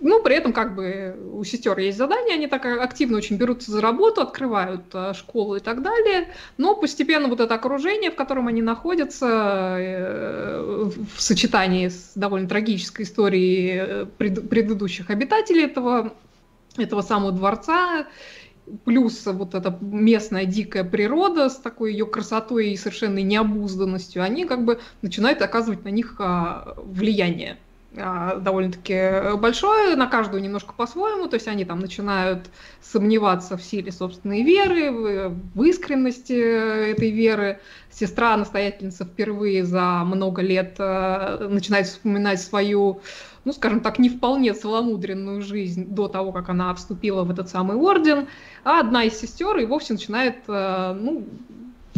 Ну, 0.00 0.22
при 0.22 0.36
этом 0.36 0.52
как 0.52 0.76
бы 0.76 1.16
у 1.32 1.42
сестер 1.44 1.78
есть 1.78 1.98
задания, 1.98 2.34
они 2.34 2.46
так 2.46 2.64
активно 2.64 3.18
очень 3.18 3.36
берутся 3.36 3.72
за 3.72 3.80
работу, 3.80 4.20
открывают 4.20 4.84
э, 4.92 5.12
школу 5.14 5.56
и 5.56 5.60
так 5.60 5.82
далее, 5.82 6.28
но 6.56 6.76
постепенно 6.76 7.28
вот 7.28 7.40
это 7.40 7.54
окружение, 7.54 8.10
в 8.10 8.14
котором 8.14 8.46
они 8.46 8.62
находятся, 8.62 9.76
э, 9.78 10.90
в 11.16 11.20
сочетании 11.20 11.88
с 11.88 12.12
довольно 12.14 12.48
трагической 12.48 13.04
историей 13.04 13.70
э, 13.72 14.06
пред, 14.18 14.48
предыдущих 14.48 15.10
обитателей 15.10 15.64
этого, 15.64 16.12
этого 16.76 17.02
самого 17.02 17.32
дворца, 17.32 18.06
плюс 18.84 19.26
вот 19.26 19.54
эта 19.54 19.76
местная 19.80 20.44
дикая 20.44 20.84
природа 20.84 21.48
с 21.48 21.56
такой 21.56 21.92
ее 21.92 22.06
красотой 22.06 22.70
и 22.70 22.76
совершенной 22.76 23.22
необузданностью, 23.22 24.22
они 24.22 24.44
как 24.44 24.64
бы 24.64 24.80
начинают 25.02 25.42
оказывать 25.42 25.84
на 25.84 25.88
них 25.88 26.16
а, 26.18 26.74
влияние. 26.76 27.56
А, 27.96 28.36
довольно-таки 28.36 29.34
большое, 29.38 29.96
на 29.96 30.06
каждую 30.06 30.42
немножко 30.42 30.74
по-своему, 30.74 31.26
то 31.26 31.34
есть 31.34 31.48
они 31.48 31.64
там 31.64 31.78
начинают 31.78 32.50
сомневаться 32.82 33.56
в 33.56 33.62
силе 33.62 33.92
собственной 33.92 34.42
веры, 34.42 35.30
в, 35.54 35.62
искренности 35.62 36.90
этой 36.90 37.10
веры. 37.10 37.60
Сестра 37.90 38.36
настоятельница 38.36 39.06
впервые 39.06 39.64
за 39.64 40.02
много 40.04 40.42
лет 40.42 40.76
э, 40.78 41.48
начинает 41.48 41.86
вспоминать 41.86 42.42
свою, 42.42 43.00
ну, 43.46 43.54
скажем 43.54 43.80
так, 43.80 43.98
не 43.98 44.10
вполне 44.10 44.52
целомудренную 44.52 45.40
жизнь 45.40 45.86
до 45.86 46.08
того, 46.08 46.30
как 46.32 46.50
она 46.50 46.74
вступила 46.74 47.24
в 47.24 47.30
этот 47.30 47.48
самый 47.48 47.78
орден, 47.78 48.28
а 48.64 48.80
одна 48.80 49.04
из 49.04 49.18
сестер 49.18 49.56
и 49.56 49.64
вовсе 49.64 49.94
начинает, 49.94 50.36
э, 50.46 50.92
ну, 50.92 51.26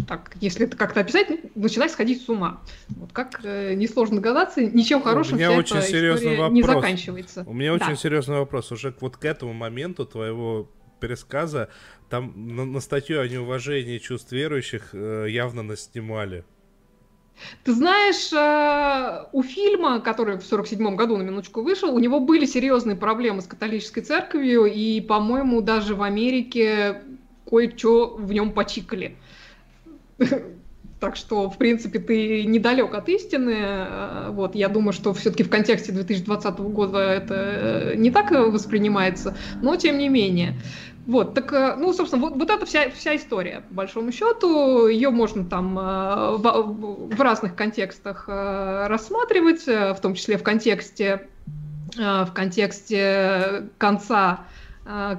так, 0.06 0.32
если 0.40 0.66
это 0.66 0.76
как-то 0.76 1.00
описать, 1.00 1.54
начинать 1.56 1.90
сходить 1.90 2.22
с 2.22 2.28
ума. 2.28 2.60
Вот 2.88 3.12
как 3.12 3.40
э, 3.44 3.74
несложно 3.74 4.16
догадаться, 4.16 4.62
ничем 4.62 5.02
хорошим 5.02 5.34
У 5.34 5.36
меня 5.38 5.50
вся 5.50 5.58
очень 5.58 5.76
эта 5.76 5.86
серьезный 5.86 6.36
вопрос. 6.36 6.54
не 6.54 6.62
заканчивается. 6.62 7.44
У 7.46 7.52
меня 7.52 7.76
Да. 7.76 7.84
очень 7.86 7.96
серьезный 7.96 8.38
вопрос. 8.38 8.72
Уже 8.72 8.94
вот 9.00 9.16
к 9.16 9.24
этому 9.24 9.52
моменту 9.52 10.06
твоего 10.06 10.70
пересказа 11.00 11.70
там 12.10 12.32
на, 12.36 12.64
на 12.64 12.80
статью 12.80 13.20
о 13.20 13.28
неуважении 13.28 13.98
чувств 13.98 14.32
верующих 14.32 14.90
э, 14.92 15.26
явно 15.28 15.62
наснимали. 15.62 16.44
Ты 17.64 17.72
знаешь, 17.72 18.32
э, 18.34 19.28
у 19.32 19.42
фильма, 19.42 20.00
который 20.00 20.36
в 20.38 20.44
47 20.44 20.94
году 20.96 21.16
на 21.16 21.22
минуточку 21.22 21.62
вышел, 21.62 21.94
у 21.94 21.98
него 21.98 22.20
были 22.20 22.44
серьезные 22.44 22.96
проблемы 22.96 23.40
с 23.40 23.46
католической 23.46 24.02
церковью, 24.02 24.66
и, 24.66 25.00
по-моему, 25.00 25.62
даже 25.62 25.94
в 25.94 26.02
Америке 26.02 27.02
кое-что 27.48 28.14
в 28.16 28.32
нем 28.32 28.52
почикали. 28.52 29.16
Так 31.00 31.16
что, 31.16 31.48
в 31.48 31.56
принципе, 31.56 31.98
ты 31.98 32.44
недалек 32.44 32.94
от 32.94 33.08
истины. 33.08 33.56
Э, 33.56 34.28
Вот, 34.30 34.54
я 34.54 34.68
думаю, 34.68 34.92
что 34.92 35.14
все-таки 35.14 35.42
в 35.42 35.48
контексте 35.48 35.92
2020 35.92 36.58
года 36.58 36.98
это 36.98 37.34
э, 37.34 37.94
не 37.96 38.10
так 38.10 38.30
воспринимается, 38.30 39.34
но 39.62 39.76
тем 39.76 39.96
не 39.96 40.10
менее. 40.10 40.60
Вот, 41.06 41.32
так, 41.32 41.54
э, 41.54 41.76
ну, 41.78 41.94
собственно, 41.94 42.22
вот, 42.22 42.36
вот 42.36 42.50
это 42.50 42.66
вся, 42.66 42.90
вся 42.90 43.16
история, 43.16 43.62
по 43.70 43.76
большому 43.76 44.12
счету. 44.12 44.88
Ее 44.88 45.08
можно 45.08 45.42
там 45.46 45.74
в, 45.74 47.08
в 47.16 47.20
разных 47.20 47.56
контекстах 47.56 48.28
рассматривать, 48.28 49.66
в 49.66 49.96
том 50.02 50.14
числе 50.14 50.36
в 50.36 50.42
контексте, 50.42 51.28
в 51.96 52.28
контексте 52.34 53.70
конца 53.78 54.44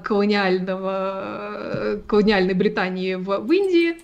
колониального, 0.04 2.02
колониальной 2.08 2.54
Британии 2.54 3.16
в, 3.16 3.40
в 3.40 3.52
Индии, 3.52 3.98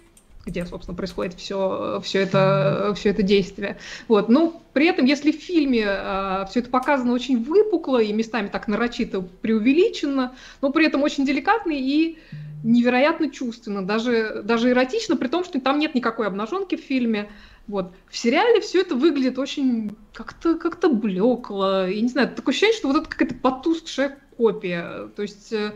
где, 0.48 0.66
собственно, 0.66 0.96
происходит 0.96 1.36
все, 1.36 2.02
все, 2.04 2.20
это, 2.20 2.94
все 2.96 3.10
это 3.10 3.22
действие. 3.22 3.78
Вот. 4.08 4.30
Но 4.30 4.62
при 4.74 4.88
этом, 4.88 5.06
если 5.06 5.32
в 5.32 5.36
фильме 5.36 5.86
э, 5.86 6.46
все 6.50 6.62
это 6.62 6.70
показано 6.70 7.14
очень 7.14 7.44
выпукло 7.44 8.02
и 8.02 8.14
местами 8.14 8.48
так 8.48 8.68
нарочито 8.68 9.22
преувеличено, 9.22 10.36
но 10.62 10.72
при 10.72 10.88
этом 10.88 11.04
очень 11.04 11.26
деликатно 11.26 11.74
и 11.74 12.18
невероятно 12.64 13.30
чувственно, 13.30 13.86
даже, 13.86 14.42
даже 14.44 14.72
эротично, 14.72 15.18
при 15.18 15.28
том, 15.28 15.44
что 15.44 15.60
там 15.60 15.80
нет 15.80 15.94
никакой 15.94 16.28
обнаженки 16.28 16.76
в 16.76 16.82
фильме. 16.82 17.30
Вот. 17.68 17.92
В 18.10 18.18
сериале 18.18 18.62
все 18.62 18.82
это 18.82 18.96
выглядит 18.96 19.38
очень 19.38 19.96
как-то 20.14 20.56
как 20.56 20.80
блекло. 20.98 21.86
И 21.86 22.02
не 22.02 22.08
знаю, 22.08 22.30
такое 22.34 22.54
ощущение, 22.54 22.78
что 22.78 22.88
вот 22.88 22.98
это 22.98 23.10
какая-то 23.10 23.36
потускшая 23.36 24.18
копия. 24.38 25.10
То 25.16 25.22
есть 25.22 25.52
э, 25.52 25.74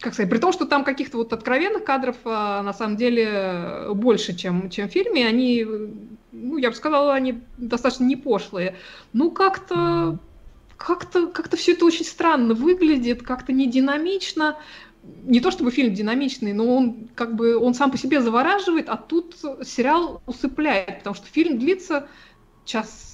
как 0.00 0.14
сказать, 0.14 0.30
при 0.30 0.38
том, 0.38 0.52
что 0.52 0.66
там 0.66 0.84
каких-то 0.84 1.16
вот 1.16 1.32
откровенных 1.32 1.84
кадров 1.84 2.16
а, 2.24 2.62
на 2.62 2.72
самом 2.72 2.96
деле 2.96 3.88
больше, 3.94 4.36
чем, 4.36 4.70
чем 4.70 4.88
в 4.88 4.92
фильме, 4.92 5.26
они, 5.26 5.66
ну, 6.32 6.58
я 6.58 6.70
бы 6.70 6.76
сказала, 6.76 7.14
они 7.14 7.40
достаточно 7.56 8.04
не 8.04 8.16
пошлые. 8.16 8.76
Ну, 9.12 9.30
как-то 9.30 10.18
как-то 10.76 11.28
как 11.28 11.54
все 11.54 11.72
это 11.72 11.84
очень 11.84 12.04
странно 12.04 12.54
выглядит, 12.54 13.22
как-то 13.22 13.52
не 13.52 13.66
динамично. 13.66 14.58
Не 15.24 15.40
то 15.40 15.50
чтобы 15.50 15.70
фильм 15.70 15.92
динамичный, 15.92 16.54
но 16.54 16.76
он 16.76 17.08
как 17.14 17.34
бы 17.36 17.56
он 17.56 17.74
сам 17.74 17.90
по 17.90 17.98
себе 17.98 18.22
завораживает, 18.22 18.88
а 18.88 18.96
тут 18.96 19.36
сериал 19.62 20.22
усыпляет, 20.26 20.98
потому 20.98 21.14
что 21.14 21.26
фильм 21.26 21.58
длится 21.58 22.08
час 22.64 23.13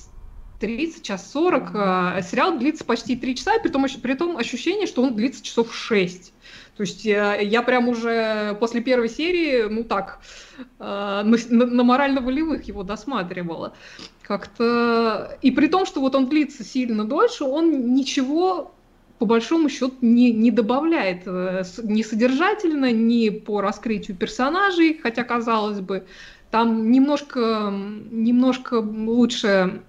30, 0.61 1.03
час 1.03 1.31
40, 1.33 1.71
а 1.75 2.23
сериал 2.23 2.59
длится 2.59 2.85
почти 2.85 3.17
3 3.17 3.35
часа, 3.35 3.57
и 3.57 3.63
при 3.63 3.71
том, 3.71 3.87
при 4.03 4.15
том 4.15 4.37
ощущение, 4.37 4.87
что 4.87 5.03
он 5.03 5.17
длится 5.17 5.43
часов 5.43 5.75
6. 5.75 6.33
То 6.77 6.83
есть 6.83 7.05
я, 7.05 7.37
я 7.37 7.63
прям 7.63 7.89
уже 7.89 8.57
после 8.61 8.81
первой 8.81 9.09
серии, 9.09 9.69
ну 9.69 9.85
так, 9.85 10.21
на, 10.79 11.25
на 11.25 11.85
морально-волевых 11.85 12.65
его 12.65 12.83
досматривала. 12.83 13.75
Как-то... 14.23 15.39
И 15.43 15.51
при 15.51 15.67
том, 15.67 15.87
что 15.87 16.01
вот 16.01 16.15
он 16.15 16.29
длится 16.29 16.63
сильно 16.63 17.05
дольше, 17.05 17.45
он 17.45 17.95
ничего 17.95 18.73
по 19.19 19.27
большому 19.27 19.69
счету 19.69 19.93
не, 20.01 20.33
не 20.33 20.51
добавляет 20.51 21.25
э, 21.27 21.63
ни 21.83 22.01
содержательно, 22.01 22.91
ни 22.91 23.29
по 23.29 23.61
раскрытию 23.61 24.17
персонажей, 24.17 24.99
хотя, 25.03 25.25
казалось 25.25 25.81
бы, 25.81 26.07
там 26.51 26.91
немножко, 26.91 27.71
немножко 28.11 28.77
лучше 28.77 29.83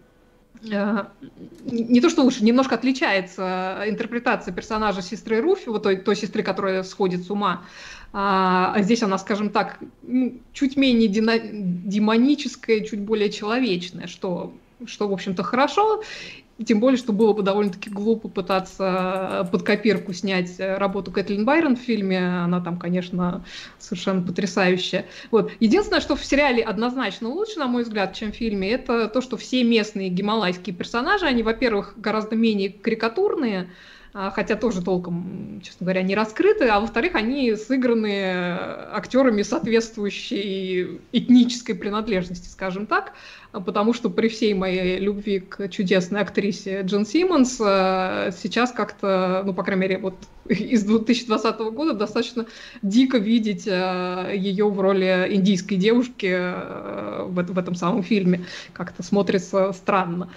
не 0.63 2.01
то 2.01 2.09
что 2.09 2.23
лучше, 2.23 2.43
немножко 2.43 2.75
отличается 2.75 3.83
интерпретация 3.87 4.53
персонажа 4.53 5.01
сестры 5.01 5.41
Руфи, 5.41 5.69
вот 5.69 5.83
той, 5.83 5.97
той 5.97 6.15
сестры, 6.15 6.43
которая 6.43 6.83
сходит 6.83 7.23
с 7.23 7.31
ума, 7.31 7.63
а, 8.13 8.73
а 8.75 8.81
здесь 8.81 9.01
она, 9.03 9.17
скажем 9.17 9.49
так, 9.49 9.79
ну, 10.03 10.39
чуть 10.53 10.77
менее 10.77 11.07
демоническая, 11.07 12.81
чуть 12.81 12.99
более 12.99 13.31
человечная, 13.31 14.07
что, 14.07 14.53
что 14.85 15.07
в 15.07 15.13
общем-то, 15.13 15.43
хорошо. 15.43 16.03
Тем 16.65 16.79
более, 16.79 16.97
что 16.97 17.13
было 17.13 17.33
бы 17.33 17.43
довольно-таки 17.43 17.89
глупо 17.89 18.27
пытаться 18.27 19.47
под 19.51 19.63
копирку 19.63 20.13
снять 20.13 20.59
работу 20.59 21.11
Кэтлин 21.11 21.45
Байрон 21.45 21.75
в 21.75 21.79
фильме. 21.79 22.19
Она 22.19 22.61
там, 22.61 22.77
конечно, 22.77 23.43
совершенно 23.79 24.21
потрясающая. 24.21 25.05
Вот. 25.31 25.51
Единственное, 25.59 26.01
что 26.01 26.15
в 26.15 26.23
сериале 26.23 26.63
однозначно 26.63 27.29
лучше, 27.29 27.59
на 27.59 27.67
мой 27.67 27.83
взгляд, 27.83 28.13
чем 28.13 28.31
в 28.31 28.35
фильме, 28.35 28.71
это 28.71 29.07
то, 29.07 29.21
что 29.21 29.37
все 29.37 29.63
местные 29.63 30.09
гималайские 30.09 30.75
персонажи, 30.75 31.25
они, 31.25 31.43
во-первых, 31.43 31.93
гораздо 31.97 32.35
менее 32.35 32.69
карикатурные, 32.71 33.69
хотя 34.13 34.55
тоже 34.55 34.81
толком, 34.81 35.61
честно 35.63 35.85
говоря, 35.85 36.01
не 36.01 36.15
раскрыты, 36.15 36.67
а 36.67 36.79
во-вторых, 36.79 37.15
они 37.15 37.55
сыграны 37.55 38.57
актерами 38.91 39.41
соответствующей 39.41 40.99
этнической 41.11 41.75
принадлежности, 41.75 42.49
скажем 42.49 42.87
так, 42.87 43.13
потому 43.51 43.93
что 43.93 44.09
при 44.09 44.29
всей 44.29 44.53
моей 44.53 44.97
любви 44.97 45.39
к 45.39 45.67
чудесной 45.69 46.21
актрисе 46.21 46.81
Джон 46.81 47.05
Симмонс 47.05 47.59
а, 47.61 48.31
сейчас 48.31 48.71
как-то, 48.71 49.43
ну, 49.45 49.53
по 49.53 49.63
крайней 49.63 49.81
мере, 49.81 49.97
вот 49.97 50.15
из 50.45 50.83
2020 50.83 51.59
года 51.73 51.93
достаточно 51.93 52.45
дико 52.81 53.17
видеть 53.17 53.67
а, 53.69 54.31
ее 54.31 54.69
в 54.69 54.79
роли 54.79 55.27
индийской 55.31 55.77
девушки 55.77 56.53
в 57.27 57.57
этом 57.57 57.75
самом 57.75 58.03
фильме. 58.03 58.45
Как-то 58.73 59.03
смотрится 59.03 59.71
странно. 59.73 60.29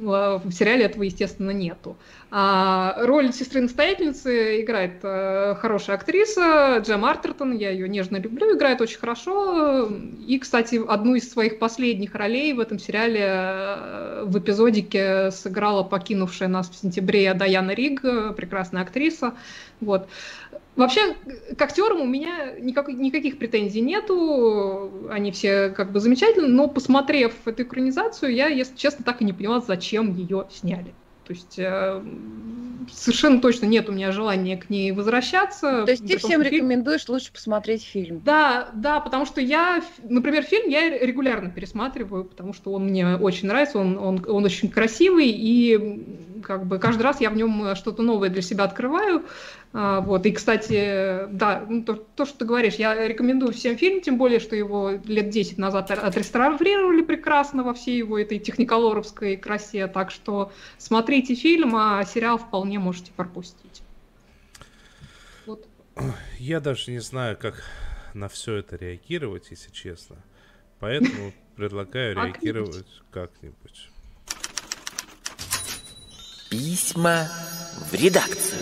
В 0.00 0.52
сериале 0.52 0.84
этого, 0.84 1.02
естественно, 1.02 1.50
нету. 1.50 1.96
А 2.30 2.94
роль 2.98 3.32
сестры-настоятельницы 3.32 4.60
играет 4.60 5.00
э, 5.02 5.54
хорошая 5.58 5.96
актриса 5.96 6.82
Джем 6.84 7.04
Артертон, 7.04 7.56
я 7.56 7.70
ее 7.70 7.88
нежно 7.88 8.18
люблю, 8.18 8.56
играет 8.56 8.80
очень 8.80 8.98
хорошо. 8.98 9.88
И, 10.26 10.38
кстати, 10.38 10.80
одну 10.86 11.14
из 11.14 11.30
своих 11.30 11.58
последних 11.58 12.14
ролей 12.14 12.52
в 12.52 12.60
этом 12.60 12.78
сериале 12.78 13.24
э, 13.24 14.24
в 14.26 14.38
эпизодике 14.38 15.30
сыграла 15.30 15.82
покинувшая 15.82 16.48
нас 16.48 16.68
в 16.68 16.76
сентябре 16.76 17.32
Даяна 17.34 17.72
Риг, 17.72 18.02
прекрасная 18.36 18.82
актриса. 18.82 19.34
Вот. 19.80 20.08
Вообще, 20.78 21.16
к 21.56 21.60
актерам 21.60 22.00
у 22.00 22.06
меня 22.06 22.52
никак, 22.60 22.86
никаких 22.86 23.38
претензий 23.38 23.80
нету, 23.80 25.08
они 25.10 25.32
все 25.32 25.70
как 25.70 25.90
бы 25.90 25.98
замечательны, 25.98 26.46
но 26.46 26.68
посмотрев 26.68 27.34
эту 27.46 27.64
экранизацию, 27.64 28.32
я, 28.32 28.46
если 28.46 28.76
честно, 28.76 29.04
так 29.04 29.20
и 29.20 29.24
не 29.24 29.32
поняла, 29.32 29.60
зачем 29.60 30.14
ее 30.14 30.46
сняли. 30.52 30.94
То 31.24 31.34
есть 31.34 31.58
э, 31.58 32.02
совершенно 32.92 33.40
точно 33.40 33.66
нет 33.66 33.88
у 33.88 33.92
меня 33.92 34.12
желания 34.12 34.56
к 34.56 34.70
ней 34.70 34.92
возвращаться. 34.92 35.84
То 35.84 35.90
есть 35.90 36.06
ты 36.06 36.16
всем 36.16 36.42
фильм... 36.42 36.54
рекомендуешь 36.54 37.08
лучше 37.08 37.32
посмотреть 37.32 37.84
фильм? 37.84 38.22
Да, 38.24 38.70
да, 38.72 39.00
потому 39.00 39.26
что 39.26 39.40
я, 39.40 39.82
например, 40.04 40.44
фильм 40.44 40.70
я 40.70 40.96
регулярно 40.96 41.50
пересматриваю, 41.50 42.24
потому 42.24 42.54
что 42.54 42.72
он 42.72 42.84
мне 42.86 43.16
очень 43.16 43.48
нравится, 43.48 43.78
он, 43.78 43.98
он, 43.98 44.24
он 44.28 44.44
очень 44.44 44.70
красивый, 44.70 45.28
и 45.28 45.76
как 46.42 46.66
бы 46.66 46.78
каждый 46.78 47.02
раз 47.02 47.20
я 47.20 47.30
в 47.30 47.36
нем 47.36 47.74
что-то 47.74 48.02
новое 48.02 48.28
для 48.28 48.42
себя 48.42 48.64
открываю. 48.64 49.24
А, 49.72 50.00
вот. 50.00 50.24
И, 50.26 50.32
кстати, 50.32 51.26
да, 51.30 51.64
ну, 51.68 51.82
то, 51.84 51.94
то, 51.94 52.24
что 52.24 52.38
ты 52.38 52.44
говоришь, 52.44 52.74
я 52.74 53.06
рекомендую 53.06 53.52
всем 53.52 53.76
фильм, 53.76 54.00
тем 54.00 54.16
более, 54.18 54.40
что 54.40 54.56
его 54.56 54.92
лет 55.04 55.30
10 55.30 55.58
назад 55.58 55.90
отреставрировали 55.90 57.02
прекрасно 57.02 57.62
во 57.62 57.74
всей 57.74 57.98
его 57.98 58.18
этой 58.18 58.38
техниколоровской 58.38 59.36
красе, 59.36 59.86
так 59.86 60.10
что 60.10 60.52
смотрите 60.78 61.34
фильм, 61.34 61.76
а 61.76 62.04
сериал 62.04 62.38
вполне 62.38 62.78
можете 62.78 63.12
пропустить. 63.12 63.82
Вот. 65.46 65.66
Я 66.38 66.60
даже 66.60 66.90
не 66.90 67.00
знаю, 67.00 67.36
как 67.36 67.62
на 68.14 68.28
все 68.28 68.56
это 68.56 68.76
реагировать, 68.76 69.48
если 69.50 69.70
честно. 69.70 70.16
Поэтому 70.80 71.32
предлагаю 71.56 72.14
реагировать 72.14 73.02
как-нибудь. 73.10 73.90
Письма 76.58 77.28
в 77.88 77.94
редакцию. 77.94 78.58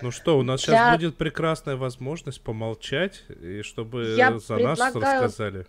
Ну 0.00 0.10
что, 0.10 0.38
у 0.38 0.42
нас 0.42 0.62
сейчас 0.62 0.74
Я... 0.74 0.92
будет 0.96 1.18
прекрасная 1.18 1.76
возможность 1.76 2.40
помолчать, 2.40 3.24
и 3.42 3.60
чтобы 3.60 4.14
Я 4.16 4.38
за 4.38 4.54
предлагаю... 4.54 4.94
нас 4.94 4.94
рассказали. 4.94 5.66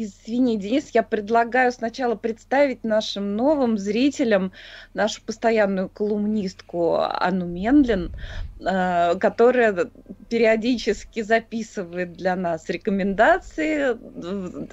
Извини, 0.00 0.56
Денис, 0.58 0.90
я 0.94 1.02
предлагаю 1.02 1.72
сначала 1.72 2.14
представить 2.14 2.84
нашим 2.84 3.34
новым 3.34 3.76
зрителям 3.78 4.52
нашу 4.94 5.20
постоянную 5.22 5.88
колумнистку 5.88 6.98
Анну 7.00 7.46
Мендлин, 7.46 8.14
э, 8.60 9.16
которая 9.18 9.90
периодически 10.28 11.22
записывает 11.22 12.12
для 12.12 12.36
нас 12.36 12.68
рекомендации. 12.68 13.96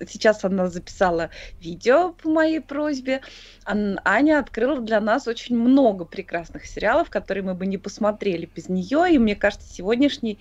Сейчас 0.07 0.45
она 0.45 0.67
записала 0.67 1.31
видео 1.59 2.13
по 2.13 2.29
моей 2.29 2.61
просьбе. 2.61 3.21
Аня 3.65 4.39
открыла 4.39 4.79
для 4.79 5.01
нас 5.01 5.27
очень 5.27 5.57
много 5.57 6.05
прекрасных 6.05 6.67
сериалов, 6.67 7.09
которые 7.09 7.43
мы 7.43 7.55
бы 7.55 7.65
не 7.65 7.79
посмотрели 7.79 8.47
без 8.53 8.69
нее. 8.69 9.07
И 9.11 9.17
мне 9.17 9.35
кажется, 9.35 9.73
сегодняшний 9.73 10.37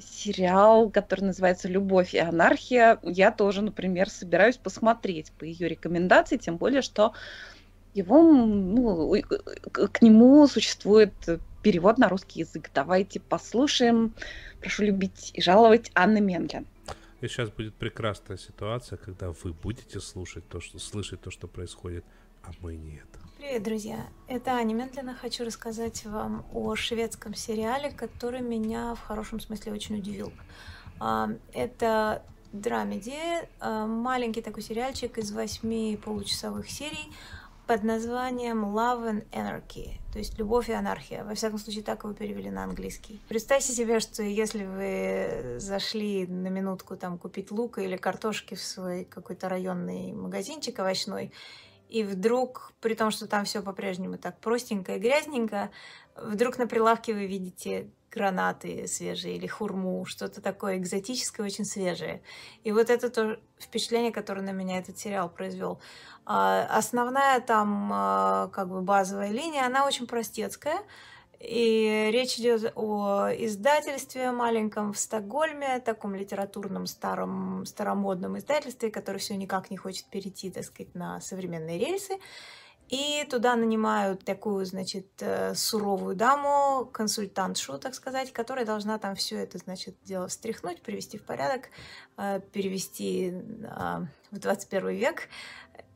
сериал, 0.00 0.90
который 0.90 1.26
называется 1.26 1.68
«Любовь 1.68 2.14
и 2.14 2.18
анархия». 2.18 2.98
Я 3.02 3.30
тоже, 3.30 3.62
например, 3.62 4.10
собираюсь 4.10 4.56
посмотреть 4.56 5.32
по 5.32 5.44
ее 5.44 5.68
рекомендации, 5.68 6.36
тем 6.36 6.56
более, 6.56 6.82
что 6.82 7.12
его, 7.94 8.22
ну, 8.22 9.14
к 9.72 10.02
нему 10.02 10.46
существует 10.46 11.12
перевод 11.62 11.98
на 11.98 12.08
русский 12.08 12.40
язык. 12.40 12.70
Давайте 12.74 13.20
послушаем. 13.20 14.14
Прошу 14.60 14.84
любить 14.84 15.32
и 15.34 15.42
жаловать 15.42 15.90
Анны 15.94 16.20
Мендлин. 16.20 16.66
И 17.20 17.26
сейчас 17.26 17.50
будет 17.50 17.74
прекрасная 17.74 18.36
ситуация, 18.36 18.96
когда 18.96 19.32
вы 19.42 19.52
будете 19.52 20.00
слушать 20.00 20.48
то, 20.48 20.60
что 20.60 20.78
слышать 20.78 21.20
то, 21.20 21.30
что 21.30 21.48
происходит, 21.48 22.04
а 22.48 22.52
мы 22.60 22.76
нет. 22.76 23.06
Привет, 23.36 23.62
друзья! 23.62 24.06
Это 24.26 24.52
Аня 24.52 24.74
Медленно. 24.74 25.14
Хочу 25.14 25.44
рассказать 25.44 26.04
вам 26.06 26.46
о 26.54 26.74
шведском 26.76 27.34
сериале, 27.34 27.90
который 27.90 28.40
меня 28.40 28.94
в 28.94 29.00
хорошем 29.00 29.38
смысле 29.38 29.72
очень 29.72 29.98
удивил. 29.98 30.32
А, 30.98 31.28
это 31.52 32.22
драмеди, 32.52 33.18
а, 33.60 33.86
маленький 33.86 34.40
такой 34.40 34.62
сериальчик 34.62 35.18
из 35.18 35.30
восьми 35.30 35.98
получасовых 36.02 36.70
серий 36.70 37.12
под 37.66 37.82
названием 37.82 38.64
Love 38.64 39.10
and 39.10 39.26
Anarchy, 39.30 39.98
то 40.10 40.18
есть 40.18 40.38
«Любовь 40.38 40.70
и 40.70 40.72
анархия». 40.72 41.22
Во 41.22 41.34
всяком 41.34 41.58
случае, 41.58 41.84
так 41.84 42.04
его 42.04 42.14
перевели 42.14 42.50
на 42.50 42.64
английский. 42.64 43.20
Представьте 43.28 43.74
себе, 43.74 44.00
что 44.00 44.22
если 44.22 44.64
вы 44.64 45.60
зашли 45.60 46.26
на 46.26 46.48
минутку 46.48 46.96
там 46.96 47.18
купить 47.18 47.50
лука 47.50 47.82
или 47.82 47.98
картошки 47.98 48.54
в 48.54 48.62
свой 48.62 49.04
какой-то 49.04 49.50
районный 49.50 50.12
магазинчик 50.12 50.78
овощной, 50.78 51.30
и 51.88 52.04
вдруг, 52.04 52.72
при 52.80 52.94
том, 52.94 53.10
что 53.10 53.26
там 53.26 53.44
все 53.44 53.62
по-прежнему 53.62 54.18
так 54.18 54.38
простенько 54.40 54.94
и 54.94 54.98
грязненько, 54.98 55.70
вдруг 56.16 56.58
на 56.58 56.66
прилавке 56.66 57.14
вы 57.14 57.26
видите 57.26 57.90
гранаты 58.10 58.86
свежие 58.86 59.36
или 59.36 59.46
хурму, 59.46 60.04
что-то 60.04 60.40
такое 60.40 60.78
экзотическое, 60.78 61.44
очень 61.44 61.64
свежее. 61.64 62.22
И 62.64 62.72
вот 62.72 62.90
это 62.90 63.10
то 63.10 63.38
впечатление, 63.58 64.12
которое 64.12 64.42
на 64.42 64.50
меня 64.50 64.78
этот 64.78 64.98
сериал 64.98 65.28
произвел. 65.28 65.80
А, 66.24 66.66
основная 66.70 67.40
там 67.40 67.90
а, 67.92 68.48
как 68.48 68.68
бы 68.68 68.80
базовая 68.80 69.30
линия, 69.30 69.66
она 69.66 69.86
очень 69.86 70.06
простецкая, 70.06 70.80
и 71.40 72.10
речь 72.12 72.38
идет 72.38 72.72
о 72.74 73.28
издательстве 73.30 74.32
маленьком 74.32 74.92
в 74.92 74.98
Стокгольме, 74.98 75.78
таком 75.78 76.14
литературном 76.14 76.86
старом, 76.86 77.64
старомодном 77.64 78.38
издательстве, 78.38 78.90
которое 78.90 79.18
все 79.18 79.36
никак 79.36 79.70
не 79.70 79.76
хочет 79.76 80.06
перейти, 80.06 80.50
так 80.50 80.64
сказать, 80.64 80.94
на 80.94 81.20
современные 81.20 81.78
рельсы. 81.78 82.18
И 82.88 83.26
туда 83.28 83.54
нанимают 83.54 84.24
такую, 84.24 84.64
значит, 84.64 85.06
э, 85.20 85.54
суровую 85.54 86.16
даму, 86.16 86.86
консультантшу, 86.86 87.78
так 87.78 87.94
сказать, 87.94 88.32
которая 88.32 88.64
должна 88.64 88.98
там 88.98 89.14
все 89.14 89.36
это, 89.36 89.58
значит, 89.58 89.94
дело 90.04 90.26
встряхнуть, 90.28 90.80
привести 90.80 91.18
в 91.18 91.22
порядок, 91.22 91.68
э, 92.16 92.40
перевести 92.50 93.34
а, 93.66 94.06
в 94.30 94.38
21 94.38 94.88
век. 94.88 95.28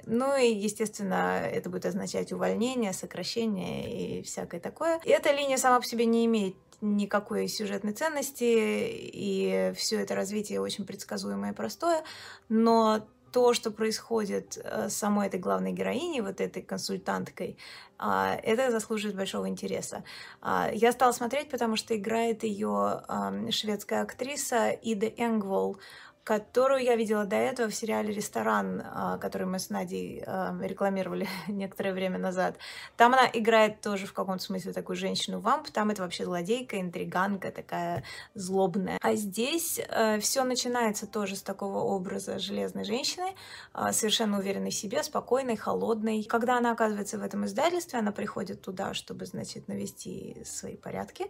Ну 0.07 0.37
и, 0.37 0.53
естественно, 0.53 1.41
это 1.41 1.71
будет 1.71 1.87
означать 1.87 2.33
увольнение, 2.33 2.93
сокращение 2.93 4.19
и 4.19 4.23
всякое 4.23 4.61
такое. 4.61 5.01
И 5.05 5.11
эта 5.11 5.33
линия 5.33 5.57
сама 5.57 5.81
по 5.81 5.87
себе 5.87 6.07
не 6.07 6.27
имеет 6.27 6.57
никакой 6.81 7.47
сюжетной 7.49 7.93
ценности, 7.93 8.45
и 8.45 9.73
все 9.77 10.01
это 10.01 10.15
развитие 10.15 10.61
очень 10.61 10.85
предсказуемое 10.85 11.53
и 11.53 11.55
простое, 11.55 12.03
но 12.49 13.07
то, 13.33 13.55
что 13.55 13.71
происходит 13.71 14.59
э, 14.63 14.89
с 14.91 14.95
самой 14.95 15.29
этой 15.29 15.41
главной 15.41 15.73
героиней, 15.73 16.21
вот 16.21 16.41
этой 16.41 16.63
консультанткой, 16.63 17.57
а, 17.99 18.35
это 18.43 18.71
заслуживает 18.71 19.17
большого 19.17 19.49
интереса. 19.49 20.05
А, 20.43 20.71
я 20.73 20.93
стала 20.93 21.13
смотреть, 21.13 21.49
потому 21.49 21.77
что 21.77 21.97
играет 21.97 22.43
ее 22.45 23.03
шведская 23.51 24.03
актриса 24.03 24.71
Ида 24.71 25.07
Энгвол, 25.17 25.79
которую 26.25 26.83
я 26.83 26.95
видела 26.95 27.25
до 27.25 27.37
этого 27.37 27.69
в 27.69 27.75
сериале 27.75 28.13
«Ресторан», 28.13 28.83
а, 28.85 29.19
который 29.19 29.47
мы 29.47 29.59
с 29.59 29.71
Надей 29.71 30.23
а, 30.25 30.57
рекламировали 30.63 31.29
некоторое 31.49 31.93
время 31.93 32.19
назад. 32.19 32.57
Там 32.97 33.13
она 33.15 33.29
играет 33.33 33.81
тоже 33.81 34.07
в 34.07 34.13
каком-то 34.13 34.43
смысле 34.43 34.73
такую 34.73 34.97
женщину-вамп. 34.97 35.71
Там 35.71 35.91
это 35.91 36.03
вообще 36.03 36.25
злодейка, 36.25 36.81
интриганка 36.81 37.51
такая 37.51 38.05
злобная. 38.35 38.99
А 39.01 39.15
здесь 39.15 39.81
э, 39.81 40.21
все 40.21 40.45
начинается 40.45 41.07
тоже 41.07 41.35
с 41.35 41.43
такого 41.43 41.79
образа 41.79 42.39
железной 42.39 42.85
женщины, 42.85 43.35
э, 43.75 43.93
совершенно 43.93 44.39
уверенной 44.39 44.71
в 44.71 44.75
себе, 44.75 45.03
спокойной, 45.03 45.57
холодной. 45.57 46.23
Когда 46.23 46.59
она 46.59 46.73
оказывается 46.73 47.19
в 47.19 47.23
этом 47.23 47.47
издательстве, 47.47 47.99
она 47.99 48.13
приходит 48.13 48.63
туда, 48.63 48.95
чтобы, 48.95 49.27
значит, 49.27 49.67
навести 49.67 50.37
свои 50.45 50.77
порядки. 50.77 51.27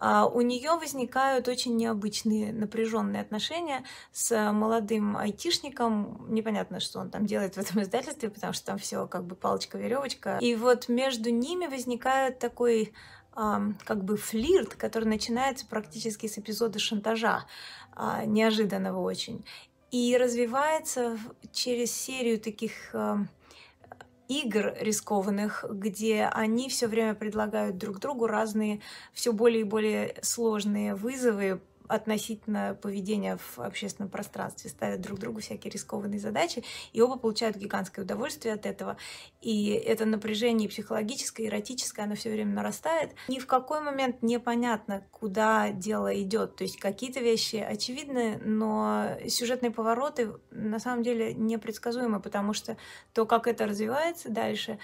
А, 0.00 0.26
у 0.26 0.40
нее 0.40 0.72
возникают 0.72 1.48
очень 1.48 1.76
необычные 1.76 2.52
напряженные 2.52 3.22
отношения 3.22 3.84
с 4.12 4.52
молодым 4.52 5.16
айтишником. 5.16 6.26
Непонятно, 6.28 6.80
что 6.80 7.00
он 7.00 7.10
там 7.10 7.26
делает 7.26 7.54
в 7.54 7.58
этом 7.58 7.82
издательстве, 7.82 8.30
потому 8.30 8.52
что 8.52 8.66
там 8.66 8.78
все 8.78 9.06
как 9.06 9.24
бы 9.24 9.34
палочка-веревочка. 9.34 10.38
И 10.40 10.54
вот 10.54 10.88
между 10.88 11.30
ними 11.30 11.66
возникает 11.66 12.38
такой 12.38 12.92
как 13.34 14.04
бы 14.04 14.16
флирт, 14.16 14.76
который 14.76 15.06
начинается 15.06 15.66
практически 15.66 16.28
с 16.28 16.38
эпизода 16.38 16.78
шантажа, 16.78 17.44
а, 17.96 18.24
неожиданного 18.24 19.00
очень, 19.00 19.44
и 19.90 20.16
развивается 20.16 21.18
через 21.52 21.90
серию 21.92 22.38
таких 22.38 22.94
игр 24.28 24.74
рискованных, 24.78 25.64
где 25.68 26.24
они 26.24 26.68
все 26.68 26.86
время 26.86 27.14
предлагают 27.14 27.78
друг 27.78 27.98
другу 27.98 28.26
разные, 28.26 28.80
все 29.12 29.32
более 29.32 29.60
и 29.62 29.64
более 29.64 30.16
сложные 30.22 30.94
вызовы, 30.94 31.60
относительно 31.88 32.78
поведения 32.80 33.36
в 33.36 33.58
общественном 33.58 34.10
пространстве, 34.10 34.70
ставят 34.70 35.00
друг 35.00 35.18
другу 35.18 35.40
всякие 35.40 35.70
рискованные 35.70 36.18
задачи, 36.18 36.64
и 36.92 37.00
оба 37.00 37.16
получают 37.16 37.56
гигантское 37.56 38.04
удовольствие 38.04 38.54
от 38.54 38.66
этого. 38.66 38.96
И 39.40 39.70
это 39.70 40.04
напряжение 40.04 40.68
психологическое, 40.68 41.46
эротическое, 41.46 42.06
оно 42.06 42.14
все 42.14 42.30
время 42.30 42.52
нарастает. 42.52 43.14
Ни 43.28 43.38
в 43.38 43.46
какой 43.46 43.80
момент 43.80 44.22
непонятно, 44.22 45.06
куда 45.10 45.70
дело 45.70 46.20
идет. 46.20 46.56
То 46.56 46.64
есть 46.64 46.78
какие-то 46.78 47.20
вещи 47.20 47.56
очевидны, 47.56 48.40
но 48.44 49.16
сюжетные 49.28 49.70
повороты 49.70 50.32
на 50.50 50.78
самом 50.78 51.02
деле 51.02 51.34
непредсказуемы, 51.34 52.20
потому 52.20 52.52
что 52.54 52.76
то, 53.12 53.26
как 53.26 53.46
это 53.46 53.66
развивается 53.66 54.30
дальше, 54.30 54.78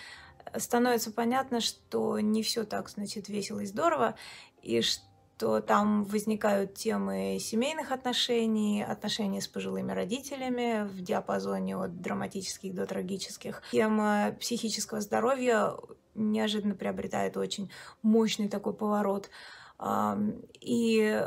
становится 0.56 1.12
понятно, 1.12 1.60
что 1.60 2.18
не 2.20 2.42
все 2.42 2.64
так, 2.64 2.88
значит, 2.88 3.28
весело 3.28 3.60
и 3.60 3.66
здорово, 3.66 4.16
и 4.62 4.80
что 4.80 5.09
то 5.40 5.62
там 5.62 6.04
возникают 6.04 6.74
темы 6.74 7.38
семейных 7.40 7.92
отношений, 7.92 8.84
отношений 8.84 9.40
с 9.40 9.48
пожилыми 9.48 9.90
родителями 9.90 10.86
в 10.86 11.00
диапазоне 11.00 11.78
от 11.78 12.02
драматических 12.02 12.74
до 12.74 12.86
трагических. 12.86 13.62
Тема 13.72 14.36
психического 14.38 15.00
здоровья 15.00 15.72
неожиданно 16.14 16.74
приобретает 16.74 17.38
очень 17.38 17.70
мощный 18.02 18.50
такой 18.50 18.74
поворот. 18.74 19.30
И 20.60 21.26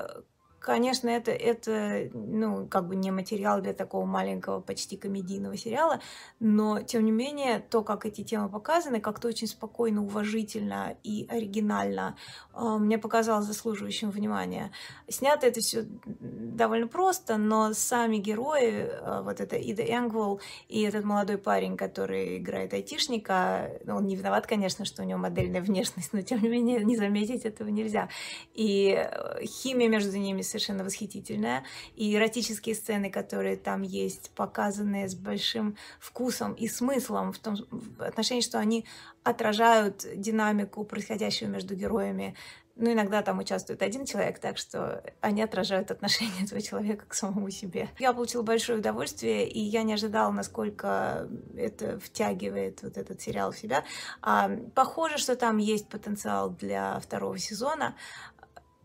Конечно, 0.63 1.09
это, 1.09 1.31
это 1.31 2.09
ну, 2.13 2.65
как 2.67 2.87
бы 2.87 2.95
не 2.95 3.11
материал 3.11 3.59
для 3.59 3.73
такого 3.73 4.05
маленького, 4.05 4.61
почти 4.61 4.95
комедийного 4.95 5.57
сериала, 5.57 5.99
но, 6.39 6.81
тем 6.81 7.03
не 7.03 7.11
менее, 7.11 7.59
то, 7.59 7.83
как 7.83 8.05
эти 8.05 8.23
темы 8.23 8.47
показаны, 8.47 9.01
как-то 9.01 9.27
очень 9.27 9.47
спокойно, 9.47 10.01
уважительно 10.01 10.95
и 11.03 11.27
оригинально, 11.29 12.15
а, 12.53 12.77
мне 12.77 12.97
показалось 12.97 13.45
заслуживающим 13.45 14.09
внимания. 14.09 14.71
Снято 15.09 15.47
это 15.47 15.59
все 15.59 15.85
довольно 16.05 16.87
просто, 16.87 17.35
но 17.35 17.73
сами 17.73 18.15
герои, 18.15 18.87
а, 19.01 19.21
вот 19.21 19.41
это 19.41 19.57
Ида 19.57 19.83
Энгвол 19.83 20.39
и 20.69 20.83
этот 20.83 21.03
молодой 21.03 21.39
парень, 21.39 21.75
который 21.75 22.37
играет 22.37 22.73
айтишника, 22.73 23.69
ну, 23.83 23.97
он 23.97 24.07
не 24.07 24.15
виноват, 24.15 24.47
конечно, 24.47 24.85
что 24.85 25.01
у 25.01 25.05
него 25.05 25.19
модельная 25.19 25.61
внешность, 25.61 26.13
но, 26.13 26.21
тем 26.21 26.41
не 26.41 26.47
менее, 26.47 26.81
не 26.85 26.95
заметить 26.95 27.43
этого 27.43 27.67
нельзя. 27.67 28.07
И 28.53 28.95
э, 28.97 29.45
химия 29.45 29.89
между 29.89 30.17
ними 30.17 30.41
совершенно 30.53 30.83
восхитительная. 30.83 31.63
И 31.95 32.15
эротические 32.15 32.75
сцены, 32.75 33.09
которые 33.09 33.57
там 33.57 33.81
есть, 33.81 34.31
показанные 34.35 35.09
с 35.09 35.15
большим 35.15 35.75
вкусом 35.99 36.53
и 36.53 36.67
смыслом 36.67 37.33
в 37.33 37.39
том 37.39 37.55
в 37.69 38.01
отношении, 38.01 38.41
что 38.41 38.59
они 38.59 38.85
отражают 39.23 40.05
динамику 40.15 40.83
происходящего 40.83 41.47
между 41.49 41.75
героями. 41.75 42.35
Ну, 42.75 42.91
иногда 42.91 43.21
там 43.21 43.37
участвует 43.37 43.83
один 43.83 44.03
человек, 44.05 44.39
так 44.39 44.57
что 44.57 45.03
они 45.21 45.43
отражают 45.43 45.91
отношение 45.91 46.43
этого 46.43 46.59
человека 46.59 47.05
к 47.07 47.13
самому 47.13 47.51
себе. 47.51 47.89
Я 47.99 48.13
получила 48.13 48.41
большое 48.41 48.79
удовольствие, 48.79 49.47
и 49.47 49.59
я 49.59 49.83
не 49.83 49.93
ожидала, 49.93 50.31
насколько 50.31 51.27
это 51.55 51.99
втягивает 51.99 52.81
вот 52.81 52.97
этот 52.97 53.21
сериал 53.21 53.51
в 53.51 53.57
себя. 53.59 53.83
А, 54.23 54.49
похоже, 54.73 55.19
что 55.19 55.35
там 55.35 55.57
есть 55.57 55.87
потенциал 55.87 56.49
для 56.49 56.99
второго 56.99 57.37
сезона 57.37 57.95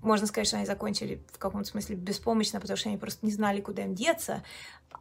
можно 0.01 0.27
сказать, 0.27 0.47
что 0.47 0.57
они 0.57 0.67
закончили 0.67 1.23
в 1.33 1.39
каком-то 1.39 1.69
смысле 1.69 1.97
беспомощно, 1.97 2.61
потому 2.61 2.77
что 2.77 2.89
они 2.89 2.99
просто 2.99 3.27
не 3.27 3.33
знали, 3.33 3.61
куда 3.61 3.83
им 3.83 3.95
деться. 3.95 4.43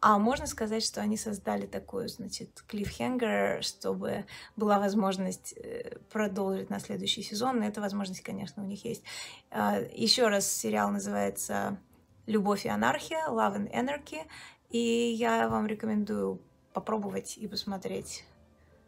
А 0.01 0.17
можно 0.17 0.47
сказать, 0.47 0.83
что 0.83 1.01
они 1.01 1.17
создали 1.17 1.65
такую, 1.65 2.07
значит, 2.09 2.63
клиффхенгер, 2.67 3.63
чтобы 3.63 4.25
была 4.55 4.79
возможность 4.79 5.53
э, 5.53 5.97
продолжить 6.11 6.69
на 6.69 6.79
следующий 6.79 7.21
сезон. 7.21 7.63
И 7.63 7.67
эта 7.67 7.79
возможность, 7.81 8.21
конечно, 8.21 8.63
у 8.63 8.65
них 8.65 8.85
есть. 8.85 9.03
А, 9.51 9.79
Еще 9.93 10.27
раз 10.27 10.51
сериал 10.51 10.89
называется 10.89 11.77
«Любовь 12.25 12.65
и 12.65 12.69
анархия», 12.69 13.27
«Love 13.27 13.57
and 13.57 13.71
Anarchy». 13.71 14.27
И 14.69 14.79
я 14.79 15.47
вам 15.47 15.67
рекомендую 15.67 16.41
попробовать 16.73 17.37
и 17.37 17.47
посмотреть, 17.47 18.25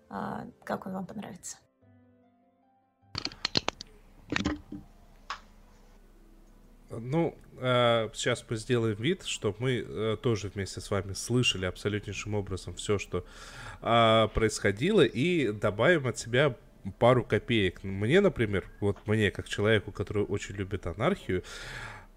а, 0.09 0.45
как 0.63 0.85
он 0.85 0.93
вам 0.93 1.05
понравится. 1.05 1.57
Ну, 6.89 7.37
э, 7.59 8.09
сейчас 8.13 8.43
мы 8.49 8.55
сделаем 8.55 8.95
вид, 8.95 9.23
что 9.23 9.55
мы 9.59 9.85
э, 9.87 10.17
тоже 10.21 10.49
вместе 10.53 10.81
с 10.81 10.89
вами 10.89 11.13
слышали 11.13 11.65
абсолютнейшим 11.65 12.33
образом 12.33 12.73
все, 12.73 12.97
что 12.97 13.25
э, 13.81 14.27
происходило, 14.33 15.01
и 15.01 15.51
добавим 15.51 16.07
от 16.07 16.17
себя 16.17 16.55
пару 16.97 17.23
копеек. 17.23 17.83
Мне, 17.83 18.21
например, 18.21 18.65
вот 18.79 19.05
мне, 19.05 19.29
как 19.29 19.47
человеку, 19.47 19.91
который 19.91 20.23
очень 20.23 20.55
любит 20.55 20.87
анархию, 20.87 21.43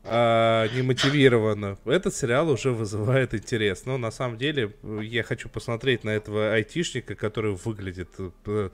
а, 0.05 0.69
немотивированно, 0.75 1.79
этот 1.85 2.15
сериал 2.15 2.51
уже 2.51 2.73
вызывает 2.73 3.35
интерес. 3.35 3.87
Но 3.87 3.99
на 3.99 4.11
самом 4.11 4.37
деле 4.37 4.75
я 4.83 5.23
хочу 5.23 5.49
посмотреть 5.49 6.03
на 6.03 6.11
этого 6.11 6.55
айтишника, 6.55 7.15
который 7.15 7.55
выглядит 7.55 8.09
э, 8.47 8.71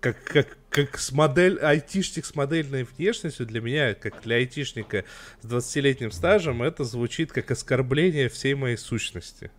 как, 0.00 0.24
как, 0.24 0.58
как 0.70 0.98
с 0.98 1.12
модель, 1.12 1.58
айтишник 1.58 2.24
с 2.24 2.34
модельной 2.34 2.84
внешностью. 2.84 3.46
Для 3.46 3.60
меня, 3.60 3.94
как 3.94 4.22
для 4.22 4.36
айтишника 4.36 5.04
с 5.42 5.46
20-летним 5.46 6.12
стажем, 6.12 6.62
это 6.62 6.84
звучит 6.84 7.30
как 7.30 7.50
оскорбление 7.50 8.30
всей 8.30 8.54
моей 8.54 8.76
сущности. 8.76 9.50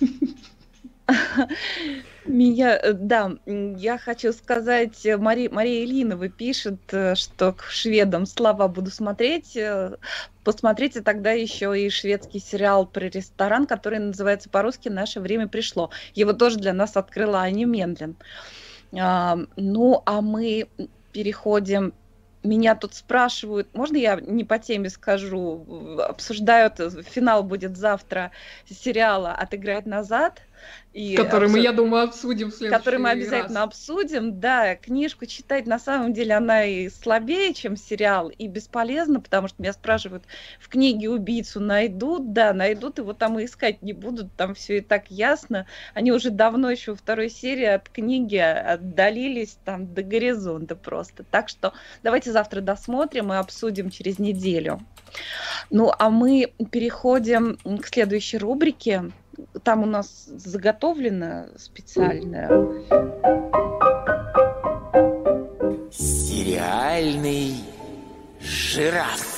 Меня, 2.26 2.78
э, 2.78 2.92
да, 2.94 3.32
я 3.46 3.98
хочу 3.98 4.32
сказать, 4.32 5.04
э, 5.04 5.18
Мари, 5.18 5.48
Мария 5.48 5.84
Ильинова 5.84 6.28
пишет, 6.28 6.80
э, 6.92 7.14
что 7.14 7.52
к 7.52 7.64
шведам 7.64 8.24
слова 8.24 8.66
буду 8.66 8.90
смотреть. 8.90 9.58
Посмотрите 10.42 11.02
тогда 11.02 11.32
еще 11.32 11.78
и 11.78 11.90
шведский 11.90 12.38
сериал 12.38 12.86
про 12.86 13.08
ресторан, 13.08 13.66
который 13.66 13.98
называется 13.98 14.48
по-русски 14.48 14.88
«Наше 14.88 15.20
время 15.20 15.48
пришло». 15.48 15.90
Его 16.14 16.32
тоже 16.32 16.58
для 16.58 16.72
нас 16.72 16.96
открыла 16.96 17.40
Аня 17.40 17.66
Мендлин. 17.66 18.16
А, 18.98 19.38
ну, 19.56 20.02
а 20.06 20.20
мы 20.20 20.68
переходим 21.12 21.92
меня 22.42 22.74
тут 22.74 22.94
спрашивают, 22.94 23.74
можно 23.74 23.96
я 23.96 24.20
не 24.20 24.44
по 24.44 24.58
теме 24.58 24.90
скажу, 24.90 25.98
обсуждают, 25.98 26.76
финал 27.08 27.42
будет 27.42 27.78
завтра 27.78 28.32
сериала 28.68 29.32
«Отыграть 29.32 29.86
назад», 29.86 30.42
и 30.94 31.16
который 31.16 31.48
мы, 31.48 31.58
я 31.58 31.72
думаю, 31.72 32.04
обсудим 32.04 32.52
в 32.52 32.54
следующий 32.54 32.78
Который 32.78 33.00
мы 33.00 33.10
обязательно 33.10 33.60
раз. 33.60 33.68
обсудим. 33.68 34.38
Да, 34.38 34.76
книжку 34.76 35.26
читать 35.26 35.66
на 35.66 35.80
самом 35.80 36.12
деле 36.12 36.34
она 36.34 36.64
и 36.64 36.88
слабее, 36.88 37.52
чем 37.52 37.76
сериал, 37.76 38.28
и 38.28 38.46
бесполезно, 38.46 39.20
потому 39.20 39.48
что 39.48 39.60
меня 39.60 39.72
спрашивают, 39.72 40.22
в 40.60 40.68
книге 40.68 41.10
убийцу 41.10 41.58
найдут? 41.58 42.32
Да, 42.32 42.52
найдут, 42.52 42.98
его 42.98 43.12
там 43.12 43.40
и 43.40 43.44
искать 43.44 43.82
не 43.82 43.92
будут, 43.92 44.32
там 44.36 44.54
все 44.54 44.78
и 44.78 44.80
так 44.80 45.10
ясно. 45.10 45.66
Они 45.94 46.12
уже 46.12 46.30
давно 46.30 46.70
еще 46.70 46.92
во 46.92 46.96
второй 46.96 47.28
серии 47.28 47.64
от 47.64 47.88
книги 47.88 48.36
отдалились 48.36 49.58
там 49.64 49.92
до 49.92 50.04
горизонта 50.04 50.76
просто. 50.76 51.24
Так 51.24 51.48
что 51.48 51.72
давайте 52.04 52.30
завтра 52.30 52.60
досмотрим 52.60 53.32
и 53.32 53.36
обсудим 53.36 53.90
через 53.90 54.20
неделю. 54.20 54.80
Ну, 55.70 55.90
а 55.98 56.08
мы 56.10 56.52
переходим 56.70 57.58
к 57.80 57.86
следующей 57.88 58.38
рубрике 58.38 59.10
там 59.62 59.82
у 59.82 59.86
нас 59.86 60.26
заготовлено 60.26 61.46
специально. 61.56 62.48
Сериальный 65.92 67.54
жираф. 68.40 69.34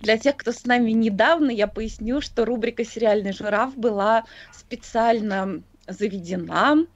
Для 0.00 0.18
тех, 0.18 0.36
кто 0.36 0.50
с 0.52 0.64
нами 0.64 0.90
недавно, 0.90 1.50
я 1.50 1.68
поясню, 1.68 2.20
что 2.20 2.44
рубрика 2.44 2.84
«Сериальный 2.84 3.32
жираф» 3.32 3.76
была 3.76 4.24
специально 4.52 5.62
заведена 5.86 6.86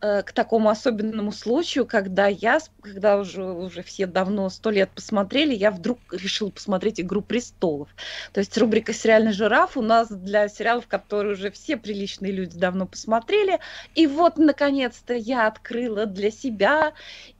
к 0.00 0.32
такому 0.32 0.68
особенному 0.68 1.32
случаю, 1.32 1.84
когда 1.84 2.28
я, 2.28 2.60
когда 2.82 3.18
уже, 3.18 3.42
уже 3.42 3.82
все 3.82 4.06
давно 4.06 4.48
сто 4.48 4.70
лет 4.70 4.90
посмотрели, 4.90 5.54
я 5.54 5.72
вдруг 5.72 5.98
решил 6.12 6.52
посмотреть 6.52 7.00
«Игру 7.00 7.20
престолов». 7.20 7.88
То 8.32 8.38
есть 8.38 8.56
рубрика 8.56 8.92
«Сериальный 8.92 9.32
жираф» 9.32 9.76
у 9.76 9.82
нас 9.82 10.08
для 10.08 10.48
сериалов, 10.48 10.86
которые 10.86 11.32
уже 11.34 11.50
все 11.50 11.76
приличные 11.76 12.30
люди 12.30 12.56
давно 12.56 12.86
посмотрели. 12.86 13.58
И 13.96 14.06
вот, 14.06 14.38
наконец-то, 14.38 15.14
я 15.14 15.48
открыла 15.48 16.06
для 16.06 16.30
себя, 16.30 16.92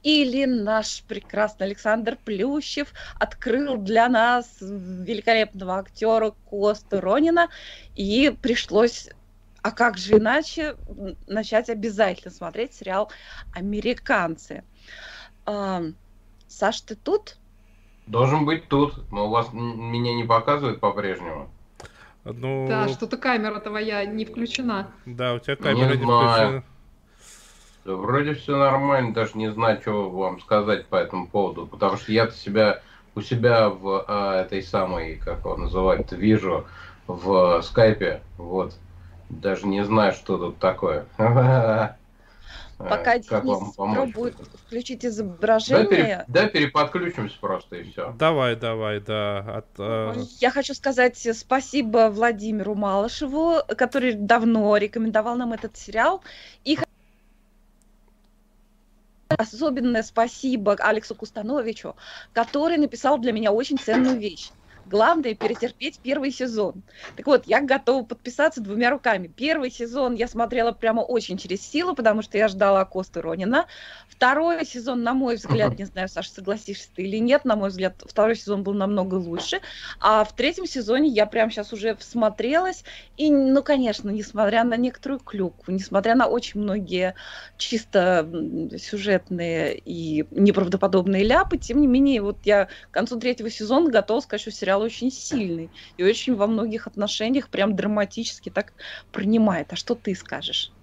или 0.03 0.43
наш 0.43 1.03
прекрасный 1.03 1.67
Александр 1.67 2.17
Плющев 2.25 2.93
открыл 3.19 3.77
для 3.77 4.09
нас 4.09 4.57
великолепного 4.59 5.79
актера 5.79 6.33
Косту 6.49 6.99
Ронина, 6.99 7.47
и 7.95 8.35
пришлось 8.41 9.09
а 9.61 9.71
как 9.71 9.97
же 9.97 10.17
иначе 10.17 10.75
начать 11.27 11.69
обязательно 11.69 12.31
смотреть 12.31 12.73
сериал 12.73 13.11
«Американцы»? 13.53 14.63
А, 15.45 15.83
Саш, 16.47 16.81
ты 16.81 16.95
тут? 16.95 17.37
Должен 18.07 18.45
быть 18.45 18.67
тут, 18.67 19.09
но 19.11 19.27
у 19.27 19.29
вас 19.29 19.49
меня 19.53 20.15
не 20.15 20.23
показывает 20.23 20.79
по-прежнему. 20.79 21.49
Ну... 22.25 22.67
Да, 22.67 22.87
что-то 22.87 23.17
камера 23.17 23.59
твоя 23.59 24.05
не 24.05 24.25
включена. 24.25 24.91
Да, 25.05 25.33
у 25.33 25.39
тебя 25.39 25.55
камера 25.55 25.95
не, 25.95 25.97
не 25.97 26.05
включена. 26.05 26.63
Да, 27.85 27.93
вроде 27.95 28.33
все 28.33 28.57
нормально, 28.57 29.13
даже 29.13 29.37
не 29.37 29.51
знаю, 29.51 29.79
что 29.81 30.09
вам 30.09 30.39
сказать 30.41 30.87
по 30.87 30.95
этому 30.95 31.27
поводу, 31.27 31.65
потому 31.65 31.97
что 31.97 32.11
я 32.11 32.29
себя 32.29 32.81
у 33.15 33.21
себя 33.21 33.69
в 33.69 34.05
а, 34.07 34.41
этой 34.41 34.61
самой, 34.61 35.15
как 35.15 35.39
его 35.39 35.57
называют, 35.57 36.11
вижу 36.11 36.65
в 37.07 37.61
скайпе, 37.63 38.21
вот, 38.37 38.75
даже 39.29 39.67
не 39.67 39.85
знаю, 39.85 40.13
что 40.13 40.37
тут 40.37 40.57
такое. 40.57 41.05
Пока 42.79 43.19
как 43.19 43.43
Денис 43.43 43.75
пробует 43.75 44.35
включить 44.65 45.05
изображение. 45.05 46.23
Да, 46.29 46.47
переподключимся 46.47 47.37
просто 47.41 47.75
и 47.75 47.91
все. 47.91 48.15
Давай, 48.17 48.55
давай, 48.55 49.01
да. 49.01 49.39
От, 49.39 49.65
э... 49.77 50.13
Я 50.39 50.49
хочу 50.49 50.73
сказать 50.73 51.27
спасибо 51.33 52.09
Владимиру 52.09 52.75
Малышеву, 52.75 53.57
который 53.67 54.13
давно 54.13 54.77
рекомендовал 54.77 55.35
нам 55.35 55.51
этот 55.51 55.75
сериал. 55.75 56.23
И 56.63 56.79
особенное 59.27 60.03
спасибо 60.03 60.75
Алексу 60.79 61.15
Кустановичу, 61.15 61.97
который 62.31 62.77
написал 62.77 63.17
для 63.19 63.33
меня 63.33 63.51
очень 63.51 63.77
ценную 63.77 64.17
вещь. 64.17 64.51
Главное 64.89 65.35
перетерпеть 65.35 65.99
первый 66.01 66.31
сезон. 66.31 66.83
Так 67.15 67.27
вот, 67.27 67.45
я 67.45 67.61
готова 67.61 68.03
подписаться 68.03 68.59
двумя 68.59 68.89
руками. 68.89 69.27
Первый 69.27 69.69
сезон 69.69 70.15
я 70.15 70.27
смотрела 70.27 70.71
прямо 70.71 71.01
очень 71.01 71.37
через 71.37 71.61
силу, 71.61 71.93
потому 71.93 72.23
что 72.23 72.39
я 72.39 72.47
ждала 72.47 72.83
Косты 72.85 73.21
Ронина. 73.21 73.67
Второй 74.19 74.65
сезон, 74.65 75.01
на 75.01 75.13
мой 75.13 75.37
взгляд, 75.37 75.79
не 75.79 75.85
знаю, 75.85 76.09
Саша, 76.09 76.29
согласишься 76.29 76.89
ты 76.93 77.03
или 77.03 77.19
нет, 77.19 77.45
на 77.45 77.55
мой 77.55 77.69
взгляд, 77.69 78.03
второй 78.05 78.35
сезон 78.35 78.63
был 78.63 78.73
намного 78.73 79.15
лучше. 79.15 79.61
А 80.01 80.25
в 80.25 80.35
третьем 80.35 80.65
сезоне 80.65 81.07
я 81.07 81.25
прямо 81.25 81.49
сейчас 81.49 81.71
уже 81.71 81.95
всмотрелась. 81.95 82.83
И, 83.15 83.31
ну, 83.31 83.63
конечно, 83.63 84.09
несмотря 84.09 84.65
на 84.65 84.75
некоторую 84.75 85.21
клюкву, 85.21 85.71
несмотря 85.71 86.15
на 86.15 86.27
очень 86.27 86.59
многие 86.59 87.15
чисто 87.55 88.29
сюжетные 88.77 89.77
и 89.77 90.25
неправдоподобные 90.31 91.23
ляпы, 91.23 91.57
тем 91.57 91.79
не 91.79 91.87
менее, 91.87 92.21
вот 92.21 92.39
я 92.43 92.65
к 92.65 92.91
концу 92.91 93.17
третьего 93.21 93.49
сезона 93.49 93.89
готова 93.89 94.19
сказать, 94.19 94.41
что 94.41 94.51
сериал 94.51 94.81
очень 94.81 95.11
сильный 95.11 95.71
и 95.95 96.03
очень 96.03 96.35
во 96.35 96.47
многих 96.47 96.87
отношениях 96.87 97.49
прям 97.49 97.73
драматически 97.73 98.49
так 98.49 98.73
принимает. 99.13 99.71
А 99.71 99.77
что 99.77 99.95
ты 99.95 100.13
скажешь? 100.13 100.73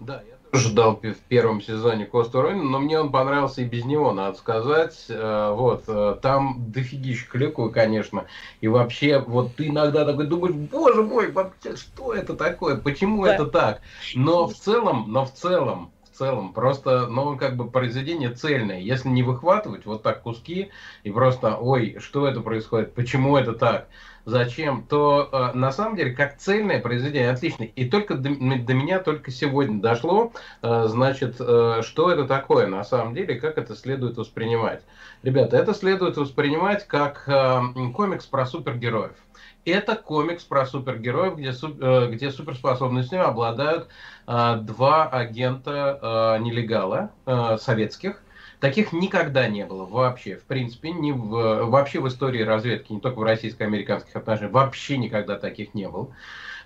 Да, 0.00 0.22
я 0.22 0.39
ждал 0.52 0.96
в 0.96 1.14
первом 1.28 1.60
сезоне 1.60 2.06
Косту 2.06 2.42
Ронина, 2.42 2.64
но 2.64 2.78
мне 2.78 2.98
он 2.98 3.12
понравился 3.12 3.62
и 3.62 3.64
без 3.64 3.84
него, 3.84 4.12
надо 4.12 4.36
сказать. 4.36 5.06
Э, 5.08 5.52
вот, 5.54 5.84
э, 5.86 6.16
там 6.20 6.70
дофигища 6.70 7.26
клюквы, 7.28 7.70
конечно. 7.70 8.26
И 8.60 8.68
вообще, 8.68 9.20
вот 9.20 9.54
ты 9.56 9.68
иногда 9.68 10.04
такой 10.04 10.26
думаешь, 10.26 10.54
боже 10.54 11.02
мой, 11.02 11.30
вообще, 11.30 11.76
что 11.76 12.14
это 12.14 12.34
такое, 12.34 12.76
почему 12.76 13.24
да. 13.24 13.34
это 13.34 13.46
так? 13.46 13.80
Но 14.14 14.48
в 14.48 14.54
целом, 14.54 15.06
но 15.08 15.24
в 15.24 15.32
целом, 15.32 15.92
целом, 16.20 16.52
просто, 16.52 17.06
ну, 17.06 17.36
как 17.38 17.56
бы 17.56 17.70
произведение 17.70 18.30
цельное. 18.30 18.78
Если 18.78 19.08
не 19.08 19.22
выхватывать 19.22 19.86
вот 19.86 20.02
так 20.02 20.22
куски 20.22 20.70
и 21.02 21.10
просто, 21.10 21.56
ой, 21.56 21.96
что 21.98 22.28
это 22.28 22.40
происходит, 22.40 22.94
почему 22.94 23.38
это 23.38 23.54
так, 23.54 23.88
зачем, 24.26 24.84
то 24.86 25.30
э, 25.32 25.56
на 25.56 25.72
самом 25.72 25.96
деле 25.96 26.12
как 26.12 26.36
цельное 26.36 26.78
произведение 26.80 27.30
отлично. 27.30 27.64
И 27.64 27.88
только 27.88 28.16
до, 28.16 28.28
до 28.28 28.74
меня 28.74 28.98
только 28.98 29.30
сегодня 29.30 29.80
дошло, 29.80 30.32
э, 30.62 30.84
значит, 30.88 31.36
э, 31.40 31.80
что 31.82 32.10
это 32.10 32.26
такое 32.26 32.66
на 32.66 32.84
самом 32.84 33.14
деле, 33.14 33.36
как 33.36 33.56
это 33.56 33.74
следует 33.74 34.18
воспринимать. 34.18 34.82
Ребята, 35.22 35.56
это 35.56 35.72
следует 35.72 36.18
воспринимать 36.18 36.86
как 36.86 37.24
э, 37.26 37.60
комикс 37.94 38.26
про 38.26 38.44
супергероев. 38.44 39.16
Это 39.64 39.96
комикс 39.96 40.44
про 40.44 40.66
супергероев, 40.66 41.36
где, 41.36 41.52
э, 41.52 42.10
где 42.10 42.30
суперспособностями 42.30 43.22
обладают 43.22 43.88
э, 44.26 44.56
два 44.62 45.08
агента 45.08 45.98
э, 46.38 46.42
нелегала 46.42 47.10
э, 47.26 47.58
советских, 47.60 48.22
Таких 48.60 48.92
никогда 48.92 49.48
не 49.48 49.64
было 49.64 49.86
вообще, 49.86 50.36
в 50.36 50.44
принципе, 50.44 50.92
не 50.92 51.12
в, 51.12 51.64
вообще 51.64 51.98
в 51.98 52.06
истории 52.08 52.42
разведки, 52.42 52.92
не 52.92 53.00
только 53.00 53.18
в 53.18 53.22
российско-американских 53.22 54.14
отношениях, 54.14 54.52
вообще 54.52 54.98
никогда 54.98 55.38
таких 55.38 55.72
не 55.72 55.88
было. 55.88 56.14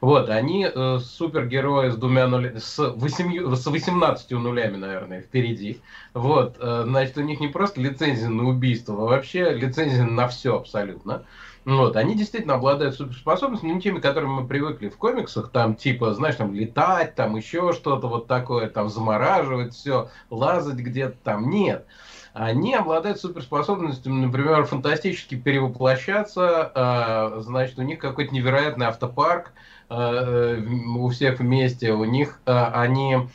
Вот, 0.01 0.29
они 0.29 0.67
э, 0.67 0.99
супергерои 0.99 1.91
с 1.91 1.97
двумя 1.97 2.27
нулями, 2.27 2.59
с, 2.59 2.79
восемью, 2.79 3.55
с 3.55 3.65
18 3.65 4.31
нулями, 4.33 4.77
наверное, 4.77 5.23
впереди. 5.23 5.81
Вот, 6.15 6.57
э, 6.59 6.83
значит, 6.85 7.17
у 7.17 7.23
них 7.23 7.39
не 7.39 7.47
просто 7.47 7.81
лицензия 7.81 8.29
на 8.29 8.49
убийство, 8.49 8.97
а 8.97 9.07
вообще 9.07 9.55
лицензия 9.55 10.03
на 10.05 10.27
все 10.27 10.57
абсолютно. 10.57 11.25
Вот, 11.65 11.97
они 11.97 12.15
действительно 12.15 12.55
обладают 12.55 12.95
суперспособностями, 12.95 13.73
не 13.73 13.81
теми, 13.81 13.99
которыми 13.99 14.43
мы 14.43 14.47
привыкли 14.47 14.91
в 14.91 14.99
комиксах, 14.99 15.51
там 15.51 15.77
типа, 15.77 16.13
знаешь, 16.13 16.37
там 16.37 16.53
летать, 16.53 17.15
там 17.15 17.37
еще 17.37 17.73
что-то 17.73 18.09
вот 18.09 18.27
такое, 18.27 18.69
там 18.69 18.91
замораживать 18.91 19.75
все, 19.75 20.11
лазать 20.29 20.77
где-то 20.77 21.17
там, 21.25 21.49
нет. 21.49 21.87
Они 22.35 22.75
обладают 22.75 23.21
суперспособностями, 23.21 24.27
например, 24.27 24.65
фантастически 24.65 25.37
перевоплощаться, 25.37 26.73
э, 26.75 27.41
значит, 27.41 27.79
у 27.79 27.83
них 27.83 27.99
какой-то 27.99 28.35
невероятный 28.35 28.87
автопарк 28.87 29.53
э, 29.89 30.61
у 30.97 31.09
всех 31.09 31.39
вместе, 31.39 31.93
у 31.93 32.05
них 32.05 32.41
э, 32.45 32.53
они 32.53 33.29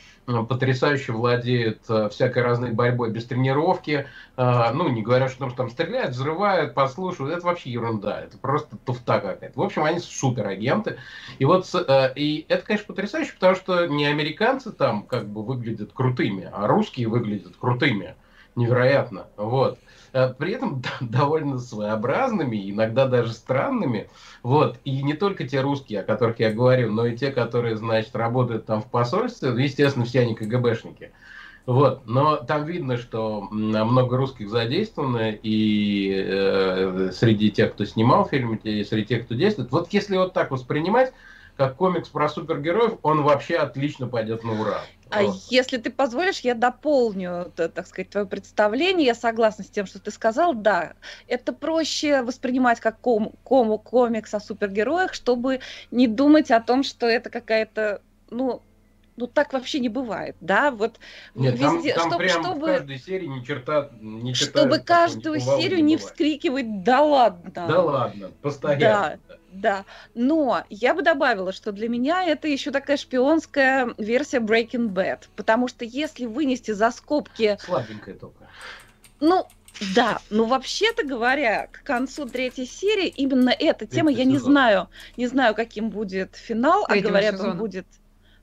потрясающе 0.48 1.12
владеют 1.12 1.80
э, 1.88 2.08
всякой 2.10 2.42
разной 2.42 2.72
борьбой 2.72 3.10
без 3.10 3.26
тренировки. 3.26 4.06
Э, 4.36 4.70
ну, 4.72 4.88
не 4.88 5.02
говоря, 5.02 5.28
что 5.28 5.48
там 5.50 5.70
стреляют, 5.70 6.12
взрывают, 6.12 6.74
послушают. 6.74 7.32
Это 7.32 7.46
вообще 7.46 7.70
ерунда. 7.70 8.20
Это 8.20 8.38
просто 8.38 8.76
туфта 8.76 9.20
какая-то. 9.20 9.58
В 9.58 9.62
общем, 9.62 9.84
они 9.84 9.98
суперагенты. 9.98 10.98
И 11.38 11.44
вот, 11.44 11.66
э, 11.74 12.12
и 12.14 12.46
это, 12.48 12.64
конечно, 12.64 12.86
потрясающе, 12.86 13.32
потому 13.34 13.56
что 13.56 13.86
не 13.86 14.06
американцы 14.06 14.72
там 14.72 15.04
как 15.04 15.28
бы 15.28 15.42
выглядят 15.42 15.92
крутыми, 15.92 16.48
а 16.52 16.66
русские 16.66 17.08
выглядят 17.08 17.56
крутыми. 17.56 18.14
Невероятно. 18.56 19.26
Вот. 19.36 19.78
Э, 20.12 20.32
при 20.36 20.52
этом 20.52 20.82
довольно 21.00 21.58
своеобразными, 21.58 22.70
иногда 22.70 23.06
даже 23.06 23.32
странными. 23.32 24.08
Вот. 24.42 24.78
И 24.84 25.02
не 25.02 25.14
только 25.14 25.46
те 25.46 25.60
русские, 25.60 26.00
о 26.00 26.04
которых 26.04 26.40
я 26.40 26.52
говорил, 26.52 26.92
но 26.92 27.06
и 27.06 27.16
те, 27.16 27.30
которые, 27.30 27.76
значит, 27.76 28.14
работают 28.16 28.66
там 28.66 28.82
в 28.82 28.86
посольстве, 28.86 29.50
естественно, 29.50 30.04
все 30.04 30.20
они 30.20 30.34
КГБшники. 30.34 31.12
Вот, 31.66 32.06
но 32.06 32.36
там 32.36 32.64
видно, 32.64 32.96
что 32.96 33.42
много 33.50 34.16
русских 34.16 34.48
задействовано 34.48 35.30
и 35.30 36.10
э, 36.26 37.10
среди 37.12 37.50
тех, 37.50 37.74
кто 37.74 37.84
снимал 37.84 38.26
фильм, 38.26 38.56
и 38.56 38.82
среди 38.82 39.06
тех, 39.06 39.26
кто 39.26 39.34
действует. 39.34 39.70
Вот 39.70 39.92
если 39.92 40.16
вот 40.16 40.32
так 40.32 40.50
воспринимать, 40.50 41.12
как 41.56 41.76
комикс 41.76 42.08
про 42.08 42.28
супергероев, 42.28 42.94
он 43.02 43.22
вообще 43.22 43.56
отлично 43.56 44.08
пойдет 44.08 44.42
на 44.42 44.58
ура. 44.58 44.80
А 45.10 45.22
если 45.48 45.76
ты 45.78 45.90
позволишь, 45.90 46.40
я 46.40 46.54
дополню, 46.54 47.52
так 47.56 47.86
сказать, 47.86 48.10
твое 48.10 48.26
представление. 48.26 49.06
Я 49.06 49.14
согласна 49.14 49.64
с 49.64 49.68
тем, 49.68 49.86
что 49.86 49.98
ты 49.98 50.10
сказал. 50.10 50.54
Да, 50.54 50.94
это 51.26 51.52
проще 51.52 52.22
воспринимать 52.22 52.80
как 52.80 53.00
ком, 53.00 53.32
ком 53.44 53.76
комикс 53.78 54.32
о 54.34 54.40
супергероях, 54.40 55.14
чтобы 55.14 55.60
не 55.90 56.06
думать 56.06 56.50
о 56.50 56.60
том, 56.60 56.82
что 56.82 57.06
это 57.06 57.30
какая-то, 57.30 58.02
ну, 58.30 58.62
ну 59.16 59.26
так 59.26 59.52
вообще 59.52 59.80
не 59.80 59.88
бывает, 59.88 60.36
да, 60.40 60.70
вот 60.70 60.98
Нет, 61.34 61.58
везде, 61.58 61.94
там, 61.94 62.10
там 62.10 62.10
чтобы, 62.10 62.24
прям 62.24 62.42
чтобы, 62.42 62.60
в 62.60 62.76
каждой 62.76 62.98
серии 62.98 63.26
ни 63.26 63.44
черта, 63.44 63.90
ни 64.00 64.32
черта 64.32 64.60
чтобы 64.60 64.78
каждую 64.78 65.40
серию 65.40 65.78
не, 65.78 65.82
не 65.82 65.96
вскрикивать, 65.98 66.82
да 66.82 67.02
ладно, 67.02 67.50
да 67.54 67.82
ладно, 67.82 68.30
постоянно. 68.40 69.18
Да. 69.28 69.36
Да, 69.52 69.84
но 70.14 70.64
я 70.70 70.94
бы 70.94 71.02
добавила, 71.02 71.52
что 71.52 71.72
для 71.72 71.88
меня 71.88 72.24
это 72.24 72.46
еще 72.46 72.70
такая 72.70 72.96
шпионская 72.96 73.94
версия 73.98 74.38
Breaking 74.38 74.90
Bad, 74.90 75.24
потому 75.34 75.66
что 75.66 75.84
если 75.84 76.26
вынести 76.26 76.70
за 76.70 76.90
скобки... 76.92 77.58
Слабенькая 77.60 78.14
только. 78.14 78.48
Ну, 79.18 79.46
Да, 79.94 80.20
ну 80.30 80.44
вообще-то 80.44 81.04
говоря, 81.04 81.66
к 81.66 81.82
концу 81.82 82.26
третьей 82.26 82.66
серии 82.66 83.08
именно 83.08 83.50
эта 83.50 83.80
Третий 83.86 83.96
тема, 83.96 84.10
я 84.12 84.24
не 84.24 84.34
сезон. 84.36 84.52
знаю, 84.52 84.88
не 85.16 85.26
знаю, 85.26 85.54
каким 85.54 85.90
будет 85.90 86.36
финал, 86.36 86.84
а 86.84 86.90
Третьего 86.90 87.08
говорят, 87.08 87.34
сезона. 87.34 87.50
он 87.52 87.58
будет, 87.58 87.86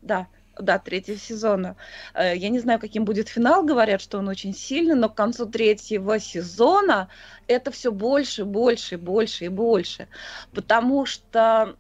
да, 0.02 0.28
да, 0.60 0.80
третьего 0.80 1.18
сезона. 1.18 1.76
Э, 2.14 2.36
Я 2.36 2.50
не 2.50 2.60
знаю, 2.60 2.80
каким 2.80 3.06
будет 3.06 3.28
финал, 3.30 3.64
говорят, 3.64 4.02
что 4.02 4.18
он 4.20 4.28
очень 4.28 4.54
сильный, 4.54 4.96
но 4.96 5.10
к 5.10 5.16
концу 5.16 5.46
третьего 5.46 6.20
сезона 6.20 7.10
это 7.48 7.72
все 7.72 7.92
больше, 7.92 8.46
больше, 8.46 8.98
больше 8.98 9.46
и 9.46 9.50
больше, 9.50 10.08
потому 10.54 11.06
что 11.06 11.76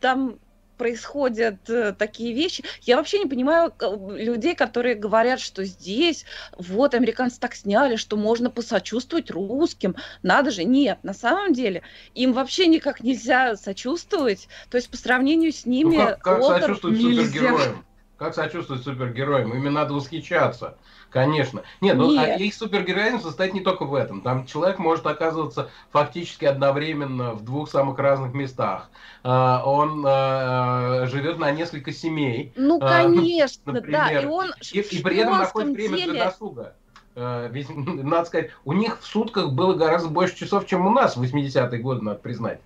там 0.00 0.38
происходят 0.76 1.68
э, 1.68 1.92
такие 1.92 2.32
вещи. 2.32 2.62
Я 2.82 2.98
вообще 2.98 3.18
не 3.18 3.26
понимаю 3.26 3.72
э, 3.80 3.96
людей, 4.16 4.54
которые 4.54 4.94
говорят, 4.94 5.40
что 5.40 5.64
здесь 5.64 6.24
вот 6.56 6.94
американцы 6.94 7.40
так 7.40 7.56
сняли, 7.56 7.96
что 7.96 8.16
можно 8.16 8.48
посочувствовать 8.48 9.28
русским. 9.28 9.96
Надо 10.22 10.52
же, 10.52 10.62
нет, 10.62 10.98
на 11.02 11.14
самом 11.14 11.52
деле 11.52 11.82
им 12.14 12.32
вообще 12.32 12.68
никак 12.68 13.02
нельзя 13.02 13.56
сочувствовать. 13.56 14.46
То 14.70 14.76
есть 14.76 14.88
по 14.88 14.96
сравнению 14.96 15.50
с 15.52 15.66
ними 15.66 15.96
Ну, 15.96 16.06
как, 16.06 16.22
как 16.22 16.40
Уолтер- 16.42 16.60
сочувствовать 16.60 16.98
нельзя. 17.00 17.24
супергероям? 17.24 17.84
Как 18.18 18.34
сочувствовать 18.34 18.82
супергероям? 18.82 19.54
Ими 19.54 19.68
надо 19.68 19.94
восхищаться. 19.94 20.76
Конечно. 21.08 21.62
Нет, 21.80 21.96
ну 21.96 22.18
а 22.18 22.26
Нет. 22.26 22.40
их 22.40 22.54
супергероизм 22.54 23.20
состоит 23.20 23.54
не 23.54 23.60
только 23.60 23.84
в 23.84 23.94
этом. 23.94 24.22
Там 24.22 24.44
человек 24.44 24.80
может 24.80 25.06
оказываться 25.06 25.70
фактически 25.92 26.44
одновременно 26.44 27.34
в 27.34 27.44
двух 27.44 27.70
самых 27.70 27.96
разных 27.98 28.34
местах. 28.34 28.90
А, 29.22 29.62
Он 29.64 30.04
а, 30.04 31.06
живет 31.06 31.38
на 31.38 31.52
несколько 31.52 31.92
семей. 31.92 32.52
Ну, 32.56 32.78
А, 32.82 33.04
конечно, 33.04 33.72
да. 33.72 33.72
например, 33.72 34.24
И 34.24 34.26
он 34.26 34.52
И, 34.72 34.80
и 34.80 35.02
при 35.02 35.18
этом 35.18 35.38
находит 35.38 35.76
время 35.76 35.96
деле... 35.96 36.12
для 36.12 36.24
досуга. 36.24 36.74
Ведь, 37.14 37.68
надо 37.76 38.26
сказать, 38.26 38.50
у 38.64 38.72
них 38.72 39.00
в 39.00 39.06
сутках 39.06 39.52
было 39.52 39.74
гораздо 39.74 40.08
больше 40.08 40.36
часов, 40.36 40.66
чем 40.66 40.84
у 40.86 40.90
нас 40.90 41.16
в 41.16 41.22
80-е 41.22 41.78
годы, 41.78 42.02
надо 42.02 42.18
признать. 42.18 42.60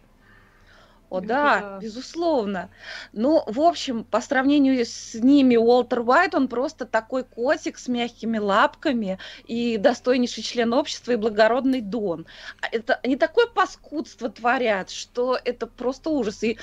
О, 1.12 1.20
да, 1.20 1.60
да. 1.60 1.78
безусловно. 1.78 2.70
Ну, 3.12 3.42
в 3.46 3.60
общем, 3.60 4.04
по 4.04 4.20
сравнению 4.20 4.84
с 4.84 5.14
ними, 5.14 5.56
Уолтер 5.56 6.00
Уайт, 6.00 6.34
он 6.34 6.48
просто 6.48 6.86
такой 6.86 7.24
котик 7.24 7.78
с 7.78 7.86
мягкими 7.86 8.38
лапками 8.38 9.18
и 9.46 9.76
достойнейший 9.76 10.42
член 10.42 10.72
общества 10.72 11.12
и 11.12 11.16
благородный 11.16 11.82
Дон. 11.82 12.26
А 12.62 12.66
Это 12.72 12.98
они 13.02 13.16
такое 13.16 13.46
паскудство 13.46 14.30
творят, 14.30 14.88
что 14.90 15.38
это 15.44 15.66
просто 15.66 16.08
ужас. 16.08 16.42
И 16.42 16.58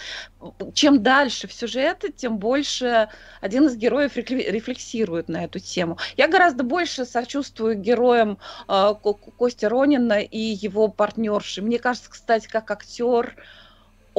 чем 0.73 1.03
дальше 1.03 1.47
в 1.47 1.53
сюжете, 1.53 2.11
тем 2.11 2.39
больше 2.39 3.09
один 3.41 3.67
из 3.67 3.75
героев 3.75 4.17
рефлексирует 4.17 5.29
на 5.29 5.43
эту 5.43 5.59
тему. 5.59 5.97
Я 6.17 6.27
гораздо 6.27 6.63
больше 6.63 7.05
сочувствую 7.05 7.75
героям 7.75 8.39
э, 8.67 8.95
Ко- 9.03 9.13
Кости 9.13 9.65
Ронина 9.65 10.21
и 10.21 10.39
его 10.39 10.87
партнерши. 10.87 11.61
Мне 11.61 11.77
кажется, 11.77 12.09
кстати, 12.09 12.47
как 12.47 12.71
актер, 12.71 13.35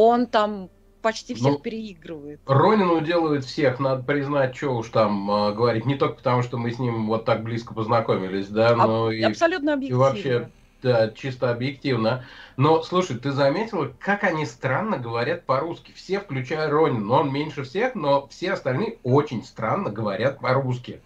он 0.01 0.27
там 0.27 0.71
почти 1.03 1.35
всех 1.35 1.53
Ну, 1.53 1.59
переигрывает. 1.59 2.41
Ронину 2.47 3.01
делают 3.01 3.45
всех, 3.45 3.79
надо 3.81 4.03
признать, 4.03 4.57
что 4.57 4.77
уж 4.77 4.89
там 4.89 5.31
э, 5.31 5.53
говорить, 5.55 5.87
не 5.87 5.95
только 5.95 6.17
потому, 6.17 6.43
что 6.43 6.59
мы 6.59 6.71
с 6.71 6.79
ним 6.79 7.07
вот 7.07 7.25
так 7.25 7.43
близко 7.43 7.75
познакомились, 7.75 8.49
да, 8.49 8.71
Аб- 8.75 8.89
но 8.89 9.13
и, 9.13 9.23
Абсолютно 9.23 9.73
и 9.73 9.75
объективно. 9.75 9.99
вообще 9.99 10.51
да, 10.83 11.11
чисто 11.11 11.51
объективно. 11.51 12.25
Но, 12.57 12.83
слушай, 12.83 13.19
ты 13.19 13.33
заметила, 13.33 13.93
как 13.99 14.25
они 14.25 14.47
странно 14.47 14.99
говорят 14.99 15.45
по-русски? 15.45 15.93
Все, 15.93 16.21
включая 16.21 16.71
Ронина, 16.71 17.21
он 17.21 17.33
меньше 17.33 17.65
всех, 17.65 17.95
но 17.95 18.27
все 18.29 18.53
остальные 18.53 18.99
очень 19.03 19.45
странно 19.45 19.91
говорят 19.91 20.41
по-русски. 20.41 21.03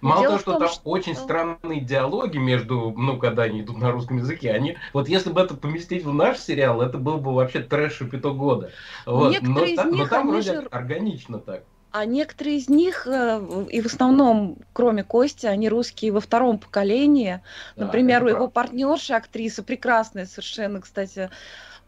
Мало 0.00 0.20
Дело 0.20 0.30
того, 0.32 0.40
что 0.40 0.52
том, 0.52 0.60
там 0.60 0.68
что- 0.68 0.88
очень 0.90 1.14
странные 1.14 1.80
диалоги 1.80 2.38
между, 2.38 2.94
ну, 2.96 3.18
когда 3.18 3.44
они 3.44 3.62
идут 3.62 3.78
на 3.78 3.90
русском 3.90 4.18
языке, 4.18 4.52
они, 4.52 4.76
вот 4.92 5.08
если 5.08 5.30
бы 5.30 5.40
это 5.40 5.54
поместить 5.54 6.04
в 6.04 6.12
наш 6.12 6.38
сериал, 6.38 6.80
это 6.82 6.98
был 6.98 7.18
бы 7.18 7.34
вообще 7.34 7.60
трэш 7.60 7.94
шипито 7.94 8.30
года. 8.30 8.70
Вот. 9.06 9.34
Но, 9.42 9.64
из 9.64 9.76
та- 9.76 9.84
но 9.84 9.90
них, 9.90 10.08
там 10.08 10.22
они 10.22 10.30
вроде 10.30 10.52
же- 10.54 10.68
органично 10.70 11.38
так. 11.38 11.64
А 11.90 12.04
некоторые 12.04 12.58
из 12.58 12.68
них, 12.68 13.06
э, 13.06 13.66
и 13.70 13.80
в 13.80 13.86
основном, 13.86 14.58
кроме 14.74 15.04
Кости, 15.04 15.46
они 15.46 15.70
русские 15.70 16.12
во 16.12 16.20
втором 16.20 16.58
поколении. 16.58 17.40
Да, 17.76 17.86
Например, 17.86 18.22
у 18.24 18.28
его 18.28 18.48
партнерши, 18.48 19.14
актриса, 19.14 19.62
прекрасная 19.62 20.26
совершенно, 20.26 20.82
кстати, 20.82 21.30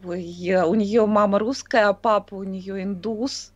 у 0.02 0.14
нее 0.14 1.06
мама 1.06 1.38
русская, 1.38 1.88
а 1.88 1.92
папа 1.92 2.34
у 2.36 2.42
нее 2.44 2.82
индус. 2.82 3.52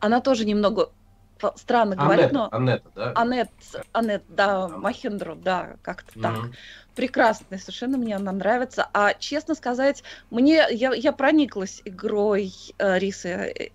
Она 0.00 0.20
тоже 0.20 0.44
немного 0.44 0.90
фа- 1.38 1.54
странно 1.56 1.96
говорит, 1.96 2.32
Анетта, 2.32 2.36
но... 2.36 2.48
Анетта, 2.52 2.90
да? 2.94 3.12
Анет, 3.14 3.50
Анет, 3.92 4.24
да, 4.28 4.68
Махендро, 4.68 5.34
да, 5.34 5.76
как-то 5.82 6.20
так. 6.20 6.34
Мгм. 6.34 6.54
прекрасная, 6.94 7.58
совершенно 7.58 7.98
мне 7.98 8.16
она 8.16 8.32
нравится. 8.32 8.88
А 8.92 9.14
честно 9.14 9.54
сказать, 9.54 10.02
мне 10.30 10.64
я, 10.70 10.94
я 10.94 11.12
прониклась 11.12 11.80
игрой 11.84 12.52
э, 12.78 12.98
Рисы. 12.98 13.72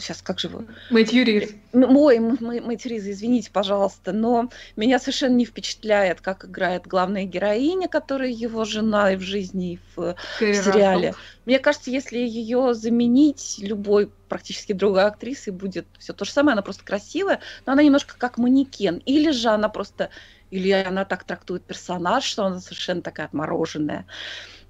Сейчас 0.00 0.22
как 0.22 0.38
же 0.40 0.48
вы? 0.48 0.66
Мэтью 0.90 1.24
Рис. 1.24 1.54
М- 1.72 1.96
Ой, 1.96 2.18
Мэтью 2.18 2.90
Риза, 2.90 3.12
извините, 3.12 3.50
пожалуйста, 3.52 4.12
но 4.12 4.50
меня 4.76 4.98
совершенно 4.98 5.34
не 5.34 5.44
впечатляет, 5.44 6.20
как 6.20 6.44
играет 6.44 6.86
главная 6.86 7.24
героиня, 7.24 7.88
которая 7.88 8.30
его 8.30 8.64
жена 8.64 9.12
и 9.12 9.16
в 9.16 9.20
жизни, 9.20 9.74
и 9.74 9.80
в 9.96 10.16
Кэрри 10.38 10.56
сериале. 10.56 11.08
Рассел. 11.08 11.16
Мне 11.44 11.58
кажется, 11.58 11.90
если 11.90 12.18
ее 12.18 12.74
заменить 12.74 13.56
любой 13.58 14.12
практически 14.28 14.72
другой 14.72 15.04
актрисой, 15.04 15.52
будет 15.52 15.88
все 15.98 16.12
то 16.12 16.24
же 16.24 16.32
самое. 16.32 16.52
Она 16.52 16.62
просто 16.62 16.84
красивая, 16.84 17.40
но 17.66 17.72
она 17.72 17.82
немножко 17.82 18.16
как 18.18 18.38
манекен. 18.38 18.96
Или 18.98 19.30
же 19.30 19.48
она 19.48 19.68
просто, 19.68 20.10
или 20.50 20.70
она 20.70 21.04
так 21.04 21.24
трактует 21.24 21.64
персонаж, 21.66 22.24
что 22.24 22.44
она 22.44 22.60
совершенно 22.60 23.02
такая 23.02 23.26
отмороженная. 23.26 24.06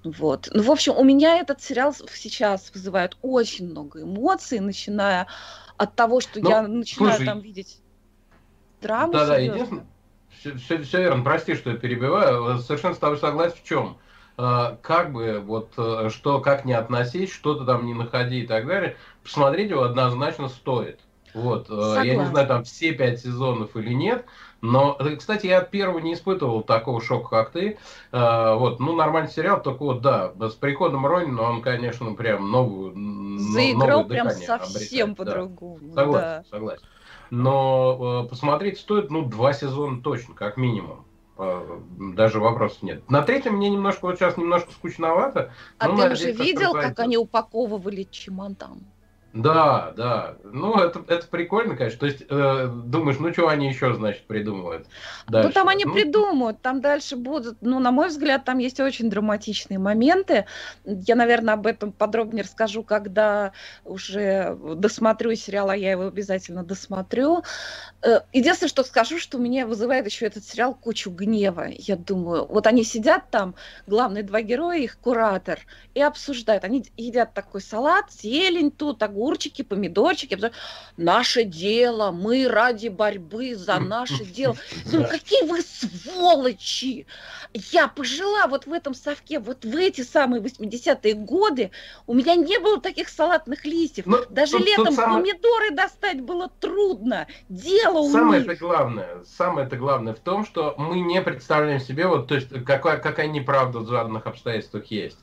Вот. 0.05 0.48
Ну, 0.53 0.62
в 0.62 0.70
общем, 0.70 0.94
у 0.96 1.05
меня 1.05 1.38
этот 1.38 1.61
сериал 1.61 1.94
сейчас 1.94 2.70
вызывает 2.72 3.16
очень 3.22 3.70
много 3.70 4.03
эмоций, 4.03 4.61
начиная 4.61 5.26
от 5.76 5.94
того, 5.94 6.20
что 6.20 6.40
Ну, 6.40 6.48
я 6.48 6.62
начинаю 6.62 7.12
слушай, 7.12 7.26
там 7.26 7.40
видеть 7.40 7.80
драму. 8.80 9.12
Да, 9.12 9.26
да, 9.26 9.36
серьёзную. 9.36 9.55
единственное, 9.55 9.86
все, 10.38 10.55
все, 10.57 10.82
все 10.82 10.98
верно, 10.98 11.22
прости, 11.22 11.55
что 11.55 11.70
я 11.70 11.76
перебиваю, 11.76 12.59
совершенно 12.59 12.94
с 12.94 12.98
тобой 12.98 13.18
согласен 13.18 13.57
в 13.62 13.64
чем. 13.64 13.98
Как 14.36 15.12
бы, 15.12 15.38
вот, 15.40 15.74
э, 15.76 16.09
что, 16.09 16.40
как 16.40 16.64
не 16.64 16.72
относись, 16.72 17.30
что-то 17.30 17.66
там 17.66 17.84
не 17.84 17.92
находи 17.92 18.40
и 18.40 18.46
так 18.46 18.66
далее, 18.66 18.96
посмотреть 19.22 19.68
его 19.68 19.82
однозначно 19.82 20.48
стоит. 20.48 20.98
Вот, 21.35 21.66
э, 21.70 21.72
я 21.72 22.03
не 22.03 22.11
Согласна. 22.11 22.31
знаю, 22.33 22.47
там 22.49 22.64
все 22.64 22.93
пять 22.93 23.20
сезонов 23.20 23.76
или 23.76 23.93
нет, 23.93 24.24
но, 24.61 24.97
э, 24.99 25.16
кстати, 25.16 25.47
я 25.47 25.59
от 25.59 25.70
первого 25.70 25.99
не 25.99 26.14
испытывал 26.14 26.62
такого 26.62 27.01
шока, 27.01 27.28
как 27.28 27.51
ты. 27.53 27.78
Э, 28.12 28.55
Вот, 28.55 28.81
ну, 28.81 28.95
нормальный 28.95 29.31
сериал, 29.31 29.62
только 29.62 29.83
вот, 29.83 30.01
да, 30.03 30.33
с 30.41 30.55
приходом 30.55 31.07
Ронина 31.07 31.43
он, 31.43 31.62
конечно, 31.62 32.12
прям 32.14 32.51
новую, 32.51 33.39
Заиграл 33.39 34.05
прям 34.07 34.28
дыхание 34.28 34.47
совсем 34.47 35.12
обретает, 35.12 35.16
да. 35.16 35.24
по-другому. 35.24 35.95
Согласен, 35.95 36.12
да. 36.12 36.45
согласен. 36.51 36.83
Но 37.31 38.24
э, 38.24 38.28
посмотреть 38.28 38.78
стоит, 38.78 39.11
ну, 39.11 39.24
два 39.24 39.53
сезона 39.53 40.03
точно, 40.03 40.35
как 40.35 40.57
минимум. 40.57 41.05
Э, 41.39 41.78
Даже 42.14 42.41
вопросов 42.41 42.83
нет. 42.83 43.09
На 43.09 43.22
третьем 43.22 43.55
мне 43.55 43.70
немножко, 43.70 44.07
вот 44.07 44.18
сейчас 44.18 44.37
немножко 44.37 44.72
скучновато. 44.72 45.53
А 45.78 45.89
ты 45.89 46.12
уже 46.12 46.33
видел, 46.33 46.72
как 46.72 46.99
они 46.99 47.16
упаковывали 47.16 48.07
чемодан? 48.11 48.81
Да, 49.33 49.93
да. 49.97 50.35
Ну, 50.43 50.74
это, 50.74 51.05
это 51.07 51.26
прикольно, 51.28 51.76
конечно. 51.76 52.01
То 52.01 52.07
есть, 52.07 52.22
э, 52.28 52.66
думаешь, 52.85 53.18
ну, 53.20 53.33
что 53.33 53.49
они 53.49 53.68
еще, 53.68 53.95
значит, 53.95 54.26
придумывают 54.26 54.89
Ну, 55.26 55.33
дальше? 55.33 55.53
там 55.53 55.68
они 55.68 55.85
Ну, 55.85 55.93
придумают, 55.95 56.61
там 56.62 56.81
дальше 56.81 57.14
будут, 57.14 57.59
ну, 57.61 57.78
на 57.78 57.93
мой 57.93 58.09
взгляд, 58.09 58.45
там 58.45 58.59
есть 58.59 58.81
очень 58.81 59.09
драматичные 59.09 59.78
моменты. 59.78 60.47
Я, 60.85 61.14
наверное, 61.14 61.55
об 61.55 61.66
этом 61.68 61.93
подробнее 61.93 62.43
расскажу, 62.43 62.83
когда 62.83 63.53
уже 63.85 64.57
досмотрю 64.76 65.37
сериал, 65.37 65.70
а 65.70 65.76
я 65.76 65.93
его 65.93 66.09
обязательно 66.09 66.64
досмотрю. 66.64 67.45
Э, 68.03 68.20
Единственное, 68.32 68.70
что 68.70 68.82
скажу, 68.82 69.18
что 69.18 69.36
меня 69.36 69.66
вызывает 69.66 70.07
еще 70.07 70.24
этот 70.26 70.44
сериал 70.44 70.74
кучу 70.74 71.11
гнева. 71.11 71.66
Я 71.70 71.96
думаю, 71.96 72.46
вот 72.46 72.66
они 72.66 72.82
сидят 72.82 73.30
там, 73.30 73.55
главные 73.86 74.22
два 74.22 74.40
героя, 74.40 74.78
их 74.78 74.98
куратор, 74.98 75.59
и 75.94 76.01
обсуждают. 76.01 76.64
Они 76.64 76.82
едят 76.96 77.34
такой 77.34 77.61
салат, 77.61 78.07
зелень 78.11 78.70
тут, 78.70 79.03
огурчики, 79.03 79.61
помидорчики. 79.62 80.38
Наше 80.96 81.44
дело, 81.44 82.11
мы 82.11 82.48
ради 82.48 82.88
борьбы 82.88 83.55
за 83.55 83.78
наше 83.80 84.24
дело. 84.24 84.57
Да. 84.90 85.05
какие 85.05 85.42
вы 85.46 85.61
сволочи! 85.61 87.07
Я 87.53 87.88
пожила 87.88 88.46
вот 88.46 88.66
в 88.66 88.72
этом 88.72 88.94
совке, 88.94 89.40
вот 89.40 89.64
в 89.64 89.76
эти 89.76 90.03
самые 90.03 90.40
80-е 90.40 91.14
годы, 91.14 91.70
у 92.07 92.14
меня 92.14 92.36
не 92.36 92.59
было 92.61 92.80
таких 92.80 93.09
салатных 93.09 93.64
листьев. 93.66 94.07
Ну, 94.07 94.18
Даже 94.30 94.53
тут- 94.53 94.61
тут 94.61 94.68
летом 94.68 94.94
самое- 94.94 95.22
помидоры 95.24 95.70
достать 95.72 96.20
было 96.20 96.48
трудно. 96.61 97.26
Дело 97.48 97.89
у 97.99 98.11
Самое 98.12 98.43
них. 98.43 98.51
это 98.51 98.61
главное, 98.61 99.09
самое 99.24 99.66
это 99.66 99.76
главное 99.76 100.14
в 100.14 100.20
том, 100.20 100.45
что 100.47 100.74
мы 100.78 101.01
не 101.01 101.20
представляем 101.20 101.80
себе, 101.80 102.07
вот, 102.07 102.28
то 102.28 102.34
есть, 102.36 102.49
какая, 102.64 102.99
какая 102.99 103.26
неправда 103.26 103.80
в 103.80 103.88
заданных 103.88 104.26
обстоятельствах 104.26 104.86
есть. 104.86 105.18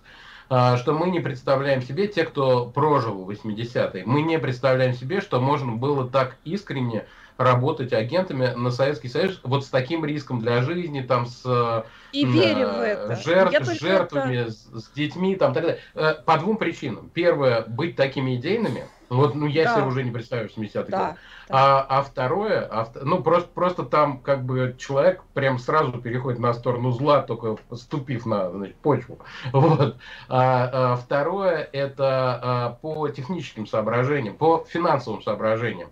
а, 0.50 0.78
что 0.78 0.94
мы 0.94 1.10
не 1.10 1.20
представляем 1.20 1.82
себе, 1.82 2.08
те, 2.08 2.24
кто 2.24 2.66
прожил 2.68 3.30
80-е, 3.30 4.04
мы 4.06 4.22
не 4.22 4.40
представляем 4.40 4.94
себе, 4.94 5.20
что 5.22 5.42
можно 5.42 5.74
было 5.74 6.08
так 6.10 6.38
искренне 6.46 7.06
работать 7.38 7.92
агентами 7.94 8.54
на 8.56 8.72
Советский 8.72 9.10
Союз 9.10 9.40
вот 9.44 9.66
с 9.66 9.70
таким 9.70 10.06
риском 10.06 10.40
для 10.40 10.62
жизни, 10.64 11.02
там 11.02 11.26
с 11.28 11.86
И 12.14 12.26
верю 12.26 12.68
в 12.70 12.82
это. 12.82 13.16
жертв- 13.24 13.52
Я 13.52 13.64
жертвами, 13.76 14.48
с, 14.48 14.70
с 14.74 14.90
детьми, 14.96 15.36
там 15.36 15.54
так 15.54 15.64
далее. 15.64 15.80
Э, 15.94 16.14
По 16.26 16.38
двум 16.40 16.56
причинам. 16.58 17.10
Первое, 17.14 17.64
быть 17.68 17.96
такими 17.98 18.36
идейными. 18.38 18.86
Вот, 19.10 19.36
ну, 19.36 19.46
я 19.46 19.64
Да. 19.64 19.76
себе 19.76 19.86
уже 19.86 20.04
не 20.04 20.12
представляю 20.12 20.50
80-х 20.50 20.90
Да, 20.90 20.98
годов. 20.98 21.18
А, 21.50 21.86
а 21.90 22.02
второе, 22.02 22.68
а 22.70 22.92
ну, 23.02 23.24
просто, 23.24 23.50
просто 23.54 23.84
там 23.84 24.20
как 24.20 24.44
бы 24.44 24.76
человек 24.78 25.24
прям 25.34 25.60
сразу 25.60 25.94
переходит 25.94 26.40
на 26.40 26.54
сторону 26.54 26.92
зла, 26.92 27.22
только 27.22 27.58
ступив 27.74 28.26
на 28.26 28.50
значит, 28.52 28.76
почву. 28.78 29.20
Вот. 29.54 29.96
А, 30.28 30.70
а 30.94 30.96
второе, 30.98 31.70
это 31.72 32.40
а, 32.42 32.70
по 32.82 33.08
техническим 33.10 33.66
соображениям, 33.66 34.36
по 34.36 34.66
финансовым 34.68 35.22
соображениям. 35.22 35.90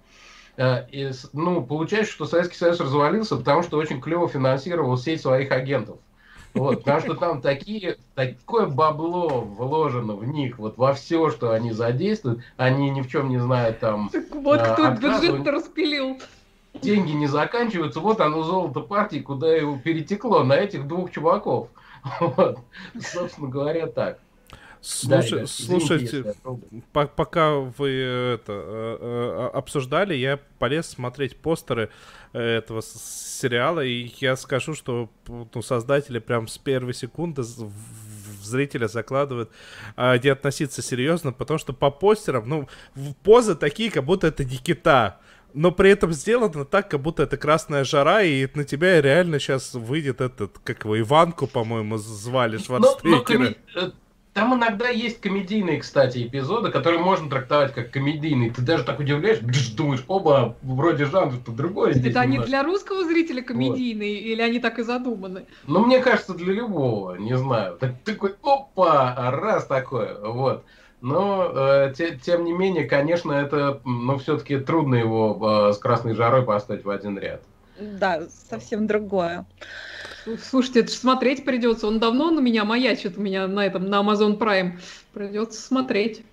Э, 0.57 0.87
и 0.89 1.11
ну, 1.33 1.63
получается, 1.63 2.11
что 2.11 2.25
Советский 2.25 2.57
Союз 2.57 2.79
развалился, 2.79 3.35
потому 3.35 3.63
что 3.63 3.77
очень 3.77 4.01
клево 4.01 4.27
финансировал 4.27 4.97
сеть 4.97 5.21
своих 5.21 5.51
агентов. 5.51 5.97
Вот, 6.55 6.79
потому 6.79 6.99
что 7.01 7.13
там 7.15 7.41
такие, 7.41 7.97
такое 8.15 8.65
бабло 8.67 9.41
вложено 9.41 10.15
в 10.15 10.25
них, 10.25 10.57
вот 10.57 10.77
во 10.77 10.93
все, 10.93 11.29
что 11.29 11.51
они 11.51 11.71
задействуют, 11.71 12.39
они 12.57 12.89
ни 12.89 13.01
в 13.01 13.07
чем 13.09 13.29
не 13.29 13.37
знают 13.39 13.79
там, 13.79 14.09
Так 14.11 14.33
вот 14.33 14.59
А, 14.61 14.73
кто 14.73 14.91
бюджет-то 14.91 15.51
распилил. 15.51 16.17
деньги 16.81 17.11
не 17.11 17.27
заканчиваются, 17.27 17.99
вот 17.99 18.21
оно 18.21 18.43
золото 18.43 18.79
партии, 18.79 19.19
куда 19.19 19.53
его 19.53 19.77
перетекло, 19.77 20.43
на 20.43 20.53
этих 20.53 20.87
двух 20.87 21.11
чуваков. 21.11 21.67
Вот. 22.19 22.59
Собственно 22.99 23.49
говоря, 23.49 23.87
так. 23.87 24.19
Да, 25.05 25.21
Слушай- 25.23 25.31
ребят, 25.39 25.49
извините, 25.49 25.85
слушайте, 25.87 26.35
по- 26.93 27.07
пока 27.07 27.55
вы 27.55 27.89
это 27.89 28.53
э, 28.53 28.97
э, 29.01 29.49
обсуждали, 29.57 30.13
я 30.13 30.39
полез 30.59 30.87
смотреть 30.87 31.35
постеры 31.37 31.89
этого 32.39 32.81
с- 32.81 33.39
сериала, 33.41 33.83
и 33.83 34.11
я 34.19 34.35
скажу, 34.35 34.73
что 34.75 35.09
ну, 35.27 35.61
создатели 35.61 36.19
прям 36.19 36.47
с 36.47 36.57
первой 36.57 36.93
секунды 36.93 37.41
в 37.41 37.71
зрителя 38.43 38.87
закладывают, 38.87 39.49
а, 39.95 40.17
где 40.17 40.31
относиться 40.31 40.81
серьезно, 40.81 41.31
потому 41.33 41.57
что 41.57 41.73
по 41.73 41.91
постерам, 41.91 42.47
ну, 42.47 42.69
позы 43.23 43.55
такие, 43.55 43.91
как 43.91 44.05
будто 44.05 44.27
это 44.27 44.43
не 44.45 44.57
кита. 44.57 45.19
Но 45.53 45.71
при 45.71 45.89
этом 45.91 46.11
сделано 46.11 46.65
так, 46.65 46.91
как 46.91 47.01
будто 47.01 47.23
это 47.23 47.37
красная 47.37 47.85
жара, 47.85 48.21
и 48.23 48.45
на 48.55 48.65
тебя 48.65 49.01
реально 49.01 49.39
сейчас 49.39 49.73
выйдет 49.73 50.19
этот, 50.19 50.59
как 50.59 50.83
его, 50.83 50.99
Иванку, 50.99 51.47
по-моему, 51.47 51.97
звали, 51.97 52.57
Но- 52.69 52.79
но 52.79 52.87
Шварценеггера. 52.91 53.23
коми- 53.23 53.57
э, 53.75 53.91
Там 54.35 54.53
иногда 54.53 54.89
есть 54.89 55.21
комедийные, 55.21 55.79
кстати, 55.79 56.27
эпизоды, 56.27 56.69
которые 56.69 57.01
можно 57.01 57.29
трактовать 57.29 57.73
как 57.73 57.91
комедийные. 57.91 58.51
Ты 58.51 58.63
даже 58.63 58.83
так 58.83 58.99
удивляешь, 58.99 59.39
думаешь, 59.77 60.03
оба, 60.09 60.57
вроде 60.61 61.05
жанр-то 61.05 61.53
другой 61.53 61.93
здесь 61.93 62.11
Это 62.11 62.19
они 62.19 62.31
немножко. 62.33 62.49
для 62.49 62.63
русского 62.63 63.05
зрителя 63.05 63.41
комедийные 63.41 64.19
или 64.19 64.41
они 64.41 64.59
так 64.59 64.77
и 64.77 64.83
задуманы? 64.83 65.45
Ну, 65.67 65.85
мне 65.85 66.01
кажется, 66.01 66.33
для 66.33 66.51
любого, 66.51 67.15
не 67.15 67.37
знаю. 67.37 67.77
Так, 67.77 67.93
такой, 68.03 68.35
опа, 68.43 69.15
раз 69.31 69.67
такое, 69.67 70.19
вот. 70.19 70.65
Но, 70.99 71.51
э, 71.55 71.93
те- 71.97 72.17
тем 72.17 72.43
не 72.43 72.51
менее, 72.51 72.83
конечно, 72.83 73.31
это, 73.31 73.79
ну, 73.85 74.17
все-таки 74.17 74.57
трудно 74.57 74.95
его 74.95 75.69
э, 75.69 75.73
с 75.73 75.77
красной 75.77 76.13
жарой 76.13 76.43
поставить 76.43 76.83
в 76.83 76.89
один 76.89 77.17
ряд. 77.17 77.41
Да, 77.79 78.23
совсем 78.49 78.85
другое. 78.85 79.45
Слушайте, 80.49 80.79
это 80.81 80.91
ж 80.91 80.95
смотреть 80.95 81.45
придется. 81.45 81.87
Он 81.87 81.99
давно 81.99 82.31
на 82.31 82.39
меня 82.39 82.65
маячит, 82.65 83.17
у 83.17 83.21
меня 83.21 83.47
на 83.47 83.65
этом, 83.65 83.89
на 83.89 84.01
Amazon 84.01 84.37
Prime. 84.37 84.79
Придется 85.13 85.61
смотреть. 85.61 86.23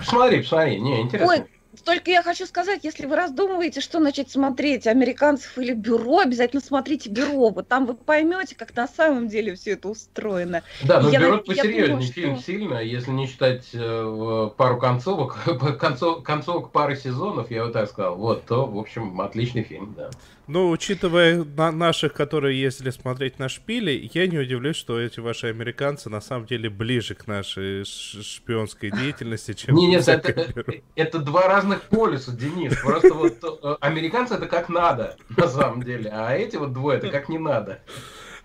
Посмотри, 0.00 0.40
посмотри, 0.42 0.80
не, 0.80 1.02
интересно. 1.02 1.32
Ой, 1.32 1.44
только 1.84 2.10
я 2.10 2.22
хочу 2.24 2.44
сказать, 2.46 2.80
если 2.82 3.06
вы 3.06 3.14
раздумываете, 3.14 3.80
что 3.80 4.00
начать 4.00 4.28
смотреть, 4.30 4.88
американцев 4.88 5.56
или 5.56 5.72
бюро, 5.72 6.18
обязательно 6.18 6.60
смотрите 6.60 7.08
бюро. 7.08 7.50
Вот 7.50 7.68
там 7.68 7.86
вы 7.86 7.94
поймете, 7.94 8.56
как 8.56 8.74
на 8.74 8.88
самом 8.88 9.28
деле 9.28 9.54
все 9.54 9.72
это 9.72 9.88
устроено. 9.88 10.62
Да, 10.82 11.00
но 11.00 11.10
Я 11.10 11.20
над- 11.20 11.30
я 11.30 11.54
посерьезнее 11.54 11.86
думаю, 11.88 12.02
фильм 12.02 12.34
что- 12.36 12.44
сильно, 12.44 12.74
если 12.80 13.12
не 13.12 13.26
считать 13.28 13.68
э, 13.72 13.78
в- 14.04 14.48
пару 14.56 14.78
концовок, 14.78 15.38
концов, 15.80 16.24
концовок 16.24 16.72
пары 16.72 16.96
сезонов, 16.96 17.50
я 17.52 17.64
вот 17.64 17.72
так 17.72 17.88
сказал, 17.88 18.16
вот, 18.16 18.44
то, 18.46 18.66
в 18.66 18.76
общем, 18.76 19.20
отличный 19.20 19.62
фильм, 19.62 19.94
да. 19.96 20.10
Ну, 20.52 20.68
учитывая 20.70 21.44
на- 21.44 21.70
наших, 21.70 22.12
которые 22.12 22.60
ездили 22.60 22.90
смотреть 22.90 23.38
на 23.38 23.48
шпили, 23.48 24.10
я 24.12 24.26
не 24.26 24.36
удивлюсь, 24.36 24.74
что 24.74 24.98
эти 24.98 25.20
ваши 25.20 25.46
американцы 25.46 26.10
на 26.10 26.20
самом 26.20 26.46
деле 26.46 26.68
ближе 26.68 27.14
к 27.14 27.28
нашей 27.28 27.84
шпионской 27.84 28.90
деятельности, 28.90 29.52
чем 29.52 29.76
Не, 29.76 29.86
нет, 29.86 30.08
это, 30.08 30.52
бюро. 30.52 30.72
это 30.96 31.20
два 31.20 31.46
разных 31.46 31.82
полюса, 31.82 32.32
Денис. 32.32 32.76
Просто 32.80 33.14
вот 33.14 33.36
э, 33.62 33.76
американцы 33.80 34.34
это 34.34 34.46
как 34.46 34.68
надо, 34.68 35.16
на 35.36 35.46
самом 35.46 35.84
деле, 35.84 36.10
а 36.12 36.34
эти 36.34 36.56
вот 36.56 36.72
двое 36.72 36.98
это 36.98 37.10
как 37.10 37.28
не 37.28 37.38
надо. 37.38 37.78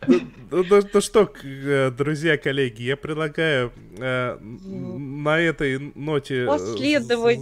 Ну, 0.08 0.64
ну, 0.70 0.82
ну 0.94 1.02
что, 1.02 1.26
к- 1.26 1.44
э, 1.44 1.92
друзья, 1.92 2.38
коллеги, 2.38 2.84
я 2.84 2.98
предлагаю 2.98 3.72
э, 3.98 4.38
на 4.42 5.40
этой 5.40 5.92
ноте 5.96 6.44
э, 6.44 6.46
Последовать. 6.46 7.40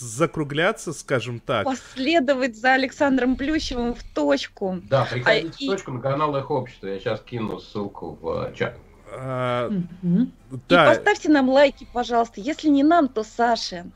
закругляться, 0.00 0.92
скажем 0.92 1.40
так. 1.40 1.64
Последовать 1.64 2.56
за 2.56 2.74
Александром 2.74 3.36
Плющевым 3.36 3.94
в 3.94 4.02
точку. 4.14 4.80
Да, 4.84 5.04
приходите 5.04 5.54
А, 5.58 5.62
и- 5.64 5.68
в 5.68 5.70
точку 5.72 5.92
на 5.92 6.00
канал 6.00 6.36
Их 6.36 6.50
Общество. 6.50 6.86
Я 6.88 6.98
сейчас 6.98 7.20
кину 7.20 7.58
ссылку 7.60 8.18
в 8.20 8.48
э, 8.50 8.54
чат. 8.54 8.76
А, 9.12 9.70
Мгм. 10.02 10.32
И 10.52 10.56
да, 10.68 10.86
поставьте 10.86 11.28
нам 11.28 11.48
лайки, 11.48 11.86
пожалуйста. 11.92 12.40
Если 12.40 12.68
не 12.68 12.82
нам, 12.82 13.08
то 13.08 13.22
Саше. 13.22 13.84
Он 13.84 13.92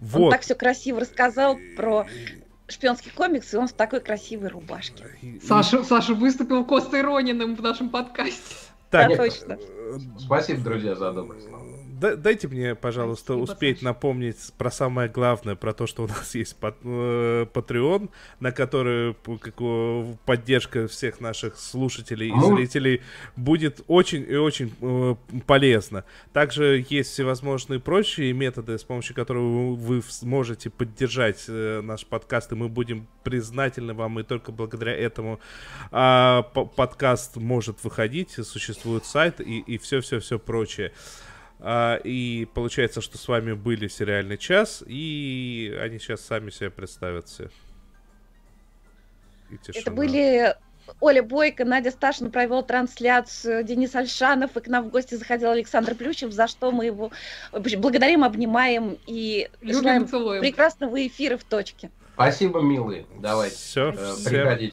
вот. 0.00 0.30
так 0.30 0.42
все 0.42 0.54
красиво 0.54 1.00
рассказал 1.00 1.58
про 1.76 2.06
шпионский 2.68 3.10
комикс, 3.10 3.52
и 3.54 3.56
он 3.56 3.68
в 3.68 3.72
такой 3.72 4.00
красивой 4.00 4.48
рубашке. 4.48 5.04
Саша, 5.42 5.84
Саша 5.84 6.14
выступил 6.14 6.64
Костой 6.64 7.02
Рониным 7.02 7.56
в 7.56 7.62
нашем 7.62 7.90
подкасте. 7.90 8.54
Так, 8.90 9.10
Да, 9.10 9.16
точно. 9.16 9.58
э, 9.60 9.98
Спасибо, 10.18 10.60
друзья, 10.62 10.94
за 10.94 11.12
добрые 11.12 11.42
слова. 11.42 11.63
Да- 12.04 12.16
дайте 12.16 12.48
мне, 12.48 12.74
пожалуйста, 12.74 13.32
Спасибо, 13.32 13.42
успеть 13.52 13.82
напомнить 13.82 14.36
про 14.58 14.70
самое 14.70 15.08
главное, 15.08 15.54
про 15.54 15.72
то, 15.72 15.86
что 15.86 16.04
у 16.04 16.06
нас 16.06 16.34
есть 16.34 16.54
э, 16.60 17.46
Patreon, 17.52 18.10
на 18.40 18.52
который 18.52 19.14
поддержка 20.26 20.86
всех 20.86 21.20
наших 21.20 21.56
слушателей 21.58 22.28
и 22.28 22.32
Ну. 22.32 22.54
зрителей 22.56 23.00
будет 23.36 23.80
очень 23.86 24.24
и 24.28 24.36
очень 24.36 24.74
э, 24.82 25.14
полезна. 25.46 26.04
Также 26.34 26.84
есть 26.90 27.10
всевозможные 27.12 27.80
прочие 27.80 28.34
методы, 28.34 28.78
с 28.78 28.84
помощью 28.84 29.14
которых 29.14 29.78
вы 29.78 30.02
сможете 30.02 30.68
поддержать 30.68 31.44
э, 31.48 31.80
наш 31.82 32.04
подкаст, 32.04 32.52
и 32.52 32.54
мы 32.54 32.68
будем 32.68 33.06
признательны 33.22 33.94
вам, 33.94 34.20
и 34.20 34.24
только 34.24 34.52
благодаря 34.52 34.92
этому 34.94 35.40
а, 35.90 36.42
по- 36.42 36.66
подкаст 36.66 37.36
может 37.36 37.82
выходить, 37.82 38.32
существует 38.46 39.06
сайт 39.06 39.40
и, 39.40 39.60
и 39.60 39.78
все-все-все 39.78 40.38
прочее. 40.38 40.92
А, 41.66 41.96
и 41.96 42.46
получается, 42.52 43.00
что 43.00 43.16
с 43.16 43.26
вами 43.26 43.54
были 43.54 43.88
сериальный 43.88 44.36
час, 44.36 44.84
и 44.86 45.74
они 45.80 45.98
сейчас 45.98 46.20
сами 46.20 46.50
себя 46.50 46.70
представят 46.70 47.26
все. 47.26 47.48
И 49.48 49.56
Это 49.72 49.90
были 49.90 50.54
Оля 51.00 51.22
Бойко, 51.22 51.64
Надя 51.64 51.90
Сташина 51.90 52.28
провел 52.28 52.62
трансляцию, 52.62 53.64
Денис 53.64 53.94
Альшанов, 53.94 54.54
и 54.58 54.60
к 54.60 54.66
нам 54.68 54.84
в 54.84 54.90
гости 54.90 55.14
заходил 55.14 55.50
Александр 55.52 55.94
Плющев, 55.94 56.32
за 56.32 56.48
что 56.48 56.70
мы 56.70 56.84
его 56.84 57.10
благодарим, 57.52 58.24
обнимаем 58.24 58.98
и 59.06 59.48
Любим 59.62 59.80
желаем 59.80 60.08
целуем. 60.08 60.42
прекрасного 60.42 61.06
эфира 61.06 61.38
в 61.38 61.44
точке. 61.44 61.90
Спасибо, 62.12 62.60
милые. 62.60 63.06
Давайте. 63.20 63.56
Все, 63.56 63.90
э, 63.90 64.14
приходите. 64.24 64.72